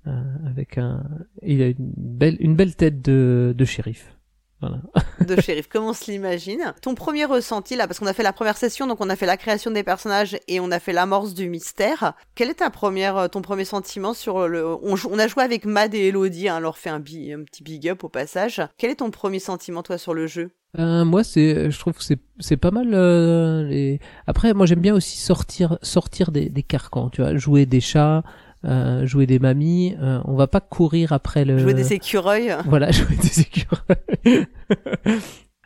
Euh, 0.07 0.11
avec 0.49 0.79
un, 0.79 1.05
il 1.43 1.61
a 1.61 1.67
une 1.67 1.93
belle 1.95 2.39
une 2.41 2.57
belle 2.57 2.75
tête 2.75 3.03
de 3.03 3.55
de 3.55 3.65
shérif. 3.67 4.17
Voilà. 4.63 4.79
de 5.27 5.41
shérif, 5.41 5.69
comme 5.69 5.85
on 5.85 5.93
se 5.93 6.11
l'imagine? 6.11 6.73
Ton 6.81 6.95
premier 6.95 7.25
ressenti 7.27 7.77
là, 7.77 7.87
parce 7.87 7.99
qu'on 7.99 8.07
a 8.07 8.13
fait 8.15 8.23
la 8.23 8.33
première 8.33 8.57
session, 8.57 8.87
donc 8.87 9.01
on 9.01 9.11
a 9.11 9.17
fait 9.17 9.27
la 9.27 9.37
création 9.37 9.71
des 9.71 9.83
personnages 9.83 10.39
et 10.49 10.61
on 10.61 10.71
a 10.71 10.79
fait 10.79 10.93
l'amorce 10.93 11.35
du 11.35 11.49
mystère. 11.49 12.15
Quel 12.35 12.49
est 12.49 12.55
ta 12.55 12.71
première, 12.71 13.17
euh, 13.17 13.29
ton 13.29 13.43
premier 13.43 13.65
sentiment 13.65 14.15
sur 14.15 14.49
le 14.49 14.65
On, 14.83 15.19
a 15.19 15.27
joué 15.29 15.43
avec 15.43 15.65
Mad 15.67 15.95
et 15.95 16.09
Elodie, 16.09 16.49
hein, 16.49 16.57
on 16.59 16.61
leur 16.61 16.79
fait 16.79 16.91
un, 16.91 17.01
bi- 17.01 17.33
un 17.33 17.43
petit 17.43 17.63
big 17.63 17.89
up 17.89 18.05
au 18.05 18.09
passage. 18.09 18.63
Quel 18.79 18.91
est 18.91 18.97
ton 18.97 19.11
premier 19.11 19.41
sentiment 19.41 19.83
toi 19.83 19.99
sur 19.99 20.15
le 20.15 20.27
jeu? 20.27 20.51
Euh, 20.79 21.05
moi, 21.05 21.23
c'est, 21.23 21.71
je 21.71 21.79
trouve 21.79 21.93
que 21.93 22.03
c'est, 22.03 22.19
c'est 22.41 22.57
pas 22.57 22.71
mal. 22.71 22.95
euh, 22.95 23.65
les... 23.65 24.01
Après, 24.27 24.55
moi, 24.55 24.65
j'aime 24.65 24.81
bien 24.81 24.95
aussi 24.95 25.19
sortir, 25.19 25.77
sortir 25.83 26.33
des, 26.33 26.49
des 26.49 26.63
carcans. 26.63 27.11
Tu 27.11 27.21
vois, 27.21 27.37
jouer 27.37 27.67
des 27.67 27.81
chats, 27.81 28.23
euh, 28.65 29.07
jouer 29.07 29.27
des 29.27 29.39
mamies. 29.39 29.95
euh, 30.01 30.21
on 30.25 30.35
va 30.35 30.47
pas 30.47 30.61
courir 30.61 31.13
après 31.13 31.45
le. 31.45 31.59
Jouer 31.59 31.75
des 31.75 31.93
écureuils 31.93 32.55
Voilà, 32.67 32.91
jouer 32.93 33.17
des 33.17 33.41
écureuils. 33.41 34.47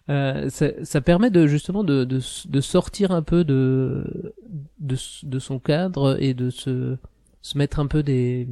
Euh, 0.08 0.48
ça, 0.50 0.68
ça 0.84 1.00
permet 1.00 1.30
de 1.30 1.48
justement 1.48 1.82
de, 1.82 2.04
de, 2.04 2.20
de 2.48 2.60
sortir 2.60 3.10
un 3.10 3.22
peu 3.22 3.42
de, 3.42 4.32
de 4.78 4.94
de 5.24 5.38
son 5.40 5.58
cadre 5.58 6.16
et 6.22 6.32
de 6.32 6.48
se 6.48 6.96
se 7.42 7.58
mettre 7.58 7.80
un 7.80 7.88
peu 7.88 8.04
des 8.04 8.46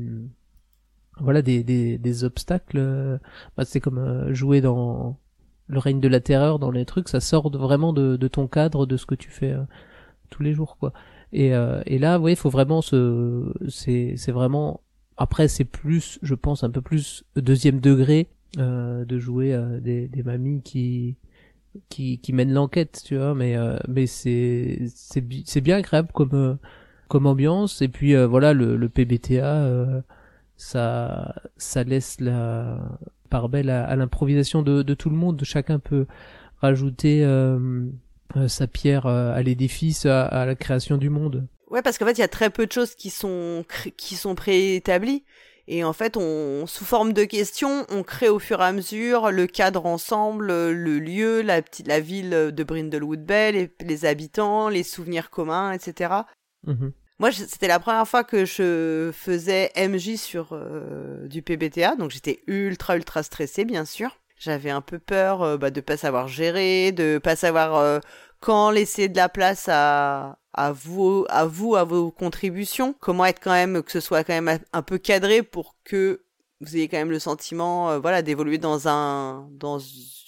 voilà 1.20 1.42
des 1.42 1.62
des, 1.62 1.96
des 1.96 2.24
obstacles. 2.24 3.20
Bah, 3.56 3.64
c'est 3.64 3.78
comme 3.78 3.98
euh, 3.98 4.34
jouer 4.34 4.60
dans 4.60 5.16
le 5.68 5.78
règne 5.78 6.00
de 6.00 6.08
la 6.08 6.18
terreur 6.18 6.58
dans 6.58 6.72
les 6.72 6.84
trucs, 6.84 7.08
ça 7.08 7.20
sort 7.20 7.52
de- 7.52 7.58
vraiment 7.58 7.92
de, 7.92 8.16
de 8.16 8.26
ton 8.28 8.48
cadre, 8.48 8.84
de 8.84 8.96
ce 8.96 9.06
que 9.06 9.14
tu 9.14 9.30
fais 9.30 9.52
euh, 9.52 9.62
tous 10.30 10.42
les 10.42 10.54
jours 10.54 10.76
quoi. 10.76 10.92
Et 11.34 11.54
euh, 11.54 11.82
et 11.86 11.98
là, 11.98 12.18
oui, 12.20 12.32
il 12.32 12.36
faut 12.36 12.50
vraiment 12.50 12.80
se 12.82 13.52
c'est 13.68 14.14
c'est 14.16 14.32
vraiment 14.32 14.80
après 15.16 15.48
c'est 15.48 15.64
plus 15.66 16.18
je 16.22 16.34
pense 16.34 16.64
un 16.64 16.70
peu 16.70 16.80
plus 16.82 17.24
deuxième 17.36 17.80
degré 17.80 18.28
euh, 18.58 19.04
de 19.04 19.18
jouer 19.18 19.52
euh, 19.54 19.80
des 19.80 20.08
des 20.08 20.22
mamies 20.22 20.62
qui 20.62 21.16
qui 21.88 22.18
qui 22.20 22.32
mènent 22.32 22.52
l'enquête, 22.52 23.02
tu 23.04 23.16
vois, 23.16 23.34
mais 23.34 23.56
euh, 23.56 23.78
mais 23.88 24.06
c'est 24.06 24.86
c'est 24.94 25.24
c'est 25.44 25.60
bien 25.60 25.78
agréable 25.78 26.10
comme 26.14 26.34
euh, 26.34 26.54
comme 27.08 27.26
ambiance. 27.26 27.82
Et 27.82 27.88
puis 27.88 28.14
euh, 28.16 28.26
voilà 28.28 28.52
le 28.54 28.76
le 28.76 28.88
PBTA 28.88 30.02
ça 30.56 31.34
ça 31.56 31.84
laisse 31.84 32.20
la 32.20 32.78
part 33.30 33.48
belle 33.48 33.70
à, 33.70 33.84
à 33.86 33.96
l'improvisation 33.96 34.62
de, 34.62 34.82
de 34.82 34.94
tout 34.94 35.10
le 35.10 35.16
monde. 35.16 35.42
Chacun 35.44 35.78
peut 35.80 36.06
rajouter 36.60 37.24
sa 38.48 38.66
pierre 38.66 39.06
euh, 39.06 39.34
à 39.34 39.42
l'édifice, 39.42 40.06
à, 40.06 40.24
à 40.24 40.46
la 40.46 40.54
création 40.54 40.96
du 40.96 41.10
monde. 41.10 41.46
Ouais, 41.70 41.82
parce 41.82 41.98
qu'en 41.98 42.06
fait, 42.06 42.12
il 42.12 42.20
y 42.20 42.24
a 42.24 42.28
très 42.28 42.50
peu 42.50 42.66
de 42.66 42.72
choses 42.72 42.94
qui 42.94 43.10
sont 43.10 43.64
qui 43.96 44.16
sont 44.16 44.34
préétablies. 44.34 45.24
Et 45.66 45.82
en 45.82 45.94
fait, 45.94 46.18
on, 46.18 46.66
sous 46.66 46.84
forme 46.84 47.14
de 47.14 47.24
questions, 47.24 47.86
on 47.88 48.02
crée 48.02 48.28
au 48.28 48.38
fur 48.38 48.60
et 48.60 48.64
à 48.64 48.72
mesure 48.72 49.30
le 49.30 49.46
cadre 49.46 49.86
ensemble, 49.86 50.46
le 50.46 50.98
lieu, 50.98 51.40
la 51.40 51.62
petite, 51.62 51.88
la 51.88 52.00
ville 52.00 52.50
de 52.52 52.64
Brindlewood 52.64 53.24
Bay, 53.24 53.52
les, 53.52 53.70
les 53.80 54.04
habitants, 54.04 54.68
les 54.68 54.82
souvenirs 54.82 55.30
communs, 55.30 55.72
etc. 55.72 56.12
Mhm. 56.66 56.92
Moi, 57.18 57.30
c'était 57.32 57.68
la 57.68 57.78
première 57.78 58.06
fois 58.06 58.24
que 58.24 58.44
je 58.44 59.10
faisais 59.12 59.70
MJ 59.76 60.16
sur 60.16 60.48
euh, 60.52 61.26
du 61.28 61.42
PBTA, 61.42 61.96
donc 61.96 62.10
j'étais 62.10 62.42
ultra 62.46 62.96
ultra 62.96 63.22
stressée, 63.22 63.64
bien 63.64 63.84
sûr. 63.84 64.18
J'avais 64.44 64.70
un 64.70 64.82
peu 64.82 64.98
peur 64.98 65.42
euh, 65.42 65.56
bah, 65.56 65.70
de 65.70 65.80
pas 65.80 65.96
savoir 65.96 66.28
gérer, 66.28 66.92
de 66.92 67.16
pas 67.16 67.34
savoir 67.34 67.76
euh, 67.76 67.98
quand 68.40 68.70
laisser 68.70 69.08
de 69.08 69.16
la 69.16 69.30
place 69.30 69.68
à 69.70 70.38
à 70.52 70.70
vous, 70.70 71.24
à 71.30 71.46
vous, 71.46 71.76
à 71.76 71.84
vos 71.84 72.10
contributions. 72.10 72.94
Comment 73.00 73.24
être 73.24 73.40
quand 73.42 73.52
même 73.52 73.82
que 73.82 73.90
ce 73.90 74.00
soit 74.00 74.22
quand 74.22 74.38
même 74.40 74.58
un 74.72 74.82
peu 74.82 74.98
cadré 74.98 75.42
pour 75.42 75.76
que 75.82 76.20
vous 76.60 76.76
ayez 76.76 76.88
quand 76.88 76.98
même 76.98 77.10
le 77.10 77.18
sentiment, 77.18 77.90
euh, 77.90 77.98
voilà, 77.98 78.20
d'évoluer 78.20 78.58
dans 78.58 78.86
un 78.86 79.48
dans 79.50 79.78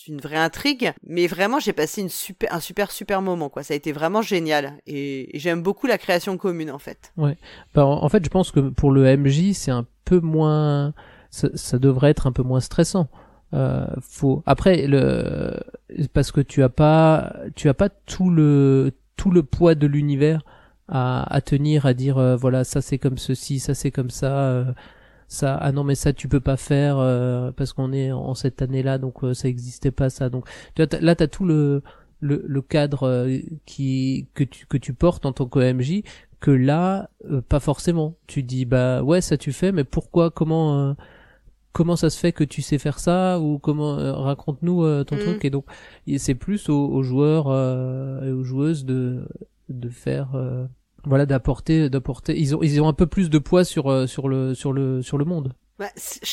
une 0.08 0.18
vraie 0.18 0.36
intrigue. 0.36 0.92
Mais 1.06 1.26
vraiment, 1.26 1.60
j'ai 1.60 1.74
passé 1.74 2.00
une 2.00 2.08
super 2.08 2.52
un 2.54 2.60
super 2.60 2.92
super 2.92 3.20
moment 3.20 3.50
quoi. 3.50 3.62
Ça 3.64 3.74
a 3.74 3.76
été 3.76 3.92
vraiment 3.92 4.22
génial 4.22 4.78
et, 4.86 5.36
et 5.36 5.38
j'aime 5.38 5.62
beaucoup 5.62 5.86
la 5.86 5.98
création 5.98 6.38
commune 6.38 6.70
en 6.70 6.78
fait. 6.78 7.12
Bah, 7.74 7.84
en 7.84 8.02
en 8.02 8.08
fait, 8.08 8.24
je 8.24 8.30
pense 8.30 8.50
que 8.50 8.60
pour 8.60 8.90
le 8.90 9.14
MJ, 9.14 9.52
c'est 9.52 9.70
un 9.70 9.86
peu 10.06 10.20
moins, 10.20 10.94
ça, 11.30 11.48
ça 11.54 11.78
devrait 11.78 12.10
être 12.10 12.26
un 12.26 12.32
peu 12.32 12.42
moins 12.42 12.60
stressant. 12.60 13.08
Euh, 13.54 13.86
faut 14.00 14.42
après 14.44 14.86
le 14.88 15.52
parce 16.12 16.32
que 16.32 16.40
tu 16.40 16.62
as 16.64 16.68
pas 16.68 17.32
tu 17.54 17.68
as 17.68 17.74
pas 17.74 17.88
tout 17.88 18.28
le 18.28 18.90
tout 19.16 19.30
le 19.30 19.44
poids 19.44 19.76
de 19.76 19.86
l'univers 19.86 20.42
à, 20.88 21.32
à 21.32 21.40
tenir 21.40 21.86
à 21.86 21.94
dire 21.94 22.18
euh, 22.18 22.34
voilà 22.36 22.64
ça 22.64 22.80
c'est 22.82 22.98
comme 22.98 23.18
ceci 23.18 23.60
ça 23.60 23.72
c'est 23.74 23.92
comme 23.92 24.10
ça 24.10 24.36
euh, 24.50 24.64
ça 25.28 25.56
ah 25.56 25.72
non 25.72 25.84
mais 25.84 25.94
ça 25.94 26.12
tu 26.12 26.28
peux 26.28 26.40
pas 26.40 26.56
faire 26.56 26.98
euh, 26.98 27.52
parce 27.52 27.72
qu'on 27.72 27.92
est 27.92 28.12
en 28.12 28.34
cette 28.34 28.62
année 28.62 28.82
là 28.82 28.98
donc 28.98 29.24
euh, 29.24 29.34
ça 29.34 29.48
existait 29.48 29.90
pas 29.92 30.10
ça. 30.10 30.28
Donc 30.30 30.46
vois, 30.76 30.86
t'as- 30.86 31.00
là 31.00 31.14
t'as 31.16 31.26
tout 31.28 31.44
le 31.44 31.82
le, 32.20 32.42
le 32.46 32.62
cadre 32.62 33.28
qui 33.66 34.28
que 34.34 34.44
tu 34.44 34.66
que 34.66 34.76
tu 34.78 34.92
portes 34.94 35.26
en 35.26 35.32
tant 35.32 35.46
que 35.46 35.58
MJ 35.72 36.02
que 36.40 36.50
là 36.50 37.10
pas 37.48 37.60
forcément. 37.60 38.14
Tu 38.26 38.42
dis 38.42 38.64
bah 38.64 39.02
ouais 39.02 39.20
ça 39.20 39.36
tu 39.36 39.52
fais 39.52 39.72
mais 39.72 39.84
pourquoi 39.84 40.30
comment 40.30 40.96
comment 41.76 41.96
ça 41.96 42.08
se 42.10 42.18
fait 42.18 42.32
que 42.32 42.44
tu 42.44 42.62
sais 42.62 42.78
faire 42.78 42.98
ça 42.98 43.38
ou 43.40 43.58
comment 43.58 43.98
euh, 43.98 44.12
raconte-nous 44.12 44.82
euh, 44.84 45.04
ton 45.04 45.16
Mhm. 45.16 45.22
truc 45.22 45.44
et 45.44 45.50
donc 45.50 45.66
c'est 46.16 46.34
plus 46.34 46.68
aux, 46.68 46.86
aux 46.88 47.02
joueurs 47.02 47.48
euh, 47.48 48.22
et 48.28 48.32
aux 48.32 48.42
joueuses 48.44 48.84
de 48.84 49.28
de 49.68 49.88
faire 49.90 50.34
euh, 50.34 50.64
voilà 51.04 51.26
d'apporter 51.26 51.90
d'apporter 51.90 52.38
ils 52.38 52.56
ont 52.56 52.62
ils 52.62 52.80
ont 52.80 52.88
un 52.88 52.92
peu 52.94 53.06
plus 53.06 53.28
de 53.30 53.38
poids 53.38 53.64
sur 53.64 54.08
sur 54.08 54.28
le 54.28 54.54
sur 54.54 54.72
le 54.72 55.02
sur 55.02 55.18
le 55.18 55.24
monde 55.24 55.52
Bah, 55.78 55.90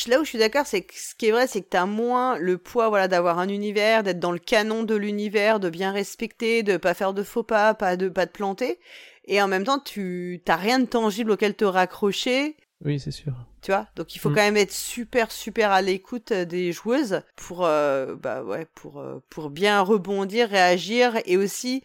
là 0.08 0.20
où 0.20 0.24
je 0.24 0.30
suis 0.30 0.38
d'accord, 0.38 0.66
c'est 0.66 0.80
que 0.82 0.94
ce 0.96 1.14
qui 1.14 1.26
est 1.26 1.30
vrai, 1.30 1.46
c'est 1.46 1.60
que 1.60 1.68
t'as 1.68 1.84
moins 1.84 2.38
le 2.38 2.56
poids, 2.56 2.88
voilà, 2.88 3.08
d'avoir 3.08 3.38
un 3.38 3.48
univers, 3.50 4.02
d'être 4.02 4.18
dans 4.18 4.32
le 4.32 4.38
canon 4.38 4.84
de 4.84 4.94
l'univers, 4.94 5.60
de 5.60 5.68
bien 5.68 5.92
respecter, 5.92 6.62
de 6.62 6.78
pas 6.78 6.94
faire 6.94 7.12
de 7.12 7.22
faux 7.22 7.42
pas, 7.42 7.74
pas 7.74 7.98
de 7.98 8.08
pas 8.08 8.26
te 8.26 8.32
planter. 8.32 8.78
Et 9.26 9.42
en 9.42 9.48
même 9.48 9.64
temps, 9.64 9.78
tu 9.78 10.40
t'as 10.46 10.56
rien 10.56 10.78
de 10.78 10.86
tangible 10.86 11.30
auquel 11.32 11.54
te 11.54 11.66
raccrocher, 11.66 12.56
oui 12.84 12.98
c'est 13.00 13.10
sûr 13.10 13.34
tu 13.62 13.70
vois? 13.70 13.88
Donc 13.96 14.14
il 14.14 14.18
faut 14.18 14.28
Mm. 14.28 14.34
quand 14.34 14.42
même 14.42 14.56
être 14.58 14.72
super 14.72 15.32
super 15.32 15.70
à 15.70 15.80
l'écoute 15.80 16.32
euh, 16.32 16.44
des 16.44 16.70
joueuses 16.72 17.22
pour 17.36 17.64
euh, 17.64 18.14
bah 18.14 18.42
ouais 18.42 18.66
pour 18.74 19.00
euh, 19.00 19.22
pour 19.30 19.48
bien 19.48 19.80
rebondir, 19.80 20.50
réagir 20.50 21.14
et 21.24 21.38
aussi 21.38 21.82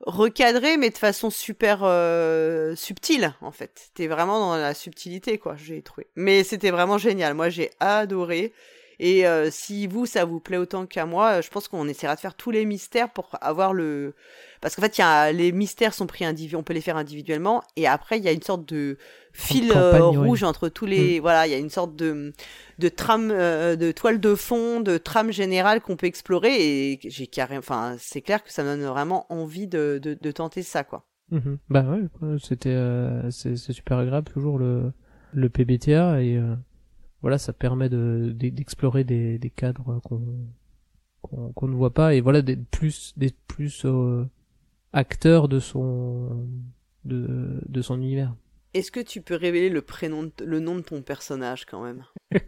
recadrer 0.00 0.76
mais 0.76 0.90
de 0.90 0.98
façon 0.98 1.30
super 1.30 1.80
euh, 1.82 2.76
subtile 2.76 3.34
en 3.40 3.50
fait. 3.50 3.90
T'es 3.94 4.06
vraiment 4.06 4.38
dans 4.38 4.56
la 4.56 4.74
subtilité 4.74 5.38
quoi, 5.38 5.56
j'ai 5.56 5.82
trouvé. 5.82 6.06
Mais 6.16 6.44
c'était 6.44 6.70
vraiment 6.70 6.98
génial. 6.98 7.34
Moi 7.34 7.48
j'ai 7.48 7.70
adoré. 7.80 8.52
Et 8.98 9.26
euh, 9.26 9.50
si 9.50 9.86
vous 9.86 10.06
ça 10.06 10.24
vous 10.24 10.40
plaît 10.40 10.56
autant 10.56 10.86
qu'à 10.86 11.06
moi, 11.06 11.38
euh, 11.38 11.42
je 11.42 11.50
pense 11.50 11.68
qu'on 11.68 11.88
essaiera 11.88 12.14
de 12.14 12.20
faire 12.20 12.34
tous 12.34 12.50
les 12.50 12.64
mystères 12.64 13.10
pour 13.12 13.30
avoir 13.40 13.72
le 13.72 14.14
parce 14.60 14.74
qu'en 14.74 14.82
fait 14.82 14.96
il 14.98 15.00
y 15.02 15.04
a 15.04 15.32
les 15.32 15.52
mystères 15.52 15.94
sont 15.94 16.06
pris 16.06 16.24
individuellement, 16.24 16.60
on 16.60 16.64
peut 16.64 16.72
les 16.74 16.80
faire 16.80 16.96
individuellement 16.96 17.62
et 17.76 17.86
après 17.86 18.18
il 18.18 18.24
y 18.24 18.28
a 18.28 18.32
une 18.32 18.42
sorte 18.42 18.66
de 18.66 18.98
fil 19.32 19.70
euh, 19.74 19.98
ouais. 19.98 20.16
rouge 20.16 20.42
entre 20.42 20.68
tous 20.68 20.86
les 20.86 21.20
voilà 21.20 21.46
il 21.46 21.50
y 21.50 21.54
a 21.54 21.58
une 21.58 21.70
sorte 21.70 21.94
de 21.94 22.32
de 22.78 22.88
trame 22.88 23.30
euh, 23.30 23.76
de 23.76 23.92
toile 23.92 24.18
de 24.18 24.34
fond 24.34 24.80
de 24.80 24.96
trame 24.96 25.30
générale 25.30 25.80
qu'on 25.82 25.96
peut 25.96 26.06
explorer 26.06 26.54
et 26.92 26.98
j'ai 27.04 27.26
carrément 27.26 27.58
enfin 27.58 27.96
c'est 27.98 28.22
clair 28.22 28.42
que 28.42 28.50
ça 28.52 28.62
me 28.64 28.76
donne 28.76 28.86
vraiment 28.86 29.26
envie 29.30 29.66
de, 29.66 30.00
de, 30.02 30.14
de 30.14 30.30
tenter 30.30 30.62
ça 30.62 30.84
quoi 30.84 31.04
Mhm. 31.30 31.58
bah 31.68 31.82
ouais 31.82 32.38
c'était 32.40 32.70
euh, 32.70 33.28
c'est 33.32 33.56
c'est 33.56 33.72
super 33.72 33.98
agréable 33.98 34.30
toujours 34.32 34.58
le 34.58 34.92
le 35.32 35.48
PBTA 35.48 36.22
et 36.22 36.36
euh, 36.36 36.54
voilà 37.26 37.38
ça 37.38 37.52
permet 37.52 37.88
de 37.88 38.32
de- 38.38 38.50
d'explorer 38.50 39.02
des 39.02 39.36
des 39.38 39.50
cadres 39.50 40.00
qu'on 40.04 40.22
qu'on 41.56 41.66
ne 41.68 41.74
voit 41.74 41.92
pas 41.92 42.14
et 42.14 42.20
voilà 42.20 42.40
d'être 42.40 42.64
plus 42.70 43.12
d'être 43.16 43.36
plus 43.48 43.82
euh, 43.84 44.24
acteur 44.92 45.48
de 45.48 45.58
son 45.58 46.46
de 47.04 47.60
de 47.68 47.82
son 47.82 47.96
univers. 48.00 48.32
Est-ce 48.74 48.92
que 48.92 49.00
tu 49.00 49.22
peux 49.22 49.34
révéler 49.34 49.70
le 49.70 49.82
prénom 49.82 50.22
de- 50.24 50.44
le 50.44 50.60
nom 50.60 50.76
de 50.76 50.82
ton 50.82 51.02
personnage 51.02 51.64
quand 51.66 51.82
même? 51.82 52.04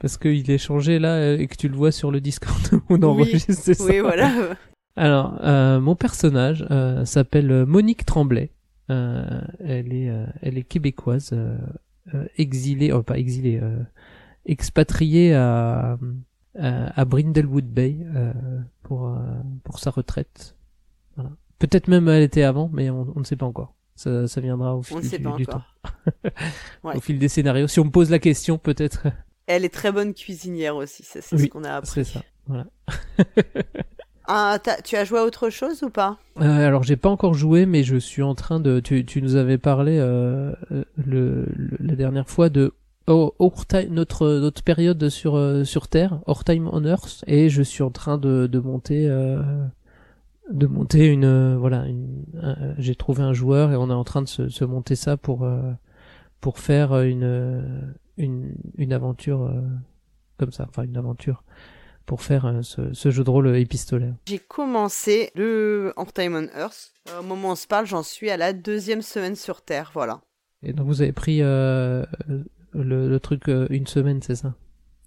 Parce 0.00 0.16
qu'il 0.18 0.50
est 0.50 0.58
changé 0.58 0.98
là 0.98 1.14
euh, 1.16 1.38
et 1.38 1.46
que 1.46 1.56
tu 1.56 1.68
le 1.68 1.76
vois 1.76 1.92
sur 1.92 2.10
le 2.10 2.20
Discord 2.20 2.60
où 2.74 2.80
on 2.88 3.02
enregistre 3.02 3.52
ça 3.52 3.84
oui 3.84 4.00
voilà. 4.00 4.30
Alors, 4.96 5.38
euh, 5.42 5.80
mon 5.80 5.94
personnage 5.96 6.66
euh, 6.70 7.04
s'appelle 7.06 7.64
Monique 7.64 8.04
Tremblay. 8.04 8.50
Euh, 8.90 9.40
elle 9.60 9.92
est, 9.94 10.10
euh, 10.10 10.26
elle 10.42 10.58
est 10.58 10.64
québécoise, 10.64 11.32
euh, 12.14 12.26
exilée, 12.36 12.92
oh, 12.92 13.02
pas 13.02 13.18
exilée, 13.18 13.58
euh, 13.62 13.78
expatriée 14.46 15.34
à, 15.34 15.98
à, 16.58 17.00
à 17.00 17.04
Brindlewood 17.04 17.64
Bay 17.66 17.98
euh, 18.14 18.32
pour 18.82 19.08
euh, 19.08 19.16
pour 19.64 19.78
sa 19.78 19.90
retraite. 19.90 20.56
Voilà. 21.16 21.30
Peut-être 21.58 21.88
même 21.88 22.08
elle 22.08 22.22
était 22.22 22.42
avant, 22.42 22.68
mais 22.72 22.90
on, 22.90 23.12
on 23.14 23.20
ne 23.20 23.24
sait 23.24 23.36
pas 23.36 23.46
encore. 23.46 23.74
Ça, 23.94 24.26
ça 24.26 24.40
viendra 24.40 24.74
au 24.74 24.82
fil 24.82 24.96
on 24.96 25.00
ne 25.00 25.04
sait 25.04 25.18
du, 25.18 25.24
pas 25.24 25.36
du 25.36 25.46
temps, 25.46 25.62
Ouais. 26.84 26.96
au 26.96 27.00
fil 27.00 27.18
des 27.18 27.28
scénarios. 27.28 27.68
Si 27.68 27.78
on 27.78 27.84
me 27.84 27.90
pose 27.90 28.10
la 28.10 28.18
question, 28.18 28.58
peut-être. 28.58 29.06
elle 29.46 29.64
est 29.64 29.72
très 29.72 29.92
bonne 29.92 30.14
cuisinière 30.14 30.74
aussi 30.76 31.02
c'est 31.04 31.20
c'est 31.20 31.36
Oui, 31.36 31.42
ce 31.44 31.48
qu'on 31.48 31.62
a 31.64 31.72
appris 31.74 31.90
C'est 31.90 32.04
ça. 32.04 32.22
Voilà. 32.46 32.66
Ah, 34.26 34.58
t'as- 34.62 34.80
tu 34.82 34.96
as 34.96 35.04
joué 35.04 35.18
à 35.18 35.24
autre 35.24 35.50
chose 35.50 35.82
ou 35.82 35.90
pas? 35.90 36.18
Euh, 36.40 36.66
alors 36.66 36.82
j'ai 36.84 36.96
pas 36.96 37.08
encore 37.08 37.34
joué, 37.34 37.66
mais 37.66 37.82
je 37.82 37.96
suis 37.96 38.22
en 38.22 38.34
train 38.34 38.60
de. 38.60 38.80
Tu, 38.80 39.04
tu 39.04 39.20
nous 39.22 39.36
avais 39.36 39.58
parlé 39.58 39.98
euh, 39.98 40.52
euh, 40.70 40.84
le, 40.96 41.46
le- 41.56 41.76
la 41.80 41.96
dernière 41.96 42.28
fois 42.30 42.48
de 42.48 42.72
oh, 43.08 43.34
Time- 43.68 43.88
notre 43.92 44.26
notre 44.38 44.62
période 44.62 45.08
sur 45.08 45.36
euh, 45.36 45.64
sur 45.64 45.88
Terre, 45.88 46.20
Our 46.26 46.44
Time 46.44 46.68
on 46.72 46.84
Earth, 46.84 47.24
et 47.26 47.48
je 47.50 47.62
suis 47.62 47.82
en 47.82 47.90
train 47.90 48.16
de 48.16 48.46
de 48.46 48.58
monter 48.60 49.08
euh, 49.08 49.42
de 50.50 50.66
monter 50.66 51.06
une 51.08 51.24
euh, 51.24 51.56
voilà 51.58 51.86
une. 51.86 52.24
un- 52.40 52.74
j'ai 52.78 52.94
trouvé 52.94 53.22
un 53.22 53.32
joueur 53.32 53.72
et 53.72 53.76
on 53.76 53.90
est 53.90 53.94
en 53.94 54.04
train 54.04 54.22
de 54.22 54.28
se, 54.28 54.48
se 54.48 54.64
monter 54.64 54.94
ça 54.96 55.16
pour 55.16 55.44
euh, 55.44 55.60
pour 56.40 56.58
faire 56.58 57.00
une 57.00 57.24
euh, 57.24 57.60
une 58.18 58.54
une 58.76 58.92
aventure 58.92 59.42
euh, 59.42 59.60
comme 60.38 60.52
ça, 60.52 60.66
enfin 60.68 60.84
une 60.84 60.96
aventure 60.96 61.42
pour 62.06 62.22
faire 62.22 62.46
euh, 62.46 62.62
ce, 62.62 62.92
ce 62.92 63.10
jeu 63.10 63.24
de 63.24 63.30
rôle 63.30 63.56
épistolaire. 63.56 64.14
J'ai 64.26 64.38
commencé 64.38 65.30
le 65.34 65.92
En 65.96 66.04
Time 66.06 66.34
on 66.36 66.58
Earth. 66.58 66.92
Euh, 67.10 67.20
Au 67.20 67.22
moment 67.22 67.48
où 67.48 67.52
on 67.52 67.56
se 67.56 67.66
parle, 67.66 67.86
j'en 67.86 68.02
suis 68.02 68.30
à 68.30 68.36
la 68.36 68.52
deuxième 68.52 69.02
semaine 69.02 69.36
sur 69.36 69.62
Terre, 69.62 69.90
voilà. 69.94 70.20
Et 70.62 70.72
donc 70.72 70.86
vous 70.86 71.02
avez 71.02 71.12
pris 71.12 71.42
euh, 71.42 72.04
le, 72.72 73.08
le 73.08 73.20
truc 73.20 73.48
euh, 73.48 73.66
une 73.70 73.86
semaine, 73.86 74.22
c'est 74.22 74.36
ça? 74.36 74.54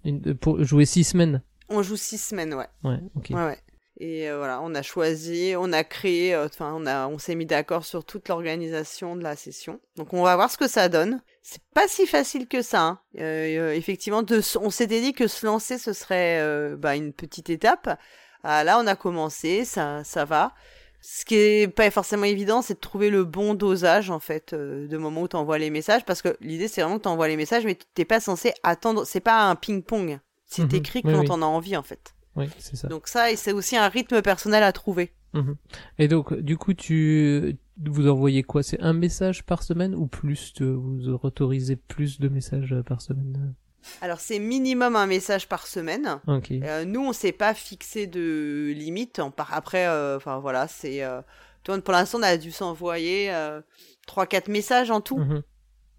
Une- 0.04 0.34
Pour 0.34 0.62
jouer 0.62 0.84
six 0.84 1.04
semaines? 1.04 1.42
On 1.68 1.82
joue 1.82 1.96
six 1.96 2.18
semaines, 2.18 2.54
ouais. 2.54 2.68
Ouais, 2.84 3.00
ok. 3.16 3.30
Ouais, 3.30 3.44
ouais. 3.44 3.58
Et 3.98 4.28
euh, 4.28 4.36
voilà, 4.38 4.60
on 4.62 4.74
a 4.74 4.82
choisi, 4.82 5.54
on 5.56 5.72
a 5.72 5.82
créé, 5.84 6.34
euh, 6.34 6.46
enfin, 6.46 6.74
on 6.76 6.84
a, 6.86 7.06
on 7.08 7.18
s'est 7.18 7.34
mis 7.34 7.46
d'accord 7.46 7.84
sur 7.84 8.04
toute 8.04 8.28
l'organisation 8.28 9.16
de 9.16 9.22
la 9.22 9.36
session. 9.36 9.80
Donc, 9.96 10.12
on 10.12 10.22
va 10.22 10.36
voir 10.36 10.50
ce 10.50 10.58
que 10.58 10.68
ça 10.68 10.88
donne. 10.88 11.22
C'est 11.42 11.62
pas 11.74 11.88
si 11.88 12.06
facile 12.06 12.46
que 12.46 12.60
ça. 12.60 12.82
hein. 12.82 13.00
Euh, 13.18 13.70
euh, 13.70 13.72
effectivement, 13.72 14.22
de, 14.22 14.40
on 14.60 14.68
s'était 14.70 15.00
dit 15.00 15.12
que 15.14 15.28
se 15.28 15.46
lancer, 15.46 15.78
ce 15.78 15.92
serait 15.92 16.40
euh, 16.40 16.76
bah, 16.76 16.94
une 16.96 17.12
petite 17.14 17.48
étape. 17.50 17.98
Ah, 18.42 18.64
là, 18.64 18.78
on 18.78 18.86
a 18.86 18.96
commencé, 18.96 19.64
ça, 19.64 20.04
ça 20.04 20.24
va. 20.24 20.52
Ce 21.00 21.24
qui 21.24 21.36
est 21.36 21.68
pas 21.68 21.88
forcément 21.90 22.24
évident, 22.24 22.62
c'est 22.62 22.74
de 22.74 22.80
trouver 22.80 23.10
le 23.10 23.22
bon 23.24 23.54
dosage 23.54 24.10
en 24.10 24.18
fait, 24.18 24.52
euh, 24.52 24.88
de 24.88 24.96
moment 24.98 25.22
où 25.22 25.28
tu 25.28 25.36
envoies 25.36 25.58
les 25.58 25.70
messages, 25.70 26.04
parce 26.04 26.20
que 26.20 26.36
l'idée 26.40 26.66
c'est 26.66 26.80
vraiment 26.82 26.96
que 26.98 27.02
tu 27.04 27.08
envoies 27.08 27.28
les 27.28 27.36
messages, 27.36 27.64
mais 27.64 27.78
t'es 27.94 28.04
pas 28.04 28.18
censé 28.18 28.52
attendre. 28.64 29.04
C'est 29.04 29.20
pas 29.20 29.42
un 29.48 29.54
ping-pong. 29.54 30.18
C'est 30.46 30.64
Mhm. 30.64 30.74
écrit 30.74 31.02
Oui, 31.04 31.12
quand 31.12 31.20
oui. 31.20 31.26
t'en 31.28 31.42
as 31.42 31.46
envie 31.46 31.76
en 31.76 31.84
fait. 31.84 32.14
Oui, 32.36 32.48
c'est 32.58 32.76
ça. 32.76 32.88
Donc 32.88 33.08
ça, 33.08 33.30
et 33.30 33.36
c'est 33.36 33.52
aussi 33.52 33.76
un 33.76 33.88
rythme 33.88 34.22
personnel 34.22 34.62
à 34.62 34.72
trouver. 34.72 35.12
Mhm. 35.32 35.56
Et 35.98 36.08
donc, 36.08 36.34
du 36.34 36.56
coup, 36.56 36.74
tu 36.74 37.58
vous 37.84 38.08
envoyez 38.08 38.42
quoi? 38.42 38.62
C'est 38.62 38.80
un 38.80 38.92
message 38.92 39.44
par 39.44 39.62
semaine 39.62 39.94
ou 39.94 40.06
plus 40.06 40.54
de, 40.54 40.66
Vous 40.66 41.08
autorisez 41.08 41.76
plus 41.76 42.20
de 42.20 42.28
messages 42.28 42.72
euh, 42.72 42.82
par 42.82 43.02
semaine? 43.02 43.54
Alors 44.00 44.18
c'est 44.18 44.40
minimum 44.40 44.96
un 44.96 45.06
message 45.06 45.48
par 45.48 45.66
semaine. 45.66 46.20
Ok. 46.26 46.50
Euh, 46.50 46.84
nous, 46.84 47.00
on 47.00 47.12
s'est 47.12 47.32
pas 47.32 47.54
fixé 47.54 48.06
de 48.06 48.72
limite. 48.74 49.20
Après, 49.50 49.86
euh, 49.86 50.16
enfin 50.16 50.38
voilà, 50.38 50.68
c'est. 50.68 51.04
Euh... 51.04 51.20
Pour 51.64 51.92
l'instant, 51.92 52.18
on 52.18 52.22
a 52.22 52.36
dû 52.36 52.52
s'envoyer 52.52 53.34
euh, 53.34 53.60
3-4 54.06 54.50
messages 54.50 54.90
en 54.92 55.00
tout. 55.00 55.18
Mhm. 55.18 55.42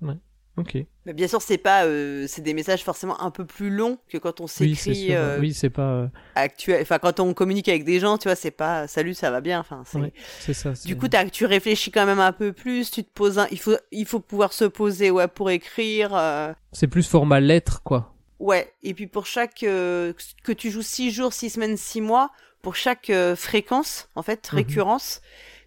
Ouais. 0.02 0.18
Ok. 0.58 0.76
Mais 1.05 1.14
bien 1.14 1.28
sûr, 1.28 1.41
c'est 1.41 1.58
pas, 1.60 1.86
euh, 1.86 2.26
c'est 2.28 2.41
des 2.41 2.53
messages 2.53 2.84
forcément 2.84 3.22
un 3.22 3.30
peu 3.32 3.45
plus 3.45 3.70
longs 3.70 3.97
que 4.10 4.18
quand 4.18 4.41
on 4.41 4.45
Oui, 4.45 4.49
c'est 4.76 4.76
s'écrit 4.76 5.05
sûr. 5.08 5.16
euh, 5.16 5.39
Oui, 5.39 5.53
c'est 5.53 5.70
pas. 5.70 5.89
euh, 5.93 6.08
actuel. 6.36 6.82
Enfin, 6.82 6.99
quand 6.99 7.20
on 7.20 7.34
communique 7.34 7.70
avec 7.70 7.84
des 7.86 7.99
gens, 7.99 8.18
tu 8.18 8.28
vois, 8.28 8.36
c'est 8.36 8.51
pas 8.51 8.88
salut, 8.88 9.14
ça 9.14 9.32
va 9.32 9.39
bien. 9.39 9.60
Enfin, 9.60 9.84
c'est. 9.86 9.99
Ouais, 9.99 10.14
c'est 10.39 10.53
ça. 10.53 10.74
Du 10.86 10.97
coup, 10.97 11.08
tu 11.32 11.45
réfléchis 11.45 11.91
quand 11.91 12.05
même 12.05 12.20
un 12.20 12.32
peu 12.34 12.51
plus. 12.53 12.91
Tu 12.91 13.03
te 13.03 13.10
poses 13.14 13.38
un. 13.39 13.47
Il 13.51 13.60
faut, 13.60 13.76
il 13.91 14.05
faut 14.05 14.20
pouvoir 14.20 14.51
se 14.51 14.66
poser, 14.66 15.12
ouais, 15.12 15.28
pour 15.28 15.49
écrire. 15.49 16.16
euh, 16.16 16.51
c'est 16.72 16.88
plus 16.88 17.08
format 17.08 17.39
lettre, 17.39 17.82
quoi. 17.84 18.14
Ouais, 18.39 18.72
et 18.84 18.93
puis 18.93 19.08
pour 19.08 19.26
chaque 19.26 19.64
euh, 19.64 20.14
que 20.43 20.51
tu 20.51 20.70
joues 20.72 20.82
6 20.84 21.12
jours, 21.12 21.34
6 21.34 21.51
semaines, 21.51 21.78
6 21.78 22.01
mois, 22.01 22.32
pour 22.62 22.76
chaque 22.76 23.10
euh, 23.10 23.36
fréquence, 23.36 24.10
en 24.16 24.22
fait, 24.24 24.49
Mhm. 24.51 24.58
récurrence, 24.58 25.22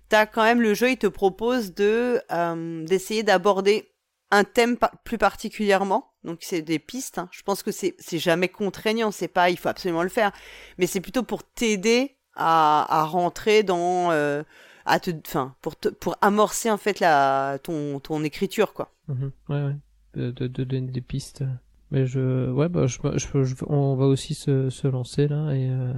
t'as 0.09 0.26
quand 0.26 0.43
même 0.45 0.61
le 0.61 0.74
jeu, 0.74 0.91
il 0.91 0.97
te 0.99 1.07
propose 1.09 1.74
de 1.74 2.20
euh, 2.30 2.84
d'essayer 2.84 3.22
d'aborder 3.24 3.89
un 4.31 4.45
thème 4.45 4.76
plus 5.05 5.18
particulièrement. 5.18 6.12
Donc 6.24 6.39
c'est 6.43 6.62
des 6.62 6.78
pistes. 6.78 7.18
hein. 7.18 7.28
Je 7.33 7.43
pense 7.43 7.62
que 7.62 7.70
c'est 7.72 7.95
jamais 8.18 8.49
contraignant, 8.49 9.11
c'est 9.11 9.28
pas 9.28 9.51
il 9.51 9.57
faut 9.59 9.68
absolument 9.68 10.03
le 10.03 10.09
faire, 10.09 10.33
mais 10.78 10.87
c'est 10.87 11.01
plutôt 11.01 11.22
pour 11.22 11.43
t'aider 11.45 12.16
à, 12.37 12.87
à 13.01 13.05
rentrer 13.05 13.62
dans 13.62 14.11
euh, 14.12 14.43
à 14.87 15.01
te 15.01 15.11
enfin 15.26 15.55
pour 15.62 15.76
te, 15.78 15.89
pour 15.89 16.16
amorcer 16.20 16.70
en 16.70 16.76
fait 16.76 17.01
la 17.01 17.59
ton 17.62 18.01
ton 18.01 18.22
écriture 18.22 18.72
quoi. 18.74 18.93
Mhm. 19.09 19.33
Ouais, 19.49 19.62
ouais. 19.64 19.76
De, 20.14 20.31
de, 20.31 20.47
de 20.47 20.64
donner 20.64 20.91
des 20.91 21.01
pistes. 21.01 21.45
Mais 21.93 22.07
je, 22.07 22.51
ouais, 22.51 22.68
bah, 22.68 22.87
je, 22.87 22.99
je, 23.16 23.43
je- 23.45 23.55
on 23.66 23.97
va 23.97 24.07
aussi 24.07 24.35
se, 24.35 24.70
se 24.70 24.87
lancer 24.89 25.26
là 25.28 25.53
et. 25.53 25.68
Euh... 25.70 25.93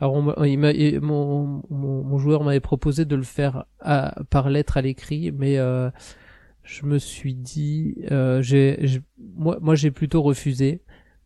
Alors, 0.00 0.20
il 0.44 0.62
il- 0.76 1.00
mon, 1.00 1.62
mon, 1.70 2.02
mon 2.02 2.18
joueur 2.18 2.42
m'avait 2.42 2.58
proposé 2.60 3.04
de 3.04 3.14
le 3.16 3.22
faire 3.22 3.64
à, 3.80 4.14
par 4.28 4.50
lettre 4.50 4.76
à 4.76 4.82
l'écrit, 4.82 5.30
mais 5.32 5.56
euh, 5.58 5.88
je 6.64 6.86
me 6.86 6.98
suis 6.98 7.34
dit, 7.34 7.96
euh, 8.10 8.42
j'ai, 8.42 9.00
moi, 9.36 9.58
moi, 9.60 9.74
j'ai 9.74 9.90
plutôt 9.90 10.22
refusé 10.22 10.80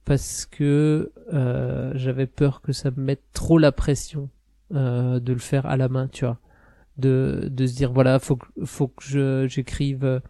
parce 0.05 0.47
que 0.47 1.13
euh, 1.33 1.93
j'avais 1.95 2.27
peur 2.27 2.61
que 2.63 2.73
ça 2.73 2.91
me 2.91 3.03
mette 3.03 3.23
trop 3.33 3.59
la 3.59 3.73
pression 3.73 4.31
euh, 4.75 5.21
de 5.21 5.33
le 5.33 5.39
faire 5.39 5.67
à 5.67 5.77
la 5.77 5.89
main, 5.89 6.09
tu 6.09 6.25
vois, 6.25 6.39
de, 6.99 7.49
de 7.51 7.67
se 7.67 7.77
dire 7.77 7.93
voilà, 7.93 8.19
faut 8.19 8.37
que, 8.37 8.47
faut 8.65 8.89
que 8.89 9.05
je, 9.05 9.47
j'écrive 9.49 10.21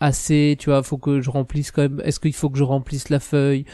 assez, 0.00 0.56
tu 0.58 0.70
vois, 0.70 0.82
faut 0.82 0.98
que 0.98 1.20
je 1.20 1.30
remplisse 1.30 1.70
quand 1.70 1.82
même. 1.82 2.00
Est-ce 2.04 2.20
qu'il 2.20 2.34
faut 2.34 2.50
que 2.50 2.58
je 2.58 2.64
remplisse 2.64 3.08
la 3.10 3.20
feuille 3.20 3.64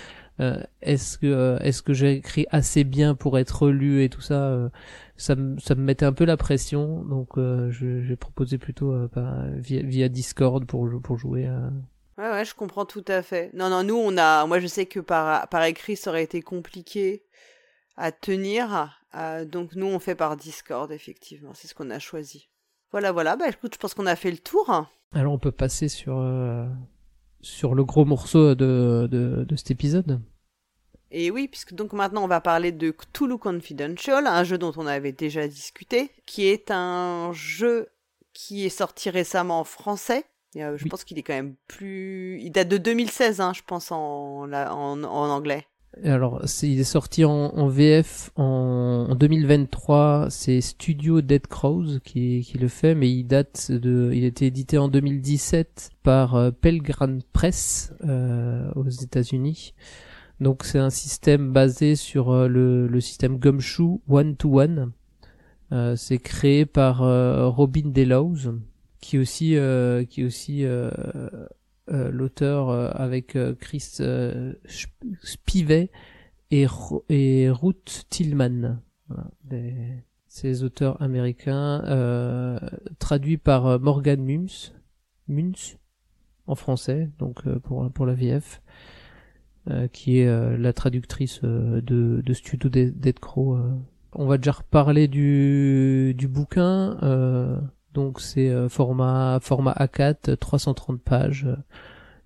Euh, 0.40 0.62
Est-ce 0.80 1.18
que 1.18 1.26
euh, 1.26 1.58
est-ce 1.60 1.82
que 1.82 1.92
j'ai 1.92 2.12
écrit 2.14 2.46
assez 2.50 2.84
bien 2.84 3.14
pour 3.14 3.38
être 3.38 3.68
lu 3.70 4.02
et 4.02 4.08
tout 4.08 4.22
ça 4.22 4.44
euh, 4.46 4.68
Ça 5.16 5.34
me 5.36 5.58
ça 5.60 5.74
me 5.74 5.82
mettait 5.82 6.06
un 6.06 6.12
peu 6.12 6.24
la 6.24 6.36
pression, 6.36 7.04
donc 7.04 7.36
euh, 7.38 7.70
j'ai 7.70 8.16
proposé 8.16 8.58
plutôt 8.58 8.92
euh, 8.92 9.08
bah, 9.12 9.44
via, 9.54 9.82
via 9.82 10.08
Discord 10.08 10.64
pour 10.66 10.88
pour 11.02 11.16
jouer. 11.18 11.46
À... 11.46 11.70
Ouais, 12.18 12.30
ouais, 12.30 12.44
je 12.44 12.54
comprends 12.54 12.86
tout 12.86 13.04
à 13.08 13.22
fait. 13.22 13.50
Non, 13.54 13.70
non, 13.70 13.84
nous, 13.84 13.94
on 13.96 14.16
a, 14.16 14.46
moi, 14.46 14.58
je 14.58 14.66
sais 14.66 14.86
que 14.86 15.00
par, 15.00 15.48
par 15.48 15.64
écrit, 15.64 15.96
ça 15.96 16.10
aurait 16.10 16.24
été 16.24 16.42
compliqué 16.42 17.24
à 17.96 18.10
tenir. 18.10 18.98
euh, 19.14 19.44
donc, 19.44 19.74
nous, 19.76 19.86
on 19.86 19.98
fait 19.98 20.14
par 20.14 20.36
Discord, 20.36 20.90
effectivement. 20.92 21.52
C'est 21.54 21.68
ce 21.68 21.74
qu'on 21.74 21.90
a 21.90 21.98
choisi. 21.98 22.48
Voilà, 22.90 23.12
voilà. 23.12 23.36
Bah, 23.36 23.48
écoute, 23.48 23.74
je 23.74 23.78
pense 23.78 23.94
qu'on 23.94 24.06
a 24.06 24.16
fait 24.16 24.30
le 24.30 24.38
tour. 24.38 24.86
Alors 25.14 25.34
on 25.34 25.38
peut 25.38 25.52
passer 25.52 25.88
sur 25.88 26.18
euh, 26.18 26.66
sur 27.42 27.74
le 27.74 27.84
gros 27.84 28.06
morceau 28.06 28.54
de 28.54 29.06
de, 29.10 29.44
de 29.44 29.56
cet 29.56 29.70
épisode. 29.70 30.22
Et 31.14 31.30
oui, 31.30 31.46
puisque 31.46 31.74
donc 31.74 31.92
maintenant, 31.92 32.24
on 32.24 32.28
va 32.28 32.40
parler 32.40 32.72
de 32.72 32.90
Cthulhu 32.90 33.36
Confidential, 33.38 34.26
un 34.26 34.44
jeu 34.44 34.56
dont 34.58 34.72
on 34.76 34.86
avait 34.86 35.12
déjà 35.12 35.46
discuté, 35.46 36.10
qui 36.26 36.46
est 36.46 36.70
un 36.70 37.30
jeu 37.34 37.88
qui 38.32 38.64
est 38.64 38.70
sorti 38.70 39.10
récemment 39.10 39.60
en 39.60 39.64
français. 39.64 40.24
Et, 40.54 40.64
euh, 40.64 40.76
je 40.78 40.84
Oui. 40.84 40.90
pense 40.90 41.04
qu'il 41.04 41.18
est 41.18 41.22
quand 41.22 41.34
même 41.34 41.54
plus... 41.68 42.40
Il 42.42 42.50
date 42.50 42.68
de 42.68 42.78
2016, 42.78 43.40
hein, 43.40 43.52
je 43.54 43.60
pense, 43.66 43.92
en, 43.92 44.46
la- 44.46 44.74
en, 44.74 45.02
en 45.02 45.28
anglais. 45.28 45.66
Alors, 46.04 46.42
il 46.62 46.80
est 46.80 46.84
sorti 46.84 47.26
en, 47.26 47.30
en 47.30 47.68
VF 47.68 48.30
en, 48.36 49.08
en 49.10 49.14
2023. 49.14 50.28
C'est 50.30 50.62
Studio 50.62 51.20
Dead 51.20 51.46
Crows 51.46 52.00
qui, 52.02 52.40
qui 52.40 52.56
le 52.56 52.68
fait, 52.68 52.94
mais 52.94 53.10
il 53.10 53.24
date 53.24 53.70
de, 53.70 54.10
il 54.14 54.24
a 54.24 54.28
été 54.28 54.46
édité 54.46 54.78
en 54.78 54.88
2017 54.88 55.90
par 56.02 56.34
euh, 56.36 56.50
Pelgrane 56.50 57.20
Press 57.34 57.92
euh, 58.04 58.70
aux 58.74 58.88
États-Unis. 58.88 59.74
Donc, 60.40 60.64
c'est 60.64 60.78
un 60.78 60.90
système 60.90 61.52
basé 61.52 61.94
sur 61.96 62.30
euh, 62.30 62.48
le, 62.48 62.86
le 62.88 63.00
système 63.00 63.38
Gumshoe 63.38 64.00
One 64.08 64.36
to 64.36 64.60
One. 64.60 64.92
Euh, 65.72 65.96
c'est 65.96 66.18
créé 66.18 66.66
par 66.66 67.02
euh, 67.02 67.48
Robin 67.48 67.90
Delows, 67.90 68.58
qui 69.00 69.18
aussi, 69.18 69.56
euh, 69.56 70.04
qui 70.04 70.24
aussi 70.24 70.64
euh, 70.64 70.90
l'auteur 71.88 72.70
avec 73.00 73.36
Chris 73.58 73.78
Sp- 73.98 75.16
Spivet 75.22 75.90
et, 76.50 76.66
Ruth 77.48 78.06
Tillman. 78.10 78.78
Voilà, 79.08 79.30
des- 79.44 80.04
ces 80.28 80.62
auteurs 80.64 81.00
américains 81.02 81.82
traduits 82.98 83.36
par 83.36 83.78
Morgan 83.80 84.22
Munz, 84.24 84.72
Munz 85.28 85.76
en 86.46 86.54
français, 86.54 87.10
donc 87.18 87.46
pour 87.58 87.90
pour 87.92 88.06
la 88.06 88.14
VF, 88.14 88.61
qui 89.92 90.18
est 90.18 90.26
euh, 90.26 90.56
la 90.58 90.72
traductrice 90.72 91.40
euh, 91.44 91.80
de, 91.80 92.20
de 92.24 92.32
Studio 92.32 92.68
Dead 92.68 93.18
Crow. 93.20 93.54
euh. 93.56 93.72
On 94.14 94.26
va 94.26 94.36
déjà 94.36 94.52
reparler 94.52 95.08
du 95.08 96.14
du 96.16 96.28
bouquin. 96.28 96.98
euh, 97.02 97.58
donc 97.94 98.20
c'est 98.20 98.48
euh, 98.50 98.68
format 98.68 99.38
format 99.40 99.72
A4, 99.72 100.36
330 100.36 101.00
pages, 101.00 101.44
euh, 101.46 101.56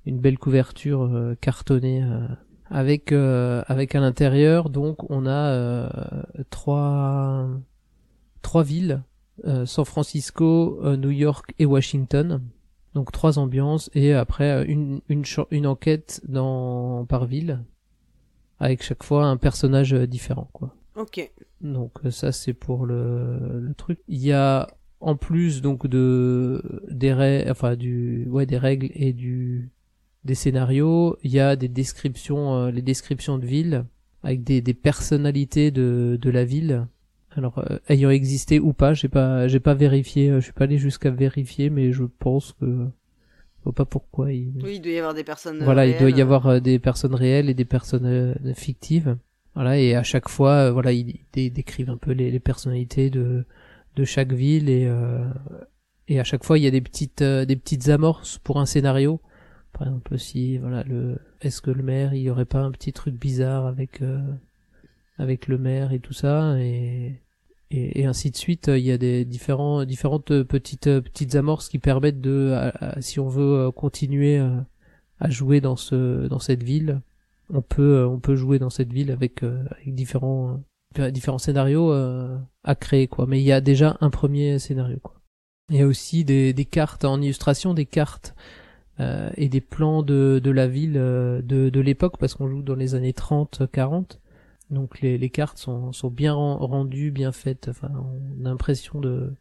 une 0.06 0.18
belle 0.18 0.38
couverture 0.38 1.02
euh, 1.02 1.36
cartonnée 1.40 2.02
euh, 2.02 2.26
avec 2.70 3.12
euh, 3.12 3.62
avec 3.66 3.94
à 3.94 4.00
l'intérieur 4.00 4.70
donc 4.70 5.08
on 5.10 5.26
a 5.26 5.50
euh, 5.52 5.88
trois 6.50 7.48
trois 8.42 8.62
villes 8.62 9.02
euh, 9.44 9.66
San 9.66 9.84
Francisco, 9.84 10.80
euh, 10.82 10.96
New 10.96 11.10
York 11.10 11.52
et 11.58 11.66
Washington. 11.66 12.40
Donc 12.96 13.12
trois 13.12 13.38
ambiances 13.38 13.90
et 13.94 14.14
après 14.14 14.50
euh, 14.50 14.64
une 14.66 15.02
une 15.10 15.22
une 15.50 15.66
enquête 15.66 16.22
dans 16.26 17.04
par 17.04 17.26
ville 17.26 17.62
avec 18.58 18.82
chaque 18.82 19.02
fois 19.02 19.26
un 19.26 19.36
personnage 19.36 19.92
euh, 19.92 20.06
différent 20.06 20.48
quoi. 20.54 20.74
Ok. 20.96 21.30
Donc 21.60 21.92
euh, 22.06 22.10
ça 22.10 22.32
c'est 22.32 22.54
pour 22.54 22.86
le, 22.86 23.60
le 23.60 23.74
truc. 23.74 23.98
Il 24.08 24.22
y 24.24 24.32
a 24.32 24.66
en 25.00 25.14
plus 25.14 25.60
donc 25.60 25.86
de 25.86 26.62
des 26.88 27.12
règles, 27.12 27.50
enfin 27.50 27.76
du 27.76 28.26
ouais 28.30 28.46
des 28.46 28.56
règles 28.56 28.88
et 28.94 29.12
du 29.12 29.70
des 30.24 30.34
scénarios, 30.34 31.18
il 31.22 31.32
y 31.32 31.38
a 31.38 31.54
des 31.54 31.68
descriptions, 31.68 32.54
euh, 32.54 32.70
les 32.70 32.82
descriptions 32.82 33.36
de 33.38 33.44
ville 33.44 33.84
avec 34.22 34.42
des, 34.42 34.62
des 34.62 34.74
personnalités 34.74 35.70
de 35.70 36.18
de 36.18 36.30
la 36.30 36.46
ville. 36.46 36.86
Alors 37.36 37.58
euh, 37.58 37.78
ayant 37.88 38.10
existé 38.10 38.58
ou 38.58 38.72
pas, 38.72 38.94
j'ai 38.94 39.08
pas 39.08 39.46
j'ai 39.48 39.60
pas 39.60 39.74
vérifié, 39.74 40.30
euh, 40.30 40.40
je 40.40 40.44
suis 40.44 40.52
pas 40.52 40.64
allé 40.64 40.78
jusqu'à 40.78 41.10
vérifier, 41.10 41.70
mais 41.70 41.92
je 41.92 42.04
pense 42.04 42.52
que 42.54 42.66
je 42.66 43.64
vois 43.64 43.74
pas 43.74 43.84
pourquoi 43.84 44.32
il 44.32 44.52
Oui, 44.62 44.76
il 44.76 44.80
doit 44.80 44.92
y 44.92 44.98
avoir 44.98 45.14
des 45.14 45.24
personnes. 45.24 45.62
voilà, 45.62 45.86
il 45.86 45.96
doit 45.96 46.06
réelles. 46.06 46.18
y 46.18 46.22
avoir 46.22 46.46
euh, 46.46 46.60
des 46.60 46.78
personnes 46.78 47.14
réelles 47.14 47.50
et 47.50 47.54
des 47.54 47.64
personnes 47.66 48.06
euh, 48.06 48.34
fictives. 48.54 49.16
Voilà, 49.54 49.78
et 49.78 49.94
à 49.94 50.02
chaque 50.02 50.28
fois, 50.28 50.52
euh, 50.68 50.72
voilà, 50.72 50.92
ils, 50.92 51.08
ils 51.10 51.26
dé- 51.32 51.50
décrivent 51.50 51.90
un 51.90 51.96
peu 51.96 52.12
les, 52.12 52.30
les 52.30 52.40
personnalités 52.40 53.10
de 53.10 53.44
de 53.96 54.04
chaque 54.04 54.32
ville 54.32 54.68
et 54.68 54.86
euh, 54.86 55.26
et 56.08 56.20
à 56.20 56.24
chaque 56.24 56.44
fois, 56.44 56.58
il 56.58 56.64
y 56.64 56.66
a 56.66 56.70
des 56.70 56.80
petites 56.82 57.22
euh, 57.22 57.44
des 57.44 57.56
petites 57.56 57.88
amorces 57.90 58.38
pour 58.38 58.58
un 58.60 58.66
scénario. 58.66 59.20
Par 59.72 59.88
exemple, 59.88 60.18
si 60.18 60.58
voilà 60.58 60.84
le 60.84 61.18
est-ce 61.42 61.60
que 61.60 61.70
le 61.70 61.82
maire, 61.82 62.14
il 62.14 62.22
y 62.22 62.30
aurait 62.30 62.44
pas 62.46 62.60
un 62.62 62.70
petit 62.72 62.92
truc 62.94 63.14
bizarre 63.14 63.66
avec 63.66 64.00
euh, 64.02 64.20
avec 65.18 65.48
le 65.48 65.58
maire 65.58 65.92
et 65.92 66.00
tout 66.00 66.12
ça 66.12 66.58
et 66.60 67.20
et, 67.70 68.00
et 68.00 68.06
ainsi 68.06 68.30
de 68.30 68.36
suite. 68.36 68.68
Il 68.68 68.84
y 68.84 68.92
a 68.92 68.98
des 68.98 69.24
différents 69.24 69.84
différentes 69.84 70.30
euh, 70.30 70.44
petites 70.44 70.86
euh, 70.86 71.00
petites 71.00 71.34
amorces 71.34 71.68
qui 71.68 71.78
permettent 71.78 72.20
de 72.20 72.72
si 73.00 73.20
on 73.20 73.28
veut 73.28 73.66
euh, 73.66 73.70
continuer 73.70 74.38
euh, 74.38 74.56
à 75.20 75.30
jouer 75.30 75.60
dans 75.60 75.76
ce 75.76 76.26
dans 76.28 76.40
cette 76.40 76.62
ville 76.62 77.00
on 77.50 77.62
peut 77.62 77.98
euh, 77.98 78.08
on 78.08 78.18
peut 78.18 78.36
jouer 78.36 78.58
dans 78.58 78.70
cette 78.70 78.92
ville 78.92 79.10
avec 79.10 79.42
euh, 79.42 79.64
avec 79.70 79.94
différents 79.94 80.62
euh, 80.98 81.10
différents 81.10 81.38
scénarios 81.38 81.92
euh, 81.92 82.36
à 82.64 82.74
créer 82.74 83.06
quoi 83.06 83.26
mais 83.26 83.40
il 83.40 83.44
y 83.44 83.52
a 83.52 83.60
déjà 83.60 83.96
un 84.00 84.10
premier 84.10 84.58
scénario 84.58 84.98
quoi 85.02 85.14
il 85.70 85.76
y 85.76 85.82
a 85.82 85.86
aussi 85.86 86.24
des 86.24 86.52
des 86.52 86.64
cartes 86.64 87.04
en 87.04 87.20
illustration 87.20 87.74
des 87.74 87.86
cartes 87.86 88.34
euh, 88.98 89.30
et 89.36 89.48
des 89.48 89.60
plans 89.60 90.02
de 90.02 90.40
de 90.42 90.50
la 90.50 90.66
ville 90.66 90.96
euh, 90.96 91.42
de 91.42 91.68
de 91.68 91.80
l'époque 91.80 92.16
parce 92.18 92.34
qu'on 92.34 92.48
joue 92.48 92.62
dans 92.62 92.74
les 92.74 92.94
années 92.94 93.12
30 93.12 93.62
40 93.70 94.20
donc 94.70 95.00
les 95.00 95.18
les 95.18 95.30
cartes 95.30 95.58
sont 95.58 95.92
sont 95.92 96.10
bien 96.10 96.34
ren- 96.34 96.56
rendues 96.58 97.10
bien 97.10 97.32
faites 97.32 97.68
enfin 97.68 97.90
on 97.94 98.44
a 98.44 98.48
l'impression 98.50 99.00
de 99.00 99.32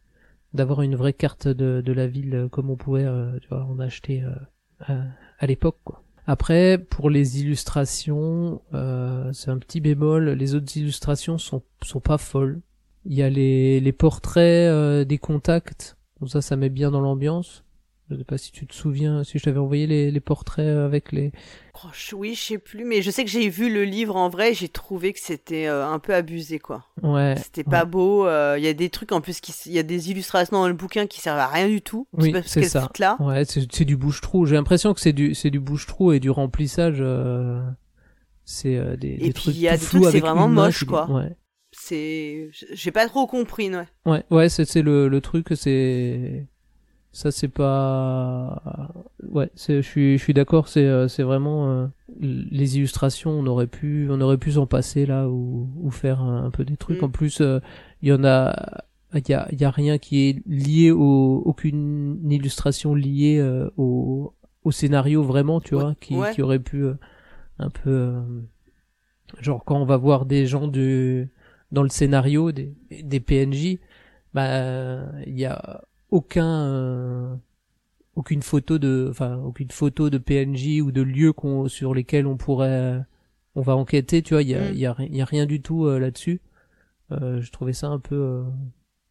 d'avoir 0.54 0.82
une 0.82 0.96
vraie 0.96 1.12
carte 1.14 1.48
de 1.48 1.82
de 1.84 1.92
la 1.92 2.06
ville 2.06 2.34
euh, 2.34 2.48
comme 2.48 2.70
on 2.70 2.76
pouvait 2.76 3.04
euh, 3.06 3.38
tu 3.40 3.48
vois 3.48 3.64
en 3.64 3.78
acheter 3.80 4.22
euh, 4.24 4.30
à, 4.80 5.04
à 5.38 5.46
l'époque 5.46 5.78
Après, 6.26 6.78
pour 6.78 7.08
les 7.10 7.40
illustrations, 7.40 8.60
euh, 8.74 9.32
c'est 9.32 9.50
un 9.50 9.58
petit 9.58 9.80
bémol. 9.80 10.30
Les 10.30 10.54
autres 10.54 10.76
illustrations 10.76 11.38
sont 11.38 11.62
sont 11.82 12.00
pas 12.00 12.18
folles. 12.18 12.60
Il 13.04 13.14
y 13.14 13.22
a 13.22 13.30
les 13.30 13.80
les 13.80 13.92
portraits 13.92 14.68
euh, 14.70 15.04
des 15.04 15.18
contacts. 15.18 15.96
Donc 16.20 16.30
ça, 16.30 16.42
ça 16.42 16.56
met 16.56 16.70
bien 16.70 16.90
dans 16.90 17.00
l'ambiance. 17.00 17.64
Je 18.08 18.16
sais 18.16 18.24
pas 18.24 18.38
si 18.38 18.52
tu 18.52 18.66
te 18.66 18.74
souviens, 18.74 19.24
si 19.24 19.38
je 19.38 19.44
t'avais 19.44 19.58
envoyé 19.58 19.86
les, 19.88 20.10
les 20.12 20.20
portraits 20.20 20.76
avec 20.76 21.10
les. 21.10 21.32
Oh, 21.74 21.88
oui, 22.14 22.34
je 22.34 22.40
sais 22.40 22.58
plus, 22.58 22.84
mais 22.84 23.02
je 23.02 23.10
sais 23.10 23.24
que 23.24 23.30
j'ai 23.30 23.48
vu 23.48 23.72
le 23.72 23.84
livre 23.84 24.14
en 24.14 24.28
vrai, 24.28 24.54
j'ai 24.54 24.68
trouvé 24.68 25.12
que 25.12 25.18
c'était 25.20 25.66
euh, 25.66 25.86
un 25.86 25.98
peu 25.98 26.14
abusé, 26.14 26.58
quoi. 26.60 26.84
Ouais. 27.02 27.34
C'était 27.36 27.64
pas 27.64 27.84
beau. 27.84 28.26
Euh, 28.26 28.54
Il 28.58 28.64
y 28.64 28.68
a 28.68 28.74
des 28.74 28.90
trucs 28.90 29.10
en 29.10 29.20
plus 29.20 29.40
qui, 29.40 29.52
il 29.66 29.72
y 29.72 29.78
a 29.78 29.82
des 29.82 30.10
illustrations 30.10 30.56
dans 30.56 30.68
le 30.68 30.74
bouquin 30.74 31.06
qui 31.06 31.20
servent 31.20 31.40
à 31.40 31.48
rien 31.48 31.68
du 31.68 31.82
tout. 31.82 32.06
Oui, 32.12 32.32
c'est 32.46 32.62
ça. 32.62 32.88
Là. 32.98 33.16
Ouais, 33.18 33.44
c'est 33.44 33.84
du 33.84 33.96
bouche-trou. 33.96 34.46
J'ai 34.46 34.54
l'impression 34.54 34.94
que 34.94 35.00
c'est 35.00 35.12
du, 35.12 35.34
c'est 35.34 35.50
du 35.50 35.58
bouche-trou 35.60 36.12
et 36.12 36.20
du 36.20 36.30
remplissage. 36.30 36.98
Euh... 37.00 37.60
C'est 38.48 38.76
euh, 38.76 38.96
des, 38.96 39.08
et 39.08 39.16
des 39.16 39.32
puis 39.32 39.42
trucs 39.42 39.54
il 39.56 39.60
y 39.60 39.68
a 39.68 39.72
tout 39.72 39.80
des 39.80 39.86
flous 39.86 40.00
trucs, 40.02 40.12
c'est 40.12 40.20
vraiment 40.20 40.46
moche, 40.46 40.84
quoi. 40.84 41.10
Ouais. 41.10 41.36
C'est, 41.72 42.48
j'ai 42.52 42.92
pas 42.92 43.08
trop 43.08 43.26
compris, 43.26 43.74
ouais. 43.74 43.88
Ouais, 44.06 44.22
ouais, 44.30 44.48
c'est 44.48 44.64
c'est 44.64 44.82
le 44.82 45.08
le 45.08 45.20
truc, 45.20 45.48
c'est 45.56 46.46
ça, 47.16 47.30
c'est 47.30 47.48
pas. 47.48 48.92
Ouais, 49.28 49.48
je 49.56 49.80
suis 49.80 50.18
je 50.18 50.22
suis 50.22 50.34
d'accord, 50.34 50.68
c'est 50.68 50.84
euh, 50.84 51.08
c'est 51.08 51.22
vraiment 51.22 51.70
euh, 51.70 51.86
les 52.20 52.76
illustrations, 52.76 53.30
on 53.30 53.46
aurait 53.46 53.66
pu 53.66 54.06
on 54.10 54.20
aurait 54.20 54.36
pu 54.36 54.52
s'en 54.52 54.66
passer 54.66 55.06
là 55.06 55.28
ou 55.28 55.68
ou 55.80 55.90
faire 55.90 56.20
un, 56.20 56.44
un 56.44 56.50
peu 56.50 56.64
des 56.64 56.76
trucs. 56.76 57.00
Mm. 57.00 57.04
En 57.04 57.08
plus, 57.10 57.40
euh, 57.40 57.60
il 58.02 58.08
y 58.08 58.12
en 58.12 58.22
a. 58.24 58.82
Il 59.14 59.26
y 59.30 59.34
a, 59.34 59.48
il 59.50 59.58
y 59.58 59.64
a 59.64 59.70
rien 59.70 59.96
qui 59.96 60.28
est 60.28 60.42
lié 60.46 60.90
au 60.90 61.40
aucune 61.46 62.30
illustration 62.30 62.94
liée 62.94 63.38
euh, 63.38 63.70
au 63.78 64.34
au 64.64 64.72
scénario 64.72 65.22
vraiment 65.22 65.58
tu 65.60 65.74
Ouais, 65.74 65.80
vois 65.82 65.94
qui 65.98 66.14
ouais. 66.16 66.34
qui 66.34 66.42
aurait 66.42 66.58
pu 66.58 66.82
euh, 66.84 66.94
un 67.58 67.70
peu 67.70 67.88
euh, 67.88 68.20
genre 69.40 69.64
quand 69.64 69.80
on 69.80 69.86
va 69.86 69.96
voir 69.96 70.26
des 70.26 70.46
gens 70.46 70.68
du 70.68 71.30
dans 71.72 71.82
le 71.82 71.88
scénario 71.88 72.52
des 72.52 72.74
des 72.90 73.20
PNJ 73.20 73.78
bah 74.34 75.04
il 75.26 75.38
y 75.38 75.46
a 75.46 75.82
aucun 76.16 76.64
euh, 76.66 77.34
aucune 78.14 78.42
photo 78.42 78.78
de 78.78 79.08
enfin 79.10 79.36
aucune 79.44 79.70
photo 79.70 80.08
de 80.10 80.18
PNJ 80.18 80.80
ou 80.82 80.90
de 80.92 81.02
lieux 81.02 81.32
qu'on 81.32 81.68
sur 81.68 81.94
lesquels 81.94 82.26
on 82.26 82.36
pourrait 82.36 83.00
on 83.54 83.62
va 83.62 83.76
enquêter 83.76 84.22
tu 84.22 84.34
vois 84.34 84.42
il 84.42 84.48
y 84.48 84.54
a 84.54 84.70
Mm. 84.70 84.74
y 84.74 84.86
a 84.86 84.96
y 85.18 85.20
a 85.20 85.24
rien 85.24 85.46
du 85.46 85.60
tout 85.60 85.84
euh, 85.86 85.98
là-dessus 85.98 86.40
euh, 87.12 87.40
je 87.40 87.50
trouvais 87.52 87.72
ça 87.74 87.88
un 87.88 87.98
peu 88.00 88.16
euh, 88.16 88.44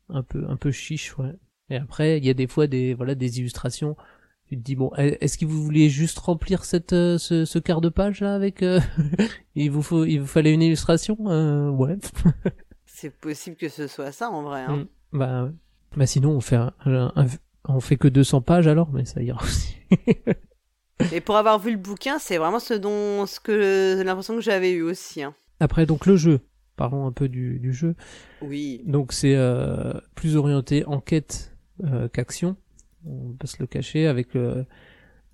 un 0.10 0.24
peu 0.24 0.46
un 0.50 0.58
peu 0.58 0.72
chiche 0.72 1.18
ouais 1.18 1.34
et 1.70 1.78
après 1.78 2.18
il 2.18 2.26
y 2.26 2.30
a 2.30 2.34
des 2.34 2.48
fois 2.48 2.68
des 2.68 2.94
voilà 2.94 3.16
des 3.16 3.40
illustrations 3.40 3.96
tu 4.48 4.56
te 4.58 4.62
dis 4.62 4.76
bon 4.76 4.92
est- 4.98 5.18
est-ce 5.22 5.38
que 5.38 5.46
vous 5.46 5.64
vouliez 5.64 5.90
juste 5.90 6.20
remplir 6.20 6.66
cette 6.66 6.94
euh, 6.94 7.18
ce, 7.18 7.46
ce 7.46 7.60
quart 7.60 7.82
de 7.82 7.90
page 7.90 8.22
là 8.22 8.34
avec 8.36 8.62
euh, 8.64 8.80
il 9.56 9.70
vous 9.72 9.82
faut 9.84 10.06
il 10.06 10.18
vous 10.20 10.28
fallait 10.28 10.54
une 10.54 10.62
illustration 10.64 11.18
euh, 11.28 11.70
ouais 11.70 11.98
C'est 12.86 13.10
possible 13.14 13.56
que 13.58 13.68
ce 13.70 13.88
soit 13.88 14.12
ça 14.14 14.30
en 14.30 14.42
vrai. 14.44 14.62
Hein. 14.62 14.78
Mm. 14.78 15.18
bah 15.20 15.44
ouais. 15.46 15.52
Bah 15.98 16.06
sinon 16.06 16.32
on 16.32 16.42
fait 16.42 16.56
un, 16.56 16.74
un- 16.86 17.12
un- 17.16 17.26
on 17.68 17.80
fait 17.80 17.98
que 17.98 18.08
200 18.08 18.42
pages 18.42 18.68
alors 18.68 18.92
mais 18.92 19.06
ça 19.06 19.22
ira 19.22 19.42
aussi 19.44 19.76
Et 21.12 21.20
pour 21.20 21.36
avoir 21.36 21.60
vu 21.60 21.72
le 21.72 21.78
bouquin, 21.78 22.20
c'est 22.20 22.38
vraiment 22.38 22.60
ce 22.60 22.74
dont, 22.74 23.26
ce 23.26 23.42
que 23.42 24.02
l'impression 24.02 24.34
que 24.36 24.42
j'avais 24.42 24.72
eu 24.72 24.82
aussi. 24.82 25.22
Hein. 25.24 25.34
après 25.60 25.86
donc 25.86 26.06
le 26.06 26.16
jeu 26.16 26.40
parlons 26.78 27.06
un 27.08 27.12
peu 27.12 27.28
du, 27.30 27.60
du 27.60 27.74
jeu 27.74 27.96
Oui. 28.42 28.82
donc 28.86 29.14
c'est 29.14 29.36
euh, 29.36 29.94
plus 30.16 30.36
orienté 30.36 30.86
enquête 30.86 31.54
euh, 31.84 32.08
qu'action 32.10 32.56
on 33.06 33.34
peut 33.34 33.48
se 33.48 33.58
le 33.60 33.68
cacher 33.68 34.08
avec 34.08 34.34
le 34.34 34.66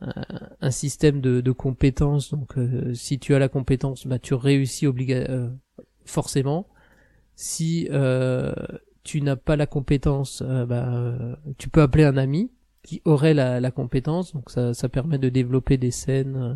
un, 0.02 0.14
un 0.62 0.72
système 0.72 1.22
de, 1.22 1.42
de 1.42 1.52
compétences 1.52 2.32
donc 2.32 2.58
euh, 2.58 2.94
si 2.94 3.18
tu 3.20 3.34
as 3.36 3.40
la 3.40 3.50
compétence 3.50 4.06
bah 4.08 4.20
tu 4.20 4.34
réussis 4.36 4.86
obliga 4.88 5.16
euh, 5.30 5.50
forcément 6.06 6.68
si 7.36 7.88
euh, 7.92 8.54
tu 9.04 9.22
n'as 9.22 9.36
pas 9.36 9.56
la 9.56 9.66
compétence 9.68 10.44
euh, 10.46 10.66
bah, 10.66 10.88
euh, 10.94 11.36
tu 11.58 11.70
peux 11.70 11.82
appeler 11.82 12.04
un 12.04 12.18
ami 12.18 12.52
qui 12.84 13.02
aurait 13.06 13.34
la, 13.34 13.60
la 13.60 13.72
compétence 13.72 14.34
donc 14.34 14.50
ça, 14.50 14.74
ça 14.74 14.90
permet 14.90 15.18
de 15.18 15.30
développer 15.30 15.78
des 15.78 15.92
scènes 15.92 16.36
euh, 16.36 16.54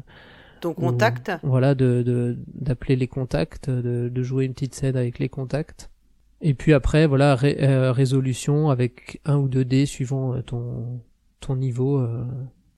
Ton 0.62 0.74
contact. 0.74 1.32
voilà 1.44 1.76
de 1.76 2.04
de 2.04 2.38
d'appeler 2.54 2.96
les 2.96 3.08
contacts 3.08 3.70
de, 3.70 4.10
de 4.10 4.24
jouer 4.24 4.46
une 4.46 4.54
petite 4.54 4.76
scène 4.76 4.96
avec 4.98 5.20
les 5.20 5.30
contacts 5.30 5.90
et 6.42 6.54
puis 6.54 6.74
après 6.74 7.08
voilà 7.08 7.36
ré- 7.36 7.58
euh, 7.62 7.92
résolution 7.92 8.70
avec 8.70 9.22
un 9.26 9.38
ou 9.38 9.48
deux 9.48 9.66
dés 9.66 9.86
suivant 9.86 10.42
ton 10.42 11.02
ton 11.40 11.56
niveau 11.56 12.00
euh, 12.00 12.26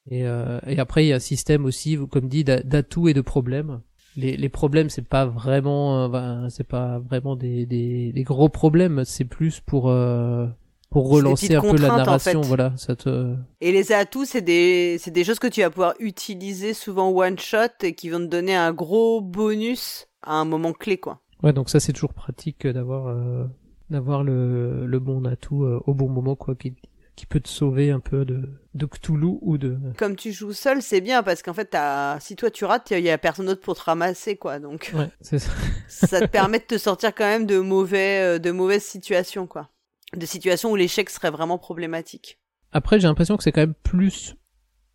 et 0.09 0.25
euh, 0.27 0.59
et 0.67 0.79
après 0.79 1.05
il 1.05 1.09
y 1.09 1.13
a 1.13 1.17
un 1.17 1.19
système 1.19 1.65
aussi 1.65 1.97
comme 2.11 2.27
dit 2.29 2.43
d'a- 2.43 2.61
d'atouts 2.63 3.07
et 3.07 3.13
de 3.13 3.21
problèmes 3.21 3.81
les 4.17 4.35
les 4.35 4.49
problèmes 4.49 4.89
c'est 4.89 5.07
pas 5.07 5.25
vraiment 5.25 6.03
euh, 6.03 6.07
ben, 6.09 6.49
c'est 6.49 6.67
pas 6.67 6.99
vraiment 6.99 7.35
des 7.37 7.65
des 7.65 8.11
des 8.11 8.23
gros 8.23 8.49
problèmes 8.49 9.05
c'est 9.05 9.23
plus 9.25 9.61
pour 9.61 9.89
euh, 9.89 10.47
pour 10.89 11.09
relancer 11.09 11.55
un 11.55 11.61
peu 11.61 11.77
la 11.77 11.93
en 11.93 11.97
narration 11.97 12.41
fait. 12.41 12.47
voilà 12.47 12.73
ça 12.75 12.95
te 12.95 13.35
Et 13.61 13.71
les 13.71 13.91
atouts, 13.91 14.25
c'est 14.25 14.41
des, 14.41 14.97
c'est 14.99 15.11
des 15.11 15.23
choses 15.23 15.39
que 15.39 15.47
tu 15.47 15.61
vas 15.61 15.69
pouvoir 15.69 15.93
utiliser 15.99 16.73
souvent 16.73 17.09
one 17.09 17.37
shot 17.37 17.83
et 17.83 17.93
qui 17.93 18.09
vont 18.09 18.19
te 18.19 18.25
donner 18.25 18.55
un 18.55 18.73
gros 18.73 19.21
bonus 19.21 20.07
à 20.23 20.35
un 20.35 20.45
moment 20.45 20.73
clé, 20.73 20.97
quoi. 20.97 21.21
Ouais, 21.43 21.53
donc 21.53 21.69
ça 21.69 21.79
c'est 21.79 21.93
toujours 21.93 22.13
pratique 22.13 22.65
d'avoir 22.65 23.07
euh, 23.07 23.45
d'avoir 23.89 24.23
le, 24.23 24.85
le 24.85 24.99
bon 24.99 25.25
atout 25.25 25.63
euh, 25.63 25.81
au 25.85 25.93
bon 25.93 26.09
moment 26.09 26.35
quoi 26.35 26.55
qui 26.55 26.73
qui 27.17 27.25
peut 27.25 27.39
te 27.41 27.49
sauver 27.49 27.91
un 27.91 27.99
peu 27.99 28.23
de 28.23 28.47
de 28.73 28.85
Cthulhu 28.85 29.39
ou 29.41 29.57
de 29.57 29.77
Comme 29.97 30.15
tu 30.15 30.31
joues 30.31 30.53
seul, 30.53 30.81
c'est 30.83 31.01
bien 31.01 31.23
parce 31.23 31.41
qu'en 31.41 31.53
fait, 31.53 31.65
t'as... 31.65 32.19
si 32.19 32.35
toi 32.35 32.49
tu 32.51 32.63
rates, 32.63 32.91
il 32.91 32.99
y 32.99 33.09
a 33.09 33.17
personne 33.17 33.47
d'autre 33.47 33.59
pour 33.61 33.75
te 33.75 33.81
ramasser, 33.81 34.37
quoi. 34.37 34.59
Donc, 34.59 34.91
ouais, 34.93 35.09
c'est 35.19 35.39
ça. 35.39 35.51
ça 35.89 36.21
te 36.21 36.27
permet 36.27 36.59
de 36.59 36.63
te 36.65 36.77
sortir 36.77 37.13
quand 37.15 37.25
même 37.25 37.45
de 37.47 37.57
mauvais, 37.57 38.21
euh, 38.35 38.39
de 38.39 38.51
mauvaises 38.51 38.83
situations, 38.85 39.47
quoi. 39.47 39.69
De 40.15 40.25
situations 40.27 40.71
où 40.71 40.75
l'échec 40.75 41.09
serait 41.09 41.31
vraiment 41.31 41.57
problématique. 41.57 42.39
Après, 42.71 42.99
j'ai 42.99 43.07
l'impression 43.07 43.35
que 43.35 43.43
c'est 43.43 43.51
quand 43.51 43.61
même 43.61 43.73
plus 43.73 44.35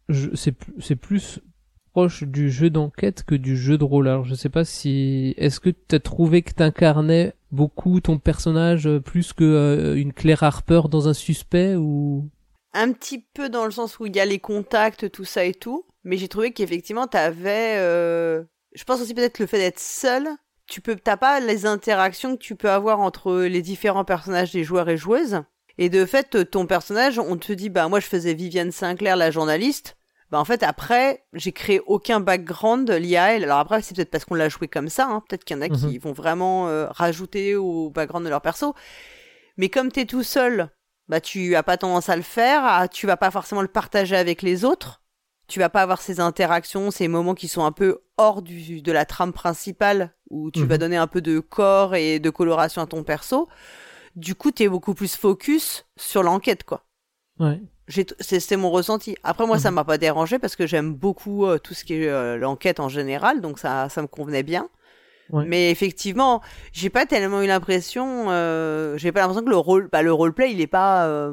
je- 0.09 0.35
c'est 0.35 0.53
plus- 0.53 0.75
c'est 0.81 0.97
plus 0.97 1.41
proche 1.93 2.23
du 2.25 2.51
jeu 2.51 2.71
d'enquête 2.71 3.23
que 3.23 3.35
du 3.35 3.57
jeu 3.57 3.77
de 3.77 3.85
rôle. 3.85 4.09
Alors, 4.09 4.25
je 4.25 4.35
sais 4.35 4.49
pas 4.49 4.65
si 4.65 5.35
est-ce 5.37 5.61
que 5.61 5.71
tu 5.71 5.95
as 5.95 6.01
trouvé 6.01 6.43
que 6.43 6.53
t'incarnais 6.53 7.35
beaucoup 7.51 8.01
ton 8.01 8.19
personnage 8.19 8.87
euh, 8.87 9.01
plus 9.01 9.33
que 9.33 9.45
euh, 9.45 9.95
une 9.97 10.13
Claire 10.13 10.43
Harper 10.43 10.83
dans 10.91 11.09
un 11.09 11.15
suspect 11.15 11.77
ou? 11.77 12.29
Un 12.73 12.93
petit 12.93 13.19
peu 13.35 13.51
dans 13.51 13.67
le 13.67 13.71
sens 13.71 13.99
où 13.99 14.07
il 14.07 14.17
y 14.17 14.21
a 14.21 14.25
les 14.25 14.39
contacts, 14.39 15.11
tout 15.11 15.27
ça 15.27 15.45
et 15.45 15.53
tout, 15.53 15.85
mais 16.05 16.17
j'ai 16.17 16.29
trouvé 16.29 16.53
qu'effectivement 16.53 17.07
t'avais, 17.07 17.77
euh... 17.77 18.43
je 18.75 18.85
pense 18.85 19.03
aussi 19.03 19.13
peut-être 19.13 19.39
le 19.39 19.47
fait 19.47 19.59
d'être 19.59 19.79
seul, 19.79 20.27
tu 20.67 20.81
peux, 20.81 20.97
t'as 20.97 21.19
pas 21.19 21.41
les 21.41 21.67
interactions 21.67 22.35
que 22.35 22.43
tu 22.43 22.57
peux 22.57 22.71
avoir 22.71 23.01
entre 23.01 23.43
les 23.43 23.61
différents 23.61 24.07
personnages 24.07 24.53
des 24.53 24.65
joueurs 24.65 24.89
et 24.89 24.97
joueuses, 24.97 25.43
et 25.77 25.91
de 25.91 26.07
fait 26.07 26.51
ton 26.51 26.67
personnage, 26.67 27.19
on 27.19 27.37
te 27.37 27.53
dit 27.53 27.69
bah 27.69 27.89
moi 27.89 28.01
je 28.01 28.07
faisais 28.07 28.33
Viviane 28.33 28.73
Sinclair 28.73 29.17
la 29.17 29.31
journaliste, 29.31 29.99
bah 30.33 30.41
en 30.41 30.45
fait 30.45 30.63
après 30.65 31.25
j'ai 31.35 31.53
créé 31.53 31.81
aucun 31.87 32.19
background 32.19 32.91
lié 32.91 33.17
à 33.19 33.35
elle, 33.37 33.45
alors 33.45 33.59
après 33.59 33.83
c'est 33.83 33.95
peut-être 33.95 34.11
parce 34.11 34.25
qu'on 34.25 34.35
l'a 34.35 34.49
joué 34.49 34.67
comme 34.67 34.89
ça, 34.89 35.07
hein. 35.07 35.23
peut-être 35.29 35.45
qu'il 35.45 35.57
y 35.57 35.59
en 35.61 35.63
a 35.63 35.69
qui 35.69 35.99
vont 35.99 36.13
vraiment 36.13 36.67
euh, 36.69 36.87
rajouter 36.91 37.55
au 37.55 37.91
background 37.91 38.25
de 38.25 38.31
leur 38.31 38.41
perso, 38.41 38.75
mais 39.57 39.69
comme 39.69 39.93
t'es 39.93 40.07
tout 40.07 40.25
seul 40.25 40.71
bah 41.09 41.21
tu 41.21 41.55
as 41.55 41.63
pas 41.63 41.77
tendance 41.77 42.09
à 42.09 42.17
le 42.17 42.23
faire, 42.23 42.65
à- 42.65 42.89
tu 42.89 43.07
vas 43.07 43.17
pas 43.17 43.31
forcément 43.31 43.61
le 43.63 43.69
partager 43.69 44.17
avec 44.17 44.41
les 44.43 44.65
autres, 44.65 45.03
tu 45.49 45.59
vas 45.59 45.69
pas 45.69 45.83
avoir 45.83 46.01
ces 46.01 46.21
interactions, 46.21 46.91
ces 46.91 47.09
moments 47.09 47.35
qui 47.35 47.49
sont 47.49 47.65
un 47.65 47.73
peu 47.73 47.99
hors 48.17 48.41
du, 48.41 48.81
de 48.81 48.93
la 48.93 49.05
trame 49.05 49.33
principale, 49.35 50.15
où 50.31 50.51
tu 50.51 50.61
Mhm. 50.61 50.67
vas 50.67 50.79
donner 50.79 50.97
un 50.97 51.09
peu 51.09 51.21
de 51.21 51.41
corps 51.41 51.95
et 51.95 52.21
de 52.21 52.31
coloration 52.31 52.81
à 52.81 52.87
ton 52.87 53.03
perso. 53.03 53.49
Du 54.17 54.35
coup, 54.35 54.51
tu 54.53 54.63
es 54.63 54.69
beaucoup 54.69 54.95
plus 54.95 55.15
focus 55.17 55.85
sur 55.99 56.23
l'enquête, 56.23 56.65
quoi. 56.65 56.87
ouais. 57.39 57.61
C'est 57.89 58.57
mon 58.57 58.71
ressenti. 58.71 59.17
Après, 59.23 59.47
moi, 59.47 59.59
ça 59.59 59.71
Mhm. 59.71 59.75
m'a 59.77 59.85
pas 59.85 59.99
dérangé 59.99 60.39
parce 60.39 60.57
que 60.57 60.67
j'aime 60.67 60.95
beaucoup 60.95 61.47
euh, 61.47 61.59
tout 61.59 61.75
ce 61.75 61.85
qui 61.85 61.95
est 61.95 62.09
euh, 62.09 62.37
l'enquête 62.37 62.81
en 62.81 62.89
général, 62.89 63.41
donc 63.41 63.59
ça, 63.59 63.89
ça 63.89 64.03
me 64.03 64.07
convenait 64.07 64.43
bien. 64.45 64.69
Ouais. 65.31 65.45
Mais 65.47 65.71
effectivement, 65.71 66.43
j'ai 66.73 66.91
pas 66.91 67.07
tellement 67.07 67.43
eu 67.43 67.47
l'impression, 67.47 68.27
euh, 68.31 68.97
j'ai 68.99 69.13
pas 69.13 69.21
l'impression 69.21 69.45
que 69.45 69.51
le 69.51 69.57
rôle, 69.57 69.89
bah, 69.91 70.03
le 70.03 70.13
roleplay, 70.13 70.53
il 70.53 70.61
est 70.61 70.67
pas 70.67 71.07
euh, 71.07 71.33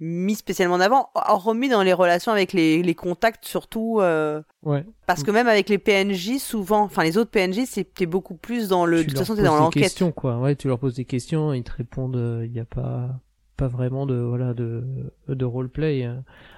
mis 0.00 0.34
spécialement 0.34 0.74
en 0.74 0.80
avant, 0.80 1.10
hormis 1.14 1.68
dans 1.68 1.82
les 1.82 1.92
relations 1.92 2.32
avec 2.32 2.52
les, 2.52 2.82
les 2.82 2.94
contacts 2.94 3.44
surtout, 3.44 3.98
euh, 4.00 4.42
Ouais. 4.64 4.84
parce 5.06 5.22
que 5.22 5.30
même 5.30 5.46
avec 5.48 5.68
les 5.68 5.78
PNJ, 5.78 6.38
souvent, 6.38 6.82
enfin 6.82 7.04
les 7.04 7.16
autres 7.18 7.30
PNJ, 7.30 7.60
t'es 7.94 8.06
beaucoup 8.06 8.34
plus 8.34 8.68
dans 8.68 8.84
le, 8.84 8.98
de 8.98 9.02
toute 9.04 9.18
façon, 9.18 9.34
t'es 9.34 9.42
poses 9.42 9.48
dans 9.50 9.56
des 9.56 9.62
l'enquête. 9.62 9.82
questions 9.84 10.12
quoi 10.12 10.38
ouais 10.38 10.56
tu 10.56 10.66
leur 10.68 10.78
poses 10.78 10.94
des 10.96 11.04
questions 11.04 11.54
ils 11.54 11.62
te 11.62 11.72
répondent 11.72 12.42
il 12.44 12.50
n'y 12.50 12.60
a 12.60 12.64
pas 12.64 13.10
pas 13.56 13.68
vraiment 13.68 14.06
de 14.06 14.14
voilà 14.16 14.54
de 14.54 14.84
de 15.28 15.44
roleplay 15.44 16.04
euh. 16.06 16.16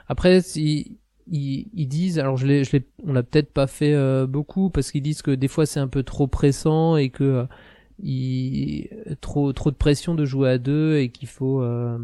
après 0.09 0.41
si 0.41 0.99
ils, 1.31 1.69
ils 1.75 1.87
disent 1.87 2.19
alors 2.19 2.37
je 2.37 2.47
l'ai 2.47 2.65
je 2.65 2.73
l'ai 2.73 2.87
on 3.05 3.13
l'a 3.13 3.23
peut-être 3.23 3.53
pas 3.53 3.67
fait 3.67 3.95
euh, 3.95 4.27
beaucoup 4.27 4.71
parce 4.71 4.91
qu'ils 4.91 5.03
disent 5.03 5.23
que 5.23 5.31
des 5.31 5.49
fois 5.49 5.67
c'est 5.67 5.81
un 5.81 5.89
peu 5.89 6.03
trop 6.03 6.27
pressant 6.27 6.97
et 6.97 7.11
que 7.11 7.25
euh, 7.25 7.45
il 8.03 8.89
trop 9.21 9.53
trop 9.53 9.71
de 9.71 9.77
pression 9.77 10.15
de 10.15 10.25
jouer 10.25 10.51
à 10.51 10.59
deux 10.59 10.97
et 10.99 11.11
qu'il 11.11 11.29
faut 11.29 11.63
euh, 11.63 11.99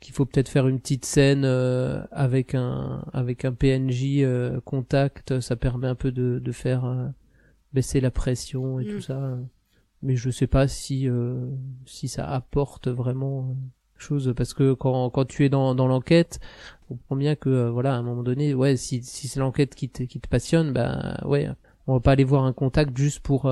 qu'il 0.00 0.14
faut 0.14 0.24
peut-être 0.24 0.48
faire 0.48 0.66
une 0.66 0.80
petite 0.80 1.04
scène 1.04 1.44
euh, 1.44 2.02
avec 2.10 2.54
un 2.54 3.04
avec 3.12 3.44
un 3.44 3.52
PNJ 3.52 4.20
euh, 4.22 4.60
contact, 4.64 5.40
ça 5.40 5.56
permet 5.56 5.86
un 5.88 5.94
peu 5.94 6.10
de 6.12 6.38
de 6.42 6.52
faire 6.52 6.84
euh, 6.86 7.06
baisser 7.74 8.00
la 8.00 8.10
pression 8.10 8.80
et 8.80 8.84
Mm. 8.84 8.88
tout 8.88 9.00
ça. 9.00 9.38
Mais 10.02 10.16
je 10.16 10.30
sais 10.30 10.46
pas 10.46 10.68
si 10.68 11.08
si 11.86 12.08
ça 12.08 12.26
apporte 12.30 12.88
vraiment 12.88 13.56
chose 14.04 14.32
parce 14.36 14.54
que 14.54 14.72
quand 14.74 15.10
quand 15.10 15.24
tu 15.24 15.44
es 15.44 15.48
dans 15.48 15.74
dans 15.74 15.86
l'enquête, 15.88 16.38
on 16.90 16.94
comprend 16.96 17.16
bien 17.16 17.34
que 17.36 17.68
voilà 17.68 17.94
à 17.94 17.98
un 17.98 18.02
moment 18.02 18.22
donné, 18.22 18.54
ouais, 18.54 18.76
si 18.76 19.02
si 19.02 19.28
c'est 19.28 19.40
l'enquête 19.40 19.74
qui 19.74 19.88
te 19.88 20.02
qui 20.04 20.20
te 20.20 20.28
passionne, 20.28 20.72
ben 20.72 21.16
ouais, 21.24 21.48
on 21.86 21.94
va 21.94 22.00
pas 22.00 22.12
aller 22.12 22.24
voir 22.24 22.44
un 22.44 22.52
contact 22.52 22.96
juste 22.96 23.20
pour 23.20 23.50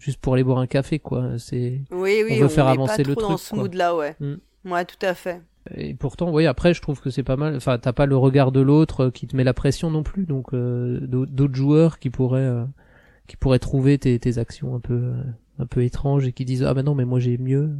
juste 0.00 0.18
pour 0.20 0.34
aller 0.34 0.44
boire 0.44 0.58
un 0.58 0.66
café 0.66 0.98
quoi. 0.98 1.38
C'est 1.38 1.80
Oui, 1.90 2.22
oui, 2.24 2.32
on 2.32 2.36
veut 2.42 2.48
faire 2.48 2.68
avancer 2.68 3.02
pas 3.02 3.08
le 3.08 3.14
trop 3.14 3.20
dans 3.22 3.28
truc, 3.28 3.38
ce 3.40 3.50
quoi. 3.54 3.62
mood-là, 3.62 3.96
ouais. 3.96 4.16
Mm. 4.20 4.34
Ouais, 4.70 4.84
tout 4.84 4.96
à 5.06 5.14
fait. 5.14 5.42
Et 5.74 5.94
pourtant, 5.94 6.30
oui, 6.30 6.44
après, 6.46 6.74
je 6.74 6.82
trouve 6.82 7.00
que 7.00 7.08
c'est 7.08 7.22
pas 7.22 7.36
mal. 7.36 7.56
Enfin, 7.56 7.78
t'as 7.78 7.94
pas 7.94 8.04
le 8.06 8.16
regard 8.18 8.52
de 8.52 8.60
l'autre 8.60 9.04
euh, 9.06 9.10
qui 9.10 9.26
te 9.26 9.34
met 9.34 9.44
la 9.44 9.54
pression 9.54 9.90
non 9.90 10.02
plus. 10.02 10.26
Donc, 10.26 10.52
euh, 10.52 11.00
d'au- 11.06 11.24
d'autres 11.24 11.54
joueurs 11.54 11.98
qui 11.98 12.10
pourraient, 12.10 12.40
euh, 12.40 12.64
qui 13.28 13.36
pourraient 13.36 13.58
trouver 13.58 13.98
tes, 13.98 14.18
tes 14.18 14.36
actions 14.38 14.74
un 14.74 14.80
peu, 14.80 14.94
euh, 14.94 15.22
un 15.58 15.66
peu 15.66 15.82
étranges 15.82 16.26
et 16.26 16.32
qui 16.32 16.44
disent 16.44 16.64
ah 16.64 16.74
ben 16.74 16.82
non, 16.84 16.94
mais 16.94 17.06
moi 17.06 17.18
j'ai 17.20 17.38
mieux 17.38 17.70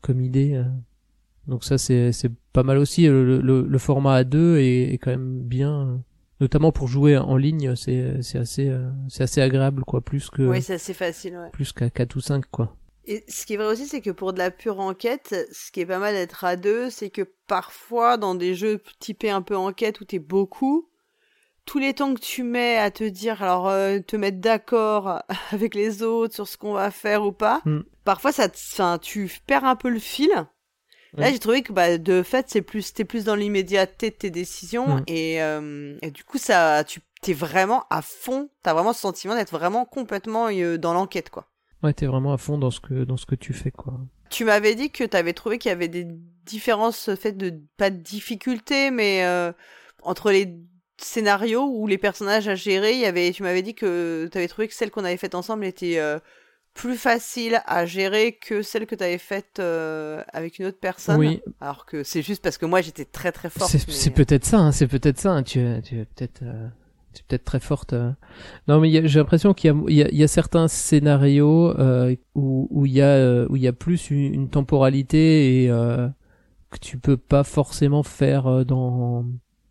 comme 0.00 0.20
idée. 0.22 0.62
Donc 1.46 1.64
ça, 1.64 1.78
c'est, 1.78 2.12
c'est 2.12 2.30
pas 2.52 2.62
mal 2.62 2.78
aussi. 2.78 3.06
Le, 3.06 3.40
le, 3.40 3.62
le 3.62 3.78
format 3.78 4.22
A2 4.22 4.56
est, 4.56 4.92
est 4.94 4.98
quand 4.98 5.10
même 5.10 5.40
bien, 5.42 6.02
notamment 6.40 6.72
pour 6.72 6.88
jouer 6.88 7.16
en 7.16 7.36
ligne. 7.36 7.76
C'est, 7.76 8.20
c'est 8.22 8.38
assez, 8.38 8.68
euh, 8.68 8.88
c'est 9.08 9.22
assez 9.24 9.40
agréable, 9.40 9.84
quoi, 9.84 10.00
plus 10.00 10.28
que, 10.30 10.42
Oui, 10.42 10.60
c'est 10.62 10.74
assez 10.74 10.94
facile, 10.94 11.36
ouais. 11.36 11.50
plus 11.52 11.72
qu'à 11.72 11.88
4 11.90 12.16
ou 12.16 12.20
5, 12.20 12.44
quoi. 12.50 12.74
Et 13.08 13.24
ce 13.28 13.46
qui 13.46 13.54
est 13.54 13.56
vrai 13.56 13.66
aussi, 13.68 13.86
c'est 13.86 14.00
que 14.00 14.10
pour 14.10 14.32
de 14.32 14.38
la 14.38 14.50
pure 14.50 14.80
enquête, 14.80 15.34
ce 15.52 15.70
qui 15.70 15.78
est 15.80 15.86
pas 15.86 16.00
mal 16.00 16.14
d'être 16.14 16.42
à 16.44 16.56
deux, 16.56 16.90
c'est 16.90 17.10
que 17.10 17.22
parfois, 17.46 18.16
dans 18.16 18.34
des 18.34 18.56
jeux 18.56 18.82
typés 18.98 19.30
un 19.30 19.42
peu 19.42 19.56
enquête 19.56 20.00
où 20.00 20.04
t'es 20.04 20.18
beaucoup, 20.18 20.88
tous 21.66 21.78
les 21.78 21.94
temps 21.94 22.14
que 22.14 22.20
tu 22.20 22.42
mets 22.42 22.76
à 22.78 22.90
te 22.90 23.04
dire, 23.04 23.40
alors, 23.44 23.68
euh, 23.68 24.00
te 24.00 24.16
mettre 24.16 24.38
d'accord 24.40 25.22
avec 25.52 25.76
les 25.76 26.02
autres 26.02 26.34
sur 26.34 26.48
ce 26.48 26.56
qu'on 26.56 26.72
va 26.72 26.90
faire 26.90 27.22
ou 27.24 27.30
pas, 27.30 27.62
Mm. 27.64 27.82
parfois, 28.04 28.32
ça 28.32 28.48
te, 28.48 28.56
enfin, 28.72 28.98
tu 29.00 29.30
perds 29.46 29.64
un 29.64 29.76
peu 29.76 29.88
le 29.88 30.00
fil. 30.00 30.30
Là, 31.14 31.30
j'ai 31.30 31.38
trouvé 31.38 31.62
que, 31.62 31.72
bah, 31.72 31.98
de 31.98 32.22
fait, 32.22 32.46
c'est 32.48 32.62
plus, 32.62 32.92
t'es 32.92 33.04
plus 33.04 33.24
dans 33.24 33.34
l'immédiateté 33.34 34.10
de 34.10 34.16
tes 34.16 34.30
décisions 34.30 35.02
et, 35.06 35.42
euh, 35.42 35.96
et 36.02 36.10
du 36.10 36.24
coup, 36.24 36.38
ça, 36.38 36.84
tu, 36.84 37.00
t'es 37.22 37.32
vraiment 37.32 37.84
à 37.90 38.02
fond, 38.02 38.50
t'as 38.62 38.74
vraiment 38.74 38.92
ce 38.92 39.00
sentiment 39.00 39.34
d'être 39.34 39.52
vraiment 39.52 39.84
complètement 39.84 40.48
euh, 40.50 40.76
dans 40.76 40.92
l'enquête, 40.92 41.30
quoi. 41.30 41.48
Ouais, 41.82 41.92
t'es 41.92 42.06
vraiment 42.06 42.32
à 42.32 42.38
fond 42.38 42.58
dans 42.58 42.70
ce 42.70 42.80
que, 42.80 43.04
dans 43.04 43.16
ce 43.16 43.26
que 43.26 43.34
tu 43.34 43.52
fais, 43.52 43.70
quoi. 43.70 43.94
Tu 44.30 44.44
m'avais 44.44 44.74
dit 44.74 44.90
que 44.90 45.04
tu 45.04 45.16
avais 45.16 45.32
trouvé 45.32 45.58
qu'il 45.58 45.68
y 45.70 45.72
avait 45.72 45.88
des 45.88 46.06
différences 46.44 47.14
faites 47.14 47.36
de 47.36 47.54
pas 47.76 47.90
de 47.90 47.96
difficultés, 47.96 48.90
mais 48.90 49.24
euh, 49.24 49.52
entre 50.02 50.30
les 50.30 50.54
scénarios 50.98 51.64
ou 51.64 51.86
les 51.86 51.98
personnages 51.98 52.48
à 52.48 52.54
gérer, 52.54 52.92
il 52.92 53.00
y 53.00 53.06
avait. 53.06 53.30
Tu 53.32 53.42
m'avais 53.42 53.62
dit 53.62 53.74
que 53.74 54.28
tu 54.30 54.38
avais 54.38 54.48
trouvé 54.48 54.68
que 54.68 54.74
celle 54.74 54.90
qu'on 54.90 55.04
avait 55.04 55.16
faite 55.16 55.34
ensemble 55.34 55.64
était 55.64 56.00
plus 56.76 56.96
facile 56.96 57.60
à 57.66 57.86
gérer 57.86 58.32
que 58.32 58.60
celle 58.62 58.86
que 58.86 58.94
tu 58.94 59.02
avais 59.02 59.18
faite 59.18 59.58
euh, 59.58 60.22
avec 60.32 60.58
une 60.58 60.66
autre 60.66 60.78
personne. 60.80 61.16
Oui, 61.18 61.40
Alors 61.60 61.86
que 61.86 62.04
c'est 62.04 62.22
juste 62.22 62.42
parce 62.42 62.58
que 62.58 62.66
moi 62.66 62.82
j'étais 62.82 63.04
très 63.06 63.32
très 63.32 63.50
forte. 63.50 63.70
C'est 63.70 64.10
mais- 64.10 64.14
peut-être 64.24 64.44
ça, 64.44 64.58
hein, 64.58 64.72
c'est 64.72 64.86
peut-être 64.86 65.18
ça. 65.18 65.32
hein, 65.32 65.42
Tu, 65.42 65.58
es- 65.60 65.80
tu 65.82 65.98
es 65.98 66.04
peut-être, 66.04 66.42
euh, 66.42 66.68
tu 67.14 67.22
peut-être 67.24 67.44
très 67.44 67.60
forte. 67.60 67.94
euh. 67.94 68.10
Non, 68.68 68.78
mais 68.78 68.90
j'ai 69.08 69.18
l'impression 69.18 69.54
qu'il 69.54 69.74
y 69.88 69.94
y, 70.02 70.16
y 70.18 70.22
a 70.22 70.28
certains 70.28 70.68
scénarios 70.68 71.76
euh, 71.78 72.14
où 72.34 72.68
où 72.70 72.84
il 72.86 72.92
y 72.92 73.00
a 73.00 73.06
euh, 73.06 73.46
où 73.48 73.56
il 73.56 73.62
y 73.62 73.68
a 73.68 73.72
plus 73.72 74.10
une, 74.10 74.34
une 74.34 74.48
temporalité 74.50 75.62
et 75.64 75.70
euh, 75.70 76.08
que 76.70 76.78
tu 76.78 76.98
peux 76.98 77.16
pas 77.16 77.42
forcément 77.44 78.02
faire 78.02 78.64
dans 78.66 79.24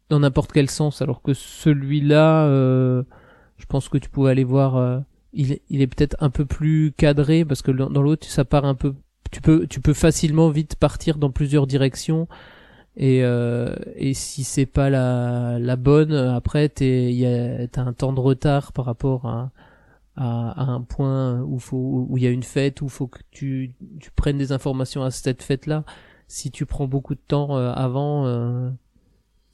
dans 0.09 0.19
n'importe 0.19 0.51
quel 0.51 0.69
sens. 0.69 1.01
Alors 1.03 1.21
que 1.21 1.33
celui-là, 1.35 2.45
euh, 2.47 3.03
je 3.57 3.65
pense 3.67 3.89
que 3.89 3.97
tu 3.99 4.09
pouvais 4.09 4.31
aller 4.31 4.43
voir. 4.43 5.03
Il, 5.35 5.81
est- 5.81 5.87
peut-être 5.87 6.15
un 6.19 6.29
peu 6.29 6.45
plus 6.45 6.93
cadré 6.97 7.45
parce 7.45 7.61
que 7.61 7.71
dans 7.71 8.01
l'autre, 8.01 8.27
ça 8.27 8.45
part 8.45 8.65
un 8.65 8.75
peu. 8.75 8.93
Tu 9.31 9.41
peux, 9.41 9.67
tu 9.67 9.81
peux 9.81 9.93
facilement 9.93 10.49
vite 10.49 10.75
partir 10.77 11.17
dans 11.17 11.31
plusieurs 11.31 11.67
directions 11.67 12.27
et 12.97 13.23
euh, 13.23 13.75
et 13.95 14.13
si 14.13 14.43
c'est 14.43 14.65
pas 14.65 14.89
la 14.89 15.59
la 15.59 15.75
bonne 15.75 16.13
après 16.13 16.69
t'es 16.69 17.11
il 17.11 17.17
y 17.17 17.25
a 17.25 17.67
t'as 17.67 17.81
un 17.83 17.93
temps 17.93 18.13
de 18.13 18.19
retard 18.21 18.71
par 18.73 18.85
rapport 18.85 19.25
à 19.27 19.51
à, 20.15 20.51
à 20.51 20.65
un 20.65 20.81
point 20.81 21.41
où 21.41 21.59
faut 21.59 22.07
où 22.09 22.17
il 22.17 22.23
y 22.23 22.27
a 22.27 22.31
une 22.31 22.43
fête 22.43 22.81
où 22.81 22.89
faut 22.89 23.07
que 23.07 23.19
tu 23.31 23.75
tu 23.99 24.11
prennes 24.11 24.37
des 24.37 24.51
informations 24.53 25.03
à 25.03 25.11
cette 25.11 25.43
fête 25.43 25.65
là 25.67 25.83
si 26.27 26.51
tu 26.51 26.65
prends 26.65 26.87
beaucoup 26.87 27.15
de 27.15 27.21
temps 27.27 27.57
euh, 27.57 27.71
avant 27.73 28.25
euh, 28.27 28.69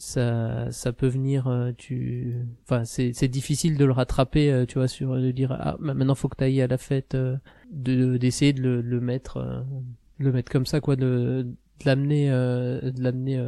ça 0.01 0.71
ça 0.71 0.93
peut 0.93 1.07
venir 1.07 1.47
euh, 1.47 1.71
tu 1.77 2.35
enfin 2.63 2.85
c'est 2.85 3.13
c'est 3.13 3.27
difficile 3.27 3.77
de 3.77 3.85
le 3.85 3.91
rattraper 3.91 4.51
euh, 4.51 4.65
tu 4.65 4.79
vois 4.79 4.87
sur 4.87 5.15
de 5.15 5.31
dire 5.31 5.51
ah 5.59 5.77
ma- 5.79 5.93
maintenant 5.93 6.15
faut 6.15 6.29
que 6.29 6.35
t'ailles 6.37 6.61
à 6.61 6.67
la 6.67 6.77
fête 6.77 7.15
euh, 7.15 7.37
de 7.71 8.17
d'essayer 8.17 8.53
de 8.53 8.61
le, 8.61 8.81
le 8.81 8.99
mettre 9.01 9.63
le 10.17 10.31
mettre 10.31 10.51
comme 10.51 10.65
ça 10.65 10.81
quoi 10.81 10.95
de 10.95 11.45
de 11.79 11.85
l'amener 11.85 12.29
de 12.29 13.01
l'amener 13.03 13.41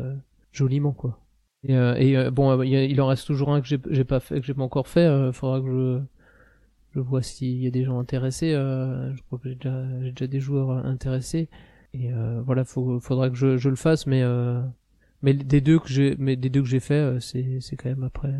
joliment 0.51 0.91
quoi. 0.93 1.19
Et, 1.67 1.73
et 1.73 2.31
bon 2.31 2.61
il 2.63 2.99
en 3.01 3.07
reste 3.07 3.27
toujours 3.27 3.51
un 3.53 3.61
que 3.61 3.67
j'ai 3.67 3.79
j'ai 3.89 4.03
pas 4.03 4.19
fait 4.19 4.39
que 4.39 4.45
j'ai 4.45 4.53
pas 4.53 4.63
encore 4.63 4.87
fait 4.87 5.31
faudra 5.33 5.61
que 5.61 5.67
je 5.67 6.01
je 6.95 6.99
vois 6.99 7.21
s'il 7.23 7.57
y 7.61 7.67
a 7.67 7.71
des 7.71 7.83
gens 7.83 7.99
intéressés 7.99 8.51
je 8.51 9.21
crois 9.23 9.39
que 9.39 9.49
j'ai 9.49 9.55
déjà 9.55 9.83
j'ai 10.01 10.11
déjà 10.11 10.27
des 10.27 10.39
joueurs 10.39 10.71
intéressés. 10.85 11.49
Et 11.93 12.09
voilà 12.45 12.65
faut 12.65 12.99
faudra 12.99 13.29
que 13.29 13.35
je, 13.35 13.57
je 13.57 13.69
le 13.69 13.75
fasse 13.75 14.07
mais 14.07 14.23
mais 15.24 15.34
des 15.34 15.61
deux 15.61 15.80
que 15.80 15.88
j'ai 15.88 16.15
mais 16.19 16.36
des 16.36 16.49
deux 16.49 16.61
que 16.61 16.69
j'ai 16.69 16.80
fait 16.80 16.93
euh, 16.93 17.19
c'est 17.19 17.57
c'est 17.59 17.76
quand 17.76 17.89
même 17.89 18.03
après 18.03 18.34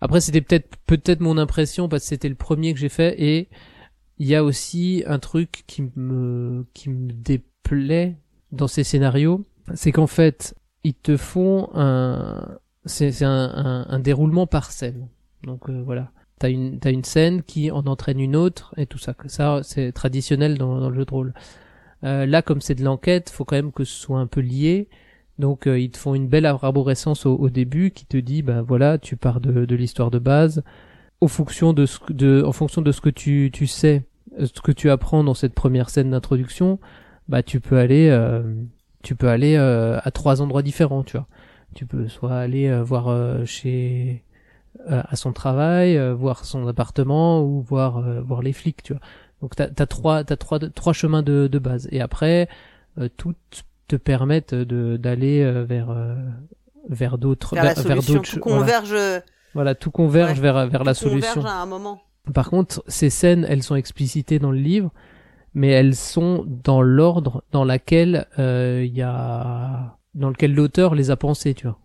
après 0.00 0.22
c'était 0.22 0.40
peut-être 0.40 0.76
peut-être 0.86 1.20
mon 1.20 1.36
impression 1.36 1.88
parce 1.88 2.04
que 2.04 2.08
c'était 2.08 2.30
le 2.30 2.34
premier 2.34 2.72
que 2.72 2.80
j'ai 2.80 2.88
fait 2.88 3.14
et 3.20 3.50
il 4.18 4.26
y 4.28 4.34
a 4.34 4.44
aussi 4.44 5.02
un 5.06 5.18
truc 5.18 5.64
qui 5.66 5.82
me 5.96 6.64
qui 6.74 6.88
me 6.88 7.12
déplaît 7.12 8.16
dans 8.52 8.68
ces 8.68 8.84
scénarios, 8.84 9.44
c'est 9.74 9.92
qu'en 9.92 10.06
fait, 10.06 10.54
ils 10.84 10.94
te 10.94 11.16
font 11.16 11.70
un 11.74 12.58
c'est 12.84 13.24
un, 13.24 13.30
un, 13.30 13.86
un 13.88 13.98
déroulement 13.98 14.46
par 14.46 14.70
scène. 14.70 15.08
Donc 15.44 15.68
euh, 15.68 15.82
voilà, 15.84 16.12
t'as 16.38 16.50
une 16.50 16.78
t'as 16.78 16.92
une 16.92 17.04
scène 17.04 17.42
qui 17.42 17.70
en 17.70 17.86
entraîne 17.86 18.20
une 18.20 18.36
autre 18.36 18.74
et 18.76 18.86
tout 18.86 18.98
ça. 18.98 19.14
Ça 19.26 19.60
c'est 19.64 19.92
traditionnel 19.92 20.58
dans, 20.58 20.78
dans 20.78 20.90
le 20.90 20.96
jeu 20.96 21.04
de 21.04 21.10
rôle. 21.10 21.34
Euh, 22.04 22.26
là, 22.26 22.42
comme 22.42 22.60
c'est 22.60 22.74
de 22.74 22.84
l'enquête, 22.84 23.30
faut 23.30 23.44
quand 23.44 23.56
même 23.56 23.72
que 23.72 23.84
ce 23.84 23.94
soit 23.94 24.18
un 24.18 24.26
peu 24.26 24.40
lié. 24.40 24.88
Donc 25.38 25.66
euh, 25.66 25.78
ils 25.78 25.90
te 25.90 25.98
font 25.98 26.14
une 26.14 26.28
belle 26.28 26.46
arborescence 26.46 27.26
au, 27.26 27.34
au 27.36 27.48
début 27.48 27.90
qui 27.90 28.04
te 28.06 28.16
dit 28.16 28.42
bah 28.42 28.62
voilà, 28.62 28.98
tu 28.98 29.16
pars 29.16 29.40
de, 29.40 29.64
de 29.64 29.74
l'histoire 29.74 30.10
de 30.10 30.18
base. 30.18 30.62
Au 31.20 31.28
fonction 31.28 31.72
de 31.72 31.86
ce 31.86 31.98
de 32.12 32.42
en 32.44 32.52
fonction 32.52 32.82
de 32.82 32.92
ce 32.92 33.00
que 33.00 33.10
tu 33.10 33.50
tu 33.52 33.66
sais, 33.66 34.04
euh, 34.38 34.46
ce 34.46 34.60
que 34.60 34.72
tu 34.72 34.90
apprends 34.90 35.24
dans 35.24 35.34
cette 35.34 35.54
première 35.54 35.88
scène 35.88 36.10
d'introduction, 36.10 36.78
bah 37.28 37.42
tu 37.42 37.60
peux 37.60 37.78
aller 37.78 38.08
euh, 38.10 38.42
tu 39.02 39.14
peux 39.14 39.28
aller 39.28 39.56
euh, 39.56 39.98
à 40.02 40.10
trois 40.10 40.42
endroits 40.42 40.62
différents 40.62 41.02
tu 41.02 41.16
vois. 41.16 41.26
Tu 41.74 41.86
peux 41.86 42.08
soit 42.08 42.34
aller 42.34 42.68
euh, 42.68 42.82
voir 42.82 43.08
euh, 43.08 43.44
chez 43.46 44.24
à 44.88 45.16
son 45.16 45.32
travail 45.32 45.98
voir 46.14 46.44
son 46.44 46.66
appartement 46.66 47.42
ou 47.42 47.60
voir 47.60 48.02
voir 48.22 48.42
les 48.42 48.52
flics 48.52 48.82
tu 48.82 48.94
vois. 48.94 49.02
Donc 49.40 49.54
t'as 49.54 49.68
as 49.78 49.86
trois 49.86 50.24
t'as 50.24 50.36
trois 50.36 50.58
trois 50.58 50.92
chemins 50.92 51.22
de, 51.22 51.46
de 51.46 51.58
base. 51.58 51.88
Et 51.92 52.00
après 52.00 52.48
toutes 53.16 53.64
te 53.92 53.96
permettent 53.96 54.54
de 54.54 54.96
d'aller 54.96 55.42
euh, 55.42 55.64
vers 55.64 55.90
euh, 55.90 56.14
vers 56.88 57.18
d'autres 57.18 57.54
vers 57.54 57.76
solution, 57.76 58.14
d'autres 58.14 58.30
tout 58.34 58.40
voilà. 58.42 58.58
converge, 58.60 58.92
euh, 58.92 59.20
voilà 59.54 59.74
tout 59.74 59.90
converge 59.90 60.38
Ouais. 60.38 60.42
vers 60.42 60.66
vers 60.66 60.84
la 60.84 60.94
converge 60.94 60.96
solution 60.96 61.44
à 61.44 61.52
un 61.62 61.66
moment. 61.66 62.00
par 62.32 62.48
contre, 62.48 62.82
ces 62.88 63.10
scènes, 63.10 63.44
elles 63.48 63.62
sont 63.62 63.76
explicitées 63.76 64.38
dans 64.38 64.50
le 64.50 64.58
livre, 64.58 64.90
mais 65.54 65.68
elles 65.68 65.94
sont 65.94 66.44
dans 66.46 66.80
l'ordre 66.80 67.44
dans 67.52 67.64
laquelle 67.64 68.26
euh, 68.38 68.82
il 68.86 68.96
y 68.96 69.02
a, 69.02 69.98
dans 70.14 70.30
lequel 70.30 70.54
l'auteur 70.54 70.94
les 70.94 71.10
a 71.10 71.16
pensées, 71.16 71.52
tu 71.54 71.66
vois. 71.66 71.78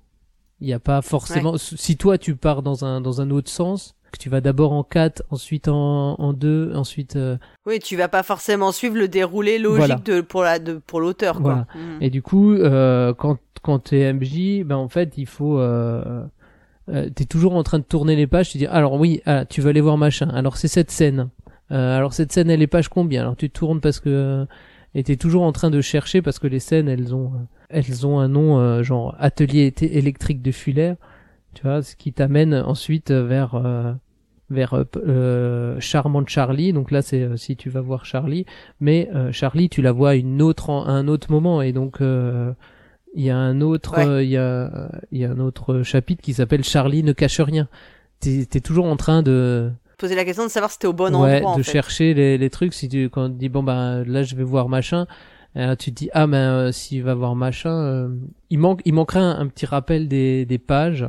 Il 0.61 0.67
n'y 0.67 0.73
a 0.73 0.79
pas 0.79 1.01
forcément. 1.01 1.57
Si 1.57 1.97
toi 1.97 2.17
tu 2.17 2.35
pars 2.35 2.63
dans 2.63 2.85
un 2.85 3.01
dans 3.01 3.19
un 3.21 3.29
autre 3.31 3.49
sens, 3.51 3.96
que 4.11 4.17
tu 4.17 4.29
vas 4.29 4.41
d'abord 4.41 4.71
en 4.73 4.83
4, 4.83 5.23
ensuite 5.31 5.67
en 5.67 6.15
en 6.19 6.33
2, 6.33 6.73
ensuite 6.75 7.15
euh, 7.15 7.37
Oui, 7.65 7.79
tu 7.79 7.95
vas 7.95 8.07
pas 8.07 8.23
forcément 8.23 8.71
suivre 8.71 8.97
le 8.97 9.07
déroulé 9.07 9.59
logique 9.59 9.77
Voilà. 9.79 9.95
de 10.03 10.21
pour 10.21 10.43
la 10.43 10.59
de 10.59 10.75
pour 10.85 10.99
l'auteur. 11.01 11.39
Voilà. 11.41 11.67
Mhm. 11.75 11.97
Et 12.01 12.09
du 12.09 12.21
coup, 12.21 12.53
euh, 12.53 13.13
quand 13.13 13.37
quand 13.61 13.79
t'es 13.79 14.11
MJ, 14.13 14.63
ben 14.63 14.75
en 14.75 14.87
fait, 14.89 15.13
il 15.17 15.25
faut 15.25 15.59
euh, 15.59 16.23
euh, 16.89 17.09
t'es 17.09 17.25
toujours 17.25 17.55
en 17.55 17.63
train 17.63 17.79
de 17.79 17.83
tourner 17.83 18.15
les 18.15 18.27
pages. 18.27 18.49
Tu 18.51 18.57
dis 18.57 18.65
alors 18.67 18.93
oui, 18.93 19.21
ah, 19.25 19.45
tu 19.45 19.61
veux 19.61 19.69
aller 19.69 19.81
voir 19.81 19.97
machin. 19.97 20.29
Alors 20.29 20.57
c'est 20.57 20.67
cette 20.69 20.91
scène. 20.91 21.29
Euh, 21.71 21.97
alors 21.97 22.13
cette 22.13 22.31
scène, 22.31 22.49
elle 22.49 22.61
est 22.61 22.67
page 22.67 22.87
combien? 22.87 23.21
Alors 23.21 23.35
tu 23.35 23.49
tournes 23.49 23.81
parce 23.81 23.99
que 23.99 24.45
et 24.95 25.03
t'es 25.03 25.17
toujours 25.17 25.43
en 25.43 25.51
train 25.51 25.69
de 25.69 25.81
chercher 25.81 26.21
parce 26.21 26.39
que 26.39 26.47
les 26.47 26.59
scènes, 26.59 26.87
elles 26.87 27.13
ont 27.13 27.31
elles 27.69 28.07
ont 28.07 28.19
un 28.19 28.29
nom 28.29 28.57
euh, 28.59 28.83
genre 28.83 29.15
atelier 29.19 29.73
électrique 29.81 30.41
de 30.41 30.51
Fuller. 30.51 30.93
Tu 31.57 31.63
vois, 31.63 31.81
ce 31.81 31.95
qui 31.95 32.13
t'amène 32.13 32.53
ensuite 32.53 33.09
vers 33.11 33.55
euh, 33.55 33.91
vers 34.51 34.75
euh, 34.75 34.83
p- 34.83 34.99
euh, 35.07 35.79
charmante 35.79 36.29
Charlie. 36.29 36.71
Donc 36.71 36.91
là, 36.91 37.01
c'est 37.01 37.23
euh, 37.23 37.35
si 37.35 37.55
tu 37.55 37.69
vas 37.71 37.81
voir 37.81 38.05
Charlie, 38.05 38.45
mais 38.79 39.09
euh, 39.15 39.31
Charlie, 39.31 39.67
tu 39.67 39.81
la 39.81 39.91
vois 39.91 40.11
à 40.11 40.15
une 40.15 40.41
autre 40.43 40.69
à 40.69 40.91
un 40.91 41.07
autre 41.07 41.31
moment 41.31 41.63
et 41.63 41.71
donc 41.73 41.99
euh, 42.01 42.53
Il 43.15 43.23
y 43.23 43.31
a 43.31 43.37
un 43.37 43.61
autre, 43.61 43.97
Ouais. 43.97 44.05
euh, 44.05 44.21
il 44.23 44.29
y 44.29 44.37
a, 44.37 44.91
il 45.11 45.17
y 45.19 45.25
a 45.25 45.31
un 45.31 45.39
autre 45.39 45.81
chapitre 45.81 46.21
qui 46.21 46.33
s'appelle 46.35 46.63
Charlie 46.63 47.01
ne 47.01 47.13
cache 47.13 47.39
rien. 47.41 47.67
T'es 48.19 48.45
t'es 48.47 48.59
toujours 48.59 48.85
en 48.85 48.97
train 48.97 49.23
de, 49.23 49.71
Poser 49.97 50.13
la 50.13 50.25
question 50.25 50.43
de 50.43 50.49
savoir 50.51 50.69
si 50.69 50.77
t'es 50.77 50.85
au 50.87 50.93
bon 50.93 51.05
ouais, 51.19 51.37
endroit. 51.37 51.53
en 51.53 51.57
de 51.57 51.63
fait. 51.63 51.71
chercher 51.71 52.13
les, 52.13 52.37
les 52.37 52.49
trucs. 52.51 52.75
Si 52.75 52.87
tu, 52.87 53.09
quand 53.09 53.29
te 53.29 53.35
dit 53.35 53.49
bon 53.49 53.63
bah 53.63 54.03
là 54.05 54.21
je 54.21 54.35
vais 54.35 54.43
voir 54.43 54.69
machin, 54.69 55.07
euh, 55.55 55.75
tu 55.75 55.91
te 55.91 55.95
dis 55.95 56.09
ah 56.13 56.27
ben 56.27 56.37
euh, 56.37 56.71
s'il 56.71 57.01
va 57.01 57.15
voir 57.15 57.33
machin, 57.35 57.71
euh, 57.71 58.09
il 58.51 58.59
manque, 58.59 58.81
il 58.85 58.93
manquerait 58.93 59.19
un, 59.21 59.39
un 59.39 59.47
petit 59.47 59.65
rappel 59.65 60.07
des, 60.07 60.45
des 60.45 60.59
pages, 60.59 61.07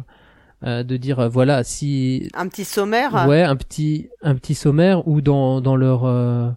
euh, 0.65 0.83
de 0.83 0.97
dire 0.97 1.21
euh, 1.21 1.29
voilà 1.29 1.63
si 1.65 2.29
Un 2.35 2.49
petit 2.49 2.65
sommaire. 2.65 3.27
Ouais, 3.29 3.43
un 3.43 3.57
petit 3.57 4.09
un 4.23 4.35
petit 4.35 4.55
sommaire 4.55 5.07
ou 5.07 5.21
dans 5.21 5.61
dans 5.61 5.77
leur 5.77 6.05
euh, 6.05 6.51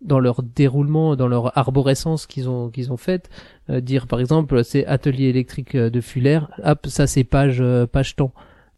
dans 0.00 0.20
leur 0.20 0.42
déroulement, 0.42 1.16
dans 1.16 1.28
leur 1.28 1.56
arborescence 1.58 2.26
qu'ils 2.26 2.48
ont 2.48 2.70
qu'ils 2.70 2.92
ont 2.92 2.96
faite, 2.96 3.30
euh, 3.70 3.80
dire 3.80 4.06
par 4.06 4.20
exemple 4.20 4.62
c'est 4.64 4.86
atelier 4.86 5.24
électrique 5.26 5.74
euh, 5.74 5.90
de 5.90 6.00
Fuller, 6.00 6.40
hop 6.64 6.86
ça 6.86 7.06
c'est 7.06 7.24
page 7.24 7.60
euh, 7.60 7.86
page 7.86 8.16
temps 8.16 8.32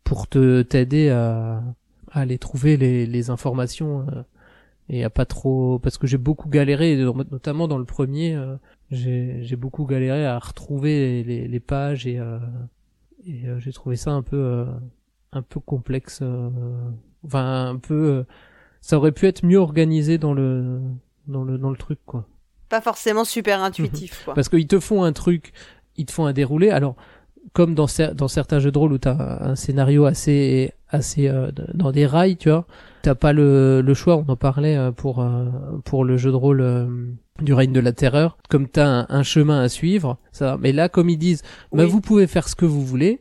pour 0.04 0.26
te 0.28 0.62
t'aider 0.62 1.11
à 1.11 1.62
à 2.12 2.20
aller 2.20 2.38
trouver 2.38 2.76
les 2.76 3.06
les 3.06 3.30
informations 3.30 4.06
euh, 4.12 4.22
et 4.88 5.04
à 5.04 5.11
pas 5.11 5.24
trop 5.26 5.78
parce 5.78 5.98
que 5.98 6.06
j'ai 6.06 6.18
beaucoup 6.18 6.48
galéré 6.48 6.96
notamment 7.30 7.68
dans 7.68 7.78
le 7.78 7.84
premier 7.84 8.34
euh, 8.34 8.56
j'ai 8.90 9.38
j'ai 9.42 9.56
beaucoup 9.56 9.84
galéré 9.86 10.26
à 10.26 10.38
retrouver 10.38 11.22
les 11.22 11.46
les 11.46 11.61
pages 11.61 12.06
et 12.06 12.18
euh, 12.18 12.38
et 13.27 13.47
euh, 13.47 13.59
j'ai 13.59 13.73
trouvé 13.73 13.97
ça 13.97 14.11
un 14.12 14.23
peu 14.23 14.37
euh, 14.37 14.64
un 15.33 15.43
peu 15.43 15.61
complexe 15.61 16.21
euh, 16.23 16.49
enfin 17.25 17.68
un 17.68 17.77
peu 17.77 17.95
euh, 17.95 18.27
ça 18.81 18.97
aurait 18.97 19.12
pu 19.12 19.27
être 19.27 19.45
mieux 19.45 19.59
organisé 19.59 20.18
dans 20.18 20.33
le 20.35 20.81
dans 21.27 21.45
le 21.45 21.59
dans 21.59 21.71
le 21.71 21.77
truc 21.77 21.99
quoi. 22.07 22.27
Pas 22.68 22.81
forcément 22.81 23.25
super 23.25 23.62
intuitif, 23.62 24.23
quoi. 24.25 24.35
parce 24.35 24.49
qu'ils 24.49 24.66
te 24.68 24.81
font 24.81 25.03
un 25.03 25.12
truc 25.12 25.53
ils 25.97 26.07
te 26.07 26.12
font 26.12 26.27
un 26.27 26.33
déroulé. 26.33 26.71
Alors 26.71 26.97
comme 27.53 27.75
dans 27.75 27.87
cer- 27.87 28.14
dans 28.14 28.29
certains 28.29 28.59
jeux 28.59 28.71
de 28.71 28.79
rôle 28.79 28.93
où 28.93 28.99
t'as 28.99 29.43
un, 29.43 29.57
scénario 29.57 30.05
assez 30.05 30.73
assez 30.89 31.29
euh, 31.29 31.51
dans 31.75 31.91
des 31.91 32.07
rails 32.07 32.37
tu 32.37 32.49
vois 32.51 32.66
t'as 33.03 33.14
pas 33.14 33.33
le 33.33 33.81
le 33.81 33.95
choix. 33.95 34.16
On 34.16 34.29
en 34.31 34.37
parlait 34.37 34.77
euh, 34.77 34.93
pour 34.93 35.21
euh, 35.21 35.47
pour 35.85 36.05
le 36.05 36.16
jeu 36.16 36.31
de 36.31 36.37
rôle 36.37 36.61
euh, 36.61 36.87
du 37.43 37.53
règne 37.55 37.72
de 37.72 37.80
la 37.80 37.93
terreur 37.93 38.36
comme 38.49 38.68
t'as 38.68 38.86
un, 38.86 39.07
un 39.09 39.22
chemin 39.22 39.61
à 39.61 39.68
suivre 39.68 40.18
ça 40.32 40.57
mais 40.61 40.72
là 40.72 40.88
comme 40.88 41.09
ils 41.09 41.18
disent 41.18 41.43
bah, 41.72 41.84
Oui. 41.84 41.91
vous 41.91 42.01
pouvez 42.01 42.26
faire 42.26 42.49
ce 42.49 42.55
que 42.57 42.64
vous 42.66 42.84
voulez 42.84 43.20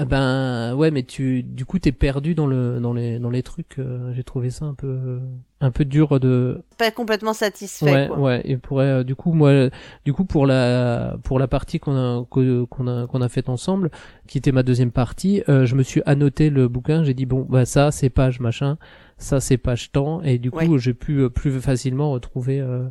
eh 0.00 0.04
ben 0.04 0.76
ouais 0.76 0.92
mais 0.92 1.02
tu 1.02 1.42
du 1.42 1.64
coup 1.64 1.80
t'es 1.80 1.90
perdu 1.90 2.34
dans 2.36 2.46
le 2.46 2.78
dans 2.78 2.92
les 2.92 3.18
dans 3.18 3.30
les 3.30 3.42
trucs 3.42 3.80
euh, 3.80 4.12
j'ai 4.14 4.22
trouvé 4.22 4.50
ça 4.50 4.66
un 4.66 4.74
peu 4.74 5.18
un 5.60 5.70
peu 5.72 5.84
dur 5.84 6.20
de 6.20 6.62
Pas 6.76 6.92
complètement 6.92 7.32
satisfait, 7.32 7.84
ouais 7.92 8.06
quoi. 8.06 8.18
ouais 8.20 8.40
et 8.44 8.56
pourrait 8.58 8.86
euh, 8.86 9.02
du 9.02 9.16
coup 9.16 9.32
moi 9.32 9.70
du 10.04 10.12
coup 10.12 10.24
pour 10.24 10.46
la 10.46 11.16
pour 11.24 11.40
la 11.40 11.48
partie 11.48 11.80
qu'on 11.80 11.96
a 11.96 12.24
qu'on 12.26 12.86
a 12.86 13.06
qu'on 13.08 13.20
a 13.22 13.28
faite 13.28 13.48
ensemble 13.48 13.90
qui 14.28 14.38
était 14.38 14.52
ma 14.52 14.62
deuxième 14.62 14.92
partie 14.92 15.42
euh, 15.48 15.66
je 15.66 15.74
me 15.74 15.82
suis 15.82 16.02
annoté 16.06 16.48
le 16.50 16.68
bouquin 16.68 17.02
j'ai 17.02 17.14
dit 17.14 17.26
bon 17.26 17.44
bah 17.48 17.64
ça 17.64 17.90
c'est 17.90 18.10
page 18.10 18.38
machin 18.38 18.76
ça 19.16 19.40
c'est 19.40 19.56
page 19.58 19.90
temps 19.90 20.22
et 20.22 20.38
du 20.38 20.52
coup 20.52 20.58
Ouais. 20.58 20.78
j'ai 20.78 20.94
pu 20.94 21.22
euh, 21.22 21.28
plus 21.28 21.60
facilement 21.60 22.12
retrouver 22.12 22.60
euh, 22.60 22.84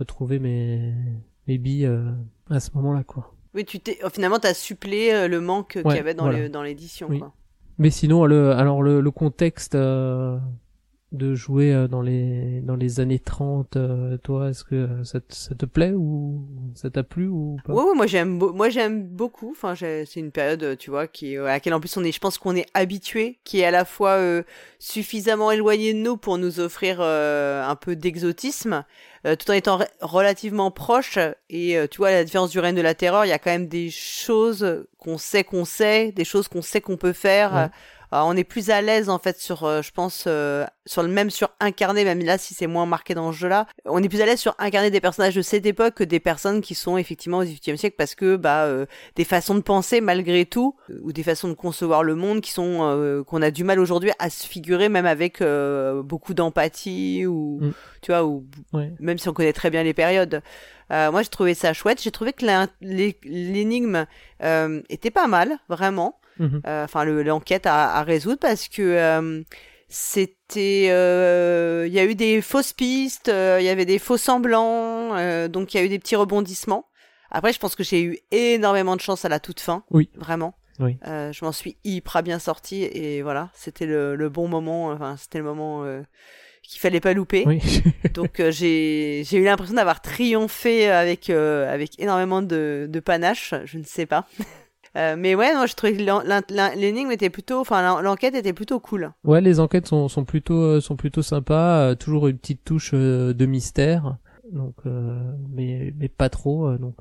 retrouver 0.00 0.38
mes 0.40 0.92
mes 1.46 1.58
billes 1.58 1.86
euh, 1.86 2.10
à 2.50 2.58
ce 2.60 2.70
moment 2.74 2.92
là 2.92 3.02
quoi 3.04 3.32
Oui, 3.54 3.64
tu 3.64 3.80
t'es, 3.80 3.98
oh, 4.04 4.08
finalement, 4.12 4.38
t'as 4.38 4.54
suppléé 4.54 5.12
euh, 5.14 5.28
le 5.28 5.40
manque 5.40 5.72
qu'il 5.72 5.86
Ouais, 5.86 5.96
y 5.96 5.98
avait 5.98 6.14
dans 6.14 6.24
voilà. 6.24 6.40
le- 6.40 6.48
dans 6.48 6.62
l'édition, 6.62 7.08
Oui. 7.08 7.18
quoi. 7.18 7.32
Mais 7.78 7.90
sinon, 7.90 8.24
le, 8.26 8.52
alors 8.52 8.82
le, 8.82 9.00
le 9.00 9.10
contexte 9.10 9.74
euh, 9.74 10.38
de 11.12 11.34
jouer 11.34 11.72
euh, 11.74 11.88
dans 11.88 12.02
les 12.02 12.60
dans 12.62 12.76
les 12.76 13.00
années 13.00 13.18
30, 13.18 13.76
euh, 13.76 14.16
toi, 14.18 14.50
est-ce 14.50 14.64
que 14.64 15.02
ça, 15.04 15.20
te- 15.20 15.34
ça 15.34 15.54
te 15.54 15.66
plaît 15.66 15.92
ou 15.92 16.46
ça 16.74 16.88
t'a 16.90 17.02
plu 17.02 17.26
ou 17.28 17.56
pas? 17.64 17.72
Ouais, 17.72 17.82
ouais, 17.82 17.94
moi 17.94 18.06
j'aime, 18.06 18.38
moi 18.38 18.68
j'aime 18.68 19.02
beaucoup. 19.08 19.50
Enfin, 19.50 19.74
c'est 19.74 20.04
une 20.16 20.30
période, 20.30 20.62
euh, 20.62 20.76
tu 20.76 20.90
vois, 20.90 21.06
qui 21.08 21.36
à 21.36 21.42
laquelle 21.44 21.74
en 21.74 21.80
plus 21.80 21.96
on 21.96 22.04
est, 22.04 22.12
je 22.12 22.20
pense 22.20 22.38
qu'on 22.38 22.54
est 22.54 22.66
habitué, 22.74 23.38
qui 23.44 23.60
est 23.60 23.64
à 23.64 23.70
la 23.72 23.84
fois 23.84 24.10
euh, 24.18 24.42
suffisamment 24.78 25.50
éloigné 25.50 25.92
de 25.94 25.98
nous 25.98 26.16
pour 26.16 26.38
nous 26.38 26.60
offrir 26.60 26.98
euh, 27.00 27.62
un 27.68 27.76
peu 27.76 27.96
d'exotisme, 27.96 28.84
euh, 29.26 29.36
tout 29.36 29.50
en 29.50 29.54
étant 29.54 29.78
re- 29.78 29.88
relativement 30.00 30.70
proche. 30.70 31.18
Et 31.48 31.76
euh, 31.76 31.86
tu 31.86 31.98
vois, 31.98 32.08
à 32.08 32.12
la 32.12 32.24
différence 32.24 32.50
du 32.50 32.58
règne 32.58 32.76
de 32.76 32.80
la 32.82 32.94
terreur, 32.94 33.24
il 33.24 33.28
y 33.28 33.32
a 33.32 33.38
quand 33.38 33.50
même 33.50 33.68
des 33.68 33.90
choses 33.90 34.86
qu'on 34.98 35.18
sait 35.18 35.44
qu'on 35.44 35.64
sait, 35.64 36.12
des 36.12 36.24
choses 36.24 36.48
qu'on 36.48 36.62
sait 36.62 36.80
qu'on 36.80 36.96
peut 36.96 37.12
faire. 37.12 37.52
Ouais. 37.54 37.66
Euh, 38.12 38.20
on 38.24 38.36
est 38.36 38.44
plus 38.44 38.70
à 38.70 38.82
l'aise 38.82 39.08
en 39.08 39.18
fait 39.18 39.38
sur, 39.38 39.64
euh, 39.64 39.82
je 39.82 39.92
pense, 39.92 40.24
euh, 40.26 40.66
sur 40.84 41.02
le 41.02 41.08
même 41.08 41.30
sur 41.30 41.50
incarner, 41.60 42.04
même 42.04 42.20
là 42.24 42.38
si 42.38 42.54
c'est 42.54 42.66
moins 42.66 42.86
marqué 42.86 43.14
dans 43.14 43.32
ce 43.32 43.38
jeu-là, 43.38 43.66
on 43.84 44.02
est 44.02 44.08
plus 44.08 44.20
à 44.20 44.26
l'aise 44.26 44.40
sur 44.40 44.54
incarner 44.58 44.90
des 44.90 45.00
personnages 45.00 45.34
de 45.36 45.42
cette 45.42 45.64
époque 45.66 45.94
que 45.94 46.04
des 46.04 46.18
personnes 46.20 46.60
qui 46.60 46.74
sont 46.74 46.96
effectivement 46.96 47.38
au 47.38 47.44
XVIIIe 47.44 47.78
siècle 47.78 47.94
parce 47.96 48.14
que 48.16 48.34
bah 48.36 48.64
euh, 48.64 48.86
des 49.14 49.24
façons 49.24 49.54
de 49.54 49.60
penser 49.60 50.00
malgré 50.00 50.44
tout 50.44 50.74
ou 51.02 51.12
des 51.12 51.22
façons 51.22 51.48
de 51.48 51.54
concevoir 51.54 52.02
le 52.02 52.14
monde 52.16 52.40
qui 52.40 52.50
sont 52.50 52.78
euh, 52.82 53.22
qu'on 53.22 53.42
a 53.42 53.50
du 53.52 53.62
mal 53.62 53.78
aujourd'hui 53.78 54.10
à 54.18 54.28
se 54.30 54.46
figurer 54.46 54.88
même 54.88 55.06
avec 55.06 55.40
euh, 55.40 56.02
beaucoup 56.02 56.34
d'empathie 56.34 57.26
ou 57.26 57.58
Mm. 57.60 57.72
tu 58.02 58.10
vois 58.12 58.24
ou 58.24 58.44
Ouais. 58.72 58.92
même 59.00 59.18
si 59.18 59.28
on 59.28 59.32
connaît 59.32 59.52
très 59.52 59.70
bien 59.70 59.82
les 59.82 59.94
périodes. 59.94 60.42
Euh, 60.92 61.12
moi, 61.12 61.22
j'ai 61.22 61.28
trouvé 61.28 61.54
ça 61.54 61.72
chouette. 61.72 62.02
J'ai 62.02 62.10
trouvé 62.10 62.32
que 62.32 62.44
l'énigme 63.22 64.06
euh, 64.42 64.82
était 64.88 65.10
pas 65.10 65.26
mal, 65.26 65.58
vraiment. 65.68 66.18
Mhm. 66.40 66.62
Euh, 66.66 66.84
Enfin, 66.84 67.04
le- 67.04 67.22
l'enquête 67.22 67.66
à, 67.66 67.94
à 67.94 68.02
résoudre 68.02 68.38
parce 68.40 68.66
que 68.68 68.82
euh, 68.82 69.42
c'était, 69.88 70.88
euh, 70.90 71.84
il 71.86 71.92
y 71.92 71.98
a 71.98 72.04
eu 72.04 72.14
des 72.14 72.40
fausses 72.40 72.72
pistes, 72.72 73.28
euh, 73.28 73.58
il 73.60 73.64
y 73.64 73.68
avait 73.68 73.84
des 73.84 73.98
faux 73.98 74.16
semblants, 74.16 75.16
euh, 75.16 75.48
donc 75.48 75.74
il 75.74 75.76
y 75.78 75.80
a 75.80 75.84
eu 75.84 75.88
des 75.88 75.98
petits 75.98 76.16
rebondissements. 76.16 76.86
Après, 77.30 77.52
je 77.52 77.58
pense 77.58 77.76
que 77.76 77.84
j'ai 77.84 78.02
eu 78.02 78.18
énormément 78.32 78.96
de 78.96 79.00
chance 79.00 79.24
à 79.24 79.28
la 79.28 79.38
toute 79.40 79.60
fin. 79.60 79.84
Oui. 79.90 80.08
Vraiment. 80.16 80.54
Oui. 80.80 80.96
Euh, 81.06 81.30
je 81.32 81.44
m'en 81.44 81.52
suis 81.52 81.76
hyper 81.84 82.22
bien 82.22 82.38
sortie 82.38 82.84
et 82.84 83.20
voilà, 83.22 83.50
c'était 83.54 83.86
le, 83.86 84.16
le 84.16 84.28
bon 84.30 84.48
moment. 84.48 84.88
Enfin, 84.88 85.16
c'était 85.18 85.38
le 85.38 85.44
moment 85.44 85.84
euh, 85.84 86.00
qu'il 86.62 86.80
fallait 86.80 87.00
pas 87.00 87.12
louper. 87.12 87.44
Oui. 87.46 87.60
Donc 88.14 88.40
j'ai 88.50 89.22
j'ai 89.24 89.36
eu 89.38 89.44
l'impression 89.44 89.74
d'avoir 89.74 90.00
triomphé 90.00 90.88
avec 90.88 91.28
euh, 91.30 91.70
avec 91.72 92.00
énormément 92.00 92.40
de 92.42 92.86
de 92.88 93.00
panache, 93.00 93.54
je 93.64 93.76
ne 93.78 93.84
sais 93.84 94.06
pas. 94.06 94.26
Euh, 94.96 95.14
mais 95.16 95.34
ouais, 95.36 95.54
non, 95.54 95.66
je 95.66 95.74
trouvais 95.74 95.94
que 95.96 96.76
l'énigme 96.78 97.12
était 97.12 97.30
plutôt, 97.30 97.60
enfin 97.60 97.80
l'en- 97.82 98.00
l'enquête 98.00 98.34
était 98.34 98.52
plutôt 98.52 98.80
cool. 98.80 99.12
ouais, 99.24 99.40
les 99.40 99.60
enquêtes 99.60 99.86
sont, 99.86 100.08
sont 100.08 100.24
plutôt 100.24 100.60
euh, 100.60 100.80
sont 100.80 100.96
plutôt 100.96 101.22
sympas, 101.22 101.90
euh, 101.90 101.94
toujours 101.94 102.26
une 102.26 102.38
petite 102.38 102.64
touche 102.64 102.90
euh, 102.94 103.32
de 103.32 103.46
mystère, 103.46 104.16
donc 104.52 104.74
mais 105.50 105.94
mais 105.96 106.08
pas 106.08 106.28
trop, 106.28 106.76
donc 106.76 106.96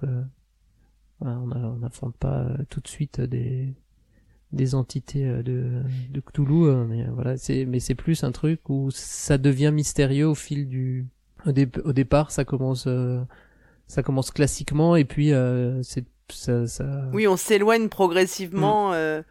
voilà, 1.19 1.39
on 1.39 1.77
n'affronte 1.79 2.15
pas 2.17 2.47
tout 2.69 2.79
de 2.79 2.87
suite 2.87 3.19
des 3.21 3.73
des 4.51 4.75
entités 4.75 5.25
de 5.43 5.81
de 6.11 6.19
Cthulhu, 6.21 6.71
mais 6.87 7.05
voilà, 7.07 7.37
c'est 7.37 7.65
mais 7.65 7.79
c'est 7.79 7.95
plus 7.95 8.23
un 8.23 8.31
truc 8.31 8.69
où 8.69 8.89
ça 8.91 9.37
devient 9.39 9.71
mystérieux 9.73 10.27
au 10.27 10.35
fil 10.35 10.67
du 10.69 11.07
au, 11.47 11.51
dé- 11.51 11.69
au 11.83 11.93
départ, 11.93 12.29
ça 12.29 12.45
commence 12.45 12.87
ça 13.87 14.03
commence 14.03 14.29
classiquement 14.29 14.95
et 14.95 15.05
puis 15.05 15.31
c'est 15.81 16.05
ça, 16.31 16.67
ça 16.67 16.85
Oui, 17.13 17.27
on 17.27 17.37
s'éloigne 17.37 17.89
progressivement 17.89 18.93
euh, 18.93 19.21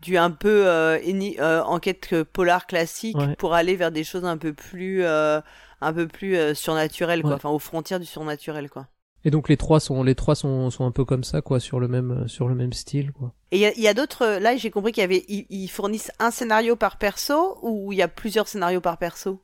du 0.00 0.16
un 0.16 0.30
peu 0.30 0.66
euh, 0.66 0.98
éni- 0.98 1.38
euh, 1.40 1.62
enquête 1.62 2.22
polar 2.24 2.66
classique 2.66 3.16
Ouais. 3.18 3.36
pour 3.36 3.54
aller 3.54 3.76
vers 3.76 3.90
des 3.92 4.04
choses 4.04 4.24
un 4.24 4.36
peu 4.38 4.52
plus 4.52 5.04
euh, 5.04 5.40
un 5.80 5.92
peu 5.92 6.06
plus 6.06 6.54
surnaturelles 6.54 7.22
quoi, 7.22 7.30
Ouais. 7.30 7.36
enfin 7.36 7.50
aux 7.50 7.58
frontières 7.58 8.00
du 8.00 8.06
surnaturel 8.06 8.68
quoi. 8.70 8.88
Et 9.24 9.30
donc 9.30 9.50
les 9.50 9.58
trois 9.58 9.80
sont 9.80 10.02
les 10.02 10.14
trois 10.14 10.34
sont 10.34 10.70
sont 10.70 10.86
un 10.86 10.90
peu 10.92 11.04
comme 11.04 11.24
ça 11.24 11.42
quoi 11.42 11.60
sur 11.60 11.78
le 11.78 11.88
même 11.88 12.26
sur 12.26 12.48
le 12.48 12.54
même 12.54 12.72
style 12.72 13.12
quoi. 13.12 13.34
Et 13.50 13.56
il 13.58 13.80
y 13.82 13.86
a, 13.86 13.90
a 13.90 13.94
d'autres. 13.94 14.38
Là, 14.40 14.56
j'ai 14.56 14.70
compris 14.70 14.92
qu'il 14.92 15.00
y 15.02 15.04
avait. 15.04 15.24
Ils, 15.28 15.68
fournissent 15.68 16.12
un 16.20 16.30
scénario 16.30 16.76
par 16.76 16.96
perso 16.98 17.58
ou 17.62 17.92
il 17.92 17.98
y 17.98 18.02
a 18.02 18.08
plusieurs 18.08 18.46
scénarios 18.48 18.80
par 18.80 18.96
perso? 18.96 19.42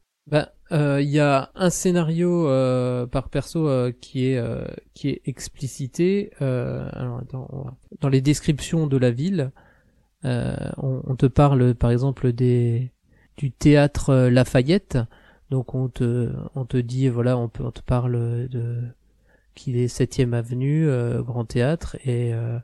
Euh, 0.72 1.00
il 1.00 1.08
y 1.10 1.20
a 1.20 1.50
un 1.54 1.70
scénario 1.70 2.48
euh, 2.48 3.06
par 3.06 3.28
perso 3.28 3.68
euh, 3.68 3.92
qui 4.00 4.26
est 4.30 4.38
euh, 4.38 4.64
qui 4.94 5.10
est 5.10 5.22
explicité. 5.26 6.32
Euh, 6.42 6.88
alors 6.92 7.18
attends, 7.18 7.46
on 7.52 7.62
va- 7.62 7.76
dans 8.00 8.08
les 8.08 8.20
descriptions 8.20 8.86
de 8.88 8.96
la 8.96 9.10
ville 9.12 9.52
euh, 10.24 10.56
on, 10.78 11.02
on 11.06 11.14
te 11.16 11.26
parle 11.26 11.74
par 11.74 11.90
exemple 11.92 12.32
des 12.32 12.90
du 13.36 13.52
théâtre 13.52 14.14
Lafayette. 14.28 14.98
Donc 15.50 15.74
on 15.76 15.88
te 15.88 16.32
on 16.56 16.64
te 16.64 16.76
dit 16.78 17.08
voilà 17.08 17.38
on 17.38 17.48
peut 17.48 17.64
on 17.64 17.70
te 17.70 17.82
parle 17.82 18.48
de 18.48 18.82
qu'il 19.54 19.76
est 19.76 19.86
7e 19.86 20.32
avenue 20.34 20.88
euh, 20.88 21.22
grand 21.22 21.44
théâtre 21.44 21.96
et 22.04 22.34
euh, 22.34 22.58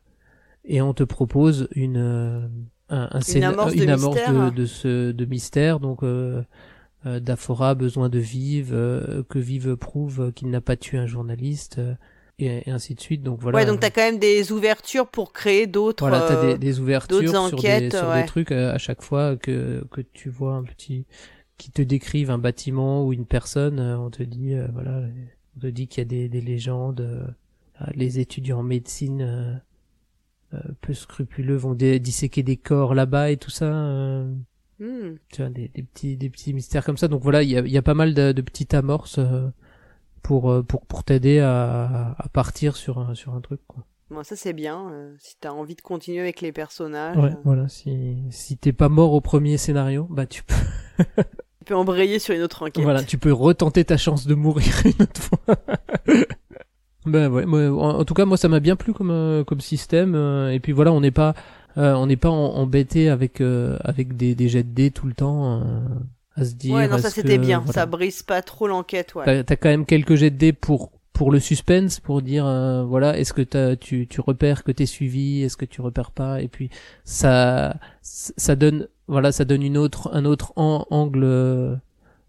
et 0.65 0.83
on 0.83 0.93
te 0.95 1.05
propose 1.05 1.69
une 1.73 2.51
un, 2.89 3.09
un 3.13 3.21
scéna- 3.21 3.51
amorce 3.53 3.77
de 3.77 3.83
une 3.85 3.91
amorce 3.91 4.17
mystère. 4.17 4.51
de, 4.53 4.57
de 4.57 4.67
ce 4.67 5.13
de 5.13 5.25
mystère. 5.25 5.79
Donc 5.81 6.01
Daphora 7.05 7.75
besoin 7.75 8.09
de 8.09 8.19
Vive 8.19 8.73
euh, 8.73 9.23
que 9.29 9.39
Vive 9.39 9.77
prouve 9.77 10.33
qu'il 10.33 10.51
n'a 10.51 10.61
pas 10.61 10.77
tué 10.77 10.99
un 10.99 11.07
journaliste 11.07 11.79
euh, 11.79 11.95
et, 12.39 12.71
ainsi 12.71 12.95
de 12.95 13.01
suite 13.01 13.23
donc 13.23 13.41
voilà 13.41 13.59
Ouais, 13.59 13.67
donc 13.67 13.81
t'as 13.81 13.91
quand 13.91 14.03
même 14.03 14.19
des 14.19 14.53
ouvertures 14.53 15.09
pour 15.09 15.33
créer 15.33 15.67
d'autres. 15.67 16.07
voilà 16.07 16.25
t'as 16.27 16.37
euh, 16.37 16.53
des, 16.53 16.59
des 16.59 16.81
ouvertures 16.81 17.21
d'autres 17.21 17.49
sur, 17.49 17.59
des, 17.59 17.69
enquêtes, 17.69 17.97
sur 17.97 18.09
ouais. 18.09 18.23
des 18.23 18.27
trucs 18.27 18.53
euh, 18.53 18.73
à 18.73 18.79
chaque 18.79 19.03
fois 19.03 19.37
que 19.37 19.85
que 19.91 20.01
tu 20.01 20.31
vois 20.31 20.55
un 20.55 20.63
petit 20.63 21.07
qui 21.59 21.71
te 21.71 21.83
décrivent 21.83 22.31
un 22.31 22.39
bâtiment 22.39 23.05
ou 23.05 23.13
une 23.13 23.27
personne 23.27 23.79
euh, 23.79 23.99
on 23.99 24.11
te 24.11 24.23
dit 24.23 24.55
euh, 24.55 24.67
voilà 24.73 25.03
on 25.57 25.61
te 25.61 25.67
dit 25.67 25.89
qu'il 25.89 26.01
y 26.01 26.07
a 26.07 26.09
des, 26.09 26.29
des 26.29 26.41
légendes 26.41 27.29
euh, 27.83 27.91
les 27.95 28.19
étudiants 28.19 28.61
en 28.61 28.63
médecine 28.63 29.23
euh, 29.23 29.55
euh, 30.55 30.59
peu 30.81 30.93
scrupuleux 30.95 31.57
vont 31.57 31.75
disséquer 31.75 32.43
des 32.43 32.57
corps 32.57 32.95
là-bas 32.95 33.31
et 33.31 33.37
tout 33.37 33.51
ça. 33.51 33.67
Hmm. 34.83 35.15
tu 35.33 35.43
vois, 35.43 35.51
des, 35.51 35.69
des 35.69 35.83
petits 35.85 36.17
des 36.17 36.29
petits 36.29 36.53
mystères 36.53 36.85
comme 36.85 36.97
ça. 36.97 37.07
Donc 37.07 37.23
voilà, 37.23 37.43
il 37.45 37.51
y 37.51 37.57
a, 37.57 37.61
y 37.61 37.77
a 37.79 37.83
pas 37.83 37.95
mal 37.95 38.15
de, 38.15 38.33
de 38.33 38.43
petites 38.43 38.75
amorces 38.75 39.19
euh, 39.19 39.49
pour 40.23 40.51
euh, 40.51 40.63
pour 40.63 40.85
pour 40.87 41.05
t'aider 41.05 41.39
à, 41.39 42.17
à 42.19 42.29
partir 42.33 42.75
sur 42.77 42.99
un 42.99 43.15
sur 43.15 43.35
un 43.35 43.41
truc. 43.41 43.61
Quoi. 43.69 43.85
Bon, 44.11 44.25
ça 44.25 44.35
c'est 44.35 44.53
bien. 44.53 44.91
euh, 44.91 45.15
si 45.21 45.37
t'as 45.41 45.51
envie 45.53 45.77
de 45.77 45.81
continuer 45.83 46.21
avec 46.21 46.41
les 46.41 46.51
personnages, 46.53 47.17
Ouais, 47.17 47.31
euh, 47.31 47.35
voilà. 47.45 47.69
Si 47.69 48.17
si 48.31 48.57
t'es 48.57 48.73
pas 48.73 48.89
mort 48.89 49.13
au 49.13 49.21
premier 49.21 49.57
scénario, 49.57 50.09
bah 50.11 50.27
tu 50.27 50.43
peux 50.43 50.55
tu 51.59 51.65
peux 51.67 51.77
embrayer 51.77 52.19
sur 52.19 52.35
une 52.35 52.43
autre 52.43 52.63
enquête. 52.65 52.83
voilà, 52.83 53.05
tu 53.05 53.19
peux 53.19 53.33
retenter 53.33 53.85
ta 53.85 53.97
chance 53.97 54.27
de 54.27 54.35
mourir 54.35 54.73
une 54.85 55.03
autre 55.03 55.23
fois. 55.23 55.57
ben 57.07 57.31
ouais, 57.31 57.47
moi, 57.47 57.69
en, 57.71 58.01
en 58.01 58.05
tout 58.05 58.15
cas 58.15 58.25
moi 58.25 58.37
ça 58.37 58.49
m'a 58.49 58.61
bien 58.61 58.77
plu 58.77 58.93
comme 58.93 59.11
euh, 59.11 59.45
comme 59.45 59.61
système 59.61 60.15
euh, 60.15 60.53
et 60.53 60.61
puis 60.61 60.73
voilà 60.73 60.93
on 60.93 61.01
n'est 61.01 61.11
pas 61.11 61.35
euh, 61.79 61.95
on 61.95 62.07
n'est 62.07 62.17
pas 62.17 62.31
en- 62.31 62.55
embêté 62.57 63.09
avec 63.09 63.41
euh, 63.41 63.79
avec 63.85 64.17
des 64.17 64.35
des 64.35 64.49
jets 64.49 64.63
de 64.63 64.71
dés 64.73 64.91
tout 64.91 65.07
le 65.07 65.15
temps 65.15 65.61
euh, 65.61 65.81
à 66.37 66.45
se 66.45 66.55
dire 66.55 66.75
Ouais, 66.75 66.89
non, 66.89 66.99
ça 66.99 67.11
c'était 67.11 67.39
bien. 67.39 67.59
voilà. 67.61 67.73
Ça 67.73 67.87
brise 67.87 68.23
pas 68.23 68.43
trop 68.43 68.67
l'enquête, 68.69 69.15
ouais. 69.15 69.45
T'as 69.45 69.57
quand 69.57 69.69
même 69.69 69.87
quelques 69.87 70.15
jets 70.17 70.31
de 70.31 70.37
dés 70.37 70.53
pour 70.53 70.91
pour 71.13 71.31
le 71.31 71.41
suspense, 71.41 72.01
pour 72.01 72.23
dire 72.23 72.47
euh, 72.47 72.83
voilà, 72.85 73.19
est-ce 73.19 73.33
que 73.35 73.43
t'as, 73.43 73.77
tu 73.77 74.07
tu 74.09 74.21
repères 74.23 74.65
que 74.65 74.73
t'es 74.73 74.87
suivi, 74.87 75.43
est-ce 75.43 75.57
que 75.59 75.67
tu 75.67 75.81
repères 75.83 76.11
pas, 76.11 76.41
et 76.41 76.49
puis 76.49 76.71
ça 77.05 77.77
ça 78.01 78.57
donne 78.57 78.89
voilà, 79.09 79.31
ça 79.33 79.45
donne 79.45 79.63
une 79.63 79.77
autre 79.77 80.11
un 80.15 80.25
autre 80.25 80.53
an- 80.57 80.87
angle 80.91 81.23
euh, 81.25 81.77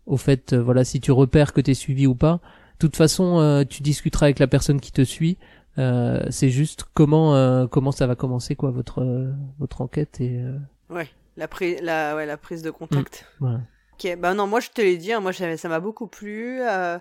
au 0.05 0.17
fait 0.17 0.53
voilà 0.53 0.83
si 0.83 0.99
tu 0.99 1.11
repères 1.11 1.53
que 1.53 1.61
t'es 1.61 1.73
suivi 1.73 2.07
ou 2.07 2.15
pas. 2.15 2.39
De 2.79 2.87
toute 2.87 2.97
façon, 2.97 3.39
euh, 3.39 3.63
tu 3.63 3.81
discuteras 3.83 4.25
avec 4.25 4.39
la 4.39 4.47
personne 4.47 4.81
qui 4.81 4.91
te 4.91 5.03
suit. 5.03 5.37
Euh, 5.79 6.23
c'est 6.29 6.49
juste 6.49 6.83
comment 6.93 7.35
euh, 7.35 7.65
comment 7.67 7.91
ça 7.91 8.05
va 8.05 8.15
commencer 8.15 8.55
quoi 8.55 8.69
votre 8.71 9.01
euh, 9.01 9.31
votre 9.59 9.81
enquête 9.81 10.21
et 10.21 10.37
euh, 10.39 10.57
Ouais, 10.91 11.07
la, 11.35 11.47
pri- 11.47 11.79
la, 11.81 12.15
ouais, 12.15 12.25
la 12.27 12.37
prise 12.37 12.61
de 12.61 12.69
contact. 12.69 13.25
voilà. 13.39 13.61
Ok, 13.93 14.15
bah 14.19 14.33
non, 14.35 14.45
moi 14.47 14.59
je 14.59 14.69
te 14.69 14.81
l'ai 14.81 14.97
dit, 14.97 15.11
hein, 15.13 15.19
moi 15.19 15.31
ça 15.33 15.69
m'a 15.69 15.79
beaucoup 15.79 16.05
plu. 16.07 16.59
euh, 16.61 16.99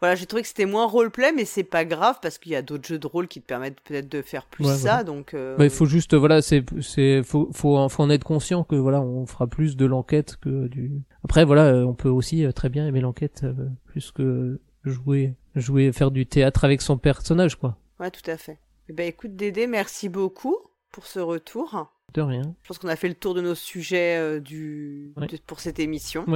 voilà, 0.00 0.16
j'ai 0.16 0.26
trouvé 0.26 0.42
que 0.42 0.48
c'était 0.48 0.66
moins 0.66 0.86
roleplay, 0.86 1.30
mais 1.32 1.44
c'est 1.44 1.62
pas 1.64 1.84
grave 1.84 2.18
parce 2.20 2.38
qu'il 2.38 2.50
y 2.52 2.56
a 2.56 2.62
d'autres 2.62 2.86
jeux 2.86 2.98
de 2.98 3.06
rôle 3.06 3.28
qui 3.28 3.40
te 3.40 3.46
permettent 3.46 3.80
peut-être 3.80 4.08
de 4.08 4.20
faire 4.22 4.46
plus 4.46 4.64
Ouais, 4.64 4.72
ça, 4.74 4.78
voilà. 4.78 5.04
donc. 5.04 5.34
euh, 5.34 5.56
Bah, 5.56 5.64
il 5.64 5.70
faut 5.70 5.86
juste 5.86 6.14
voilà 6.14 6.42
c'est 6.42 6.64
c'est 6.80 7.22
faut 7.24 7.48
faut 7.52 7.76
en, 7.76 7.88
faut 7.88 8.02
en 8.04 8.10
être 8.10 8.24
conscient 8.24 8.62
que 8.64 8.74
voilà 8.76 9.00
on 9.00 9.26
fera 9.26 9.46
plus 9.46 9.76
de 9.76 9.86
l'enquête 9.86 10.36
que 10.40 10.66
du 10.68 11.02
après 11.24 11.44
voilà 11.44 11.74
on 11.86 11.94
peut 11.94 12.08
aussi 12.08 12.44
très 12.54 12.68
bien 12.68 12.86
aimer 12.86 13.00
l'enquête 13.00 13.42
euh, 13.44 13.52
plus 13.86 14.10
que 14.12 14.60
jouer 14.84 15.34
jouer 15.54 15.92
faire 15.92 16.10
du 16.10 16.26
théâtre 16.26 16.64
avec 16.64 16.82
son 16.82 16.98
personnage 16.98 17.54
quoi 17.56 17.76
Ouais, 18.02 18.10
tout 18.10 18.28
à 18.30 18.36
fait. 18.36 18.58
Eh 18.90 18.92
ben 18.92 19.06
écoute 19.08 19.34
Dédé, 19.36 19.66
merci 19.66 20.08
beaucoup 20.10 20.56
pour 20.90 21.06
ce 21.06 21.20
retour. 21.20 21.90
de 22.12 22.20
rien 22.20 22.42
Je 22.62 22.68
pense 22.68 22.78
qu'on 22.78 22.88
a 22.88 22.96
fait 22.96 23.08
le 23.08 23.14
tour 23.14 23.32
de 23.32 23.40
nos 23.40 23.54
sujets 23.54 24.18
euh, 24.18 24.40
du 24.40 25.14
Ouais. 25.16 25.26
de- 25.28 25.38
pour 25.46 25.60
cette 25.60 25.78
émission. 25.78 26.26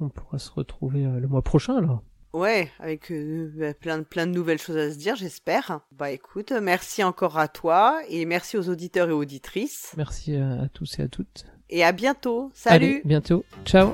on 0.00 0.08
pourra 0.10 0.38
se 0.38 0.50
retrouver 0.50 1.06
euh, 1.06 1.20
le 1.20 1.28
mois 1.28 1.42
prochain 1.42 1.76
alors 1.78 2.02
Ouais, 2.34 2.70
avec 2.80 3.12
euh, 3.12 3.52
bah, 3.56 3.72
plein 3.74 3.98
de 3.98 4.04
plein 4.04 4.26
de 4.26 4.32
nouvelles 4.32 4.58
choses 4.58 4.76
à 4.78 4.90
se 4.90 4.96
dire, 4.98 5.16
j'espère. 5.16 5.80
Bah 5.92 6.10
écoute, 6.10 6.50
merci 6.50 7.04
encore 7.04 7.38
à 7.38 7.46
toi 7.46 8.00
et 8.08 8.24
merci 8.24 8.56
aux 8.56 8.68
auditeurs 8.70 9.08
et 9.10 9.12
auditrices 9.12 9.92
merci 9.98 10.34
à, 10.36 10.62
à 10.62 10.68
tous 10.68 10.98
et 10.98 11.02
à 11.02 11.08
toutes 11.08 11.44
et 11.70 11.84
à 11.84 11.92
bientôt. 11.92 12.50
Salut. 12.54 12.84
Allez, 12.86 13.02
bientôt 13.04 13.44
ciao 13.64 13.92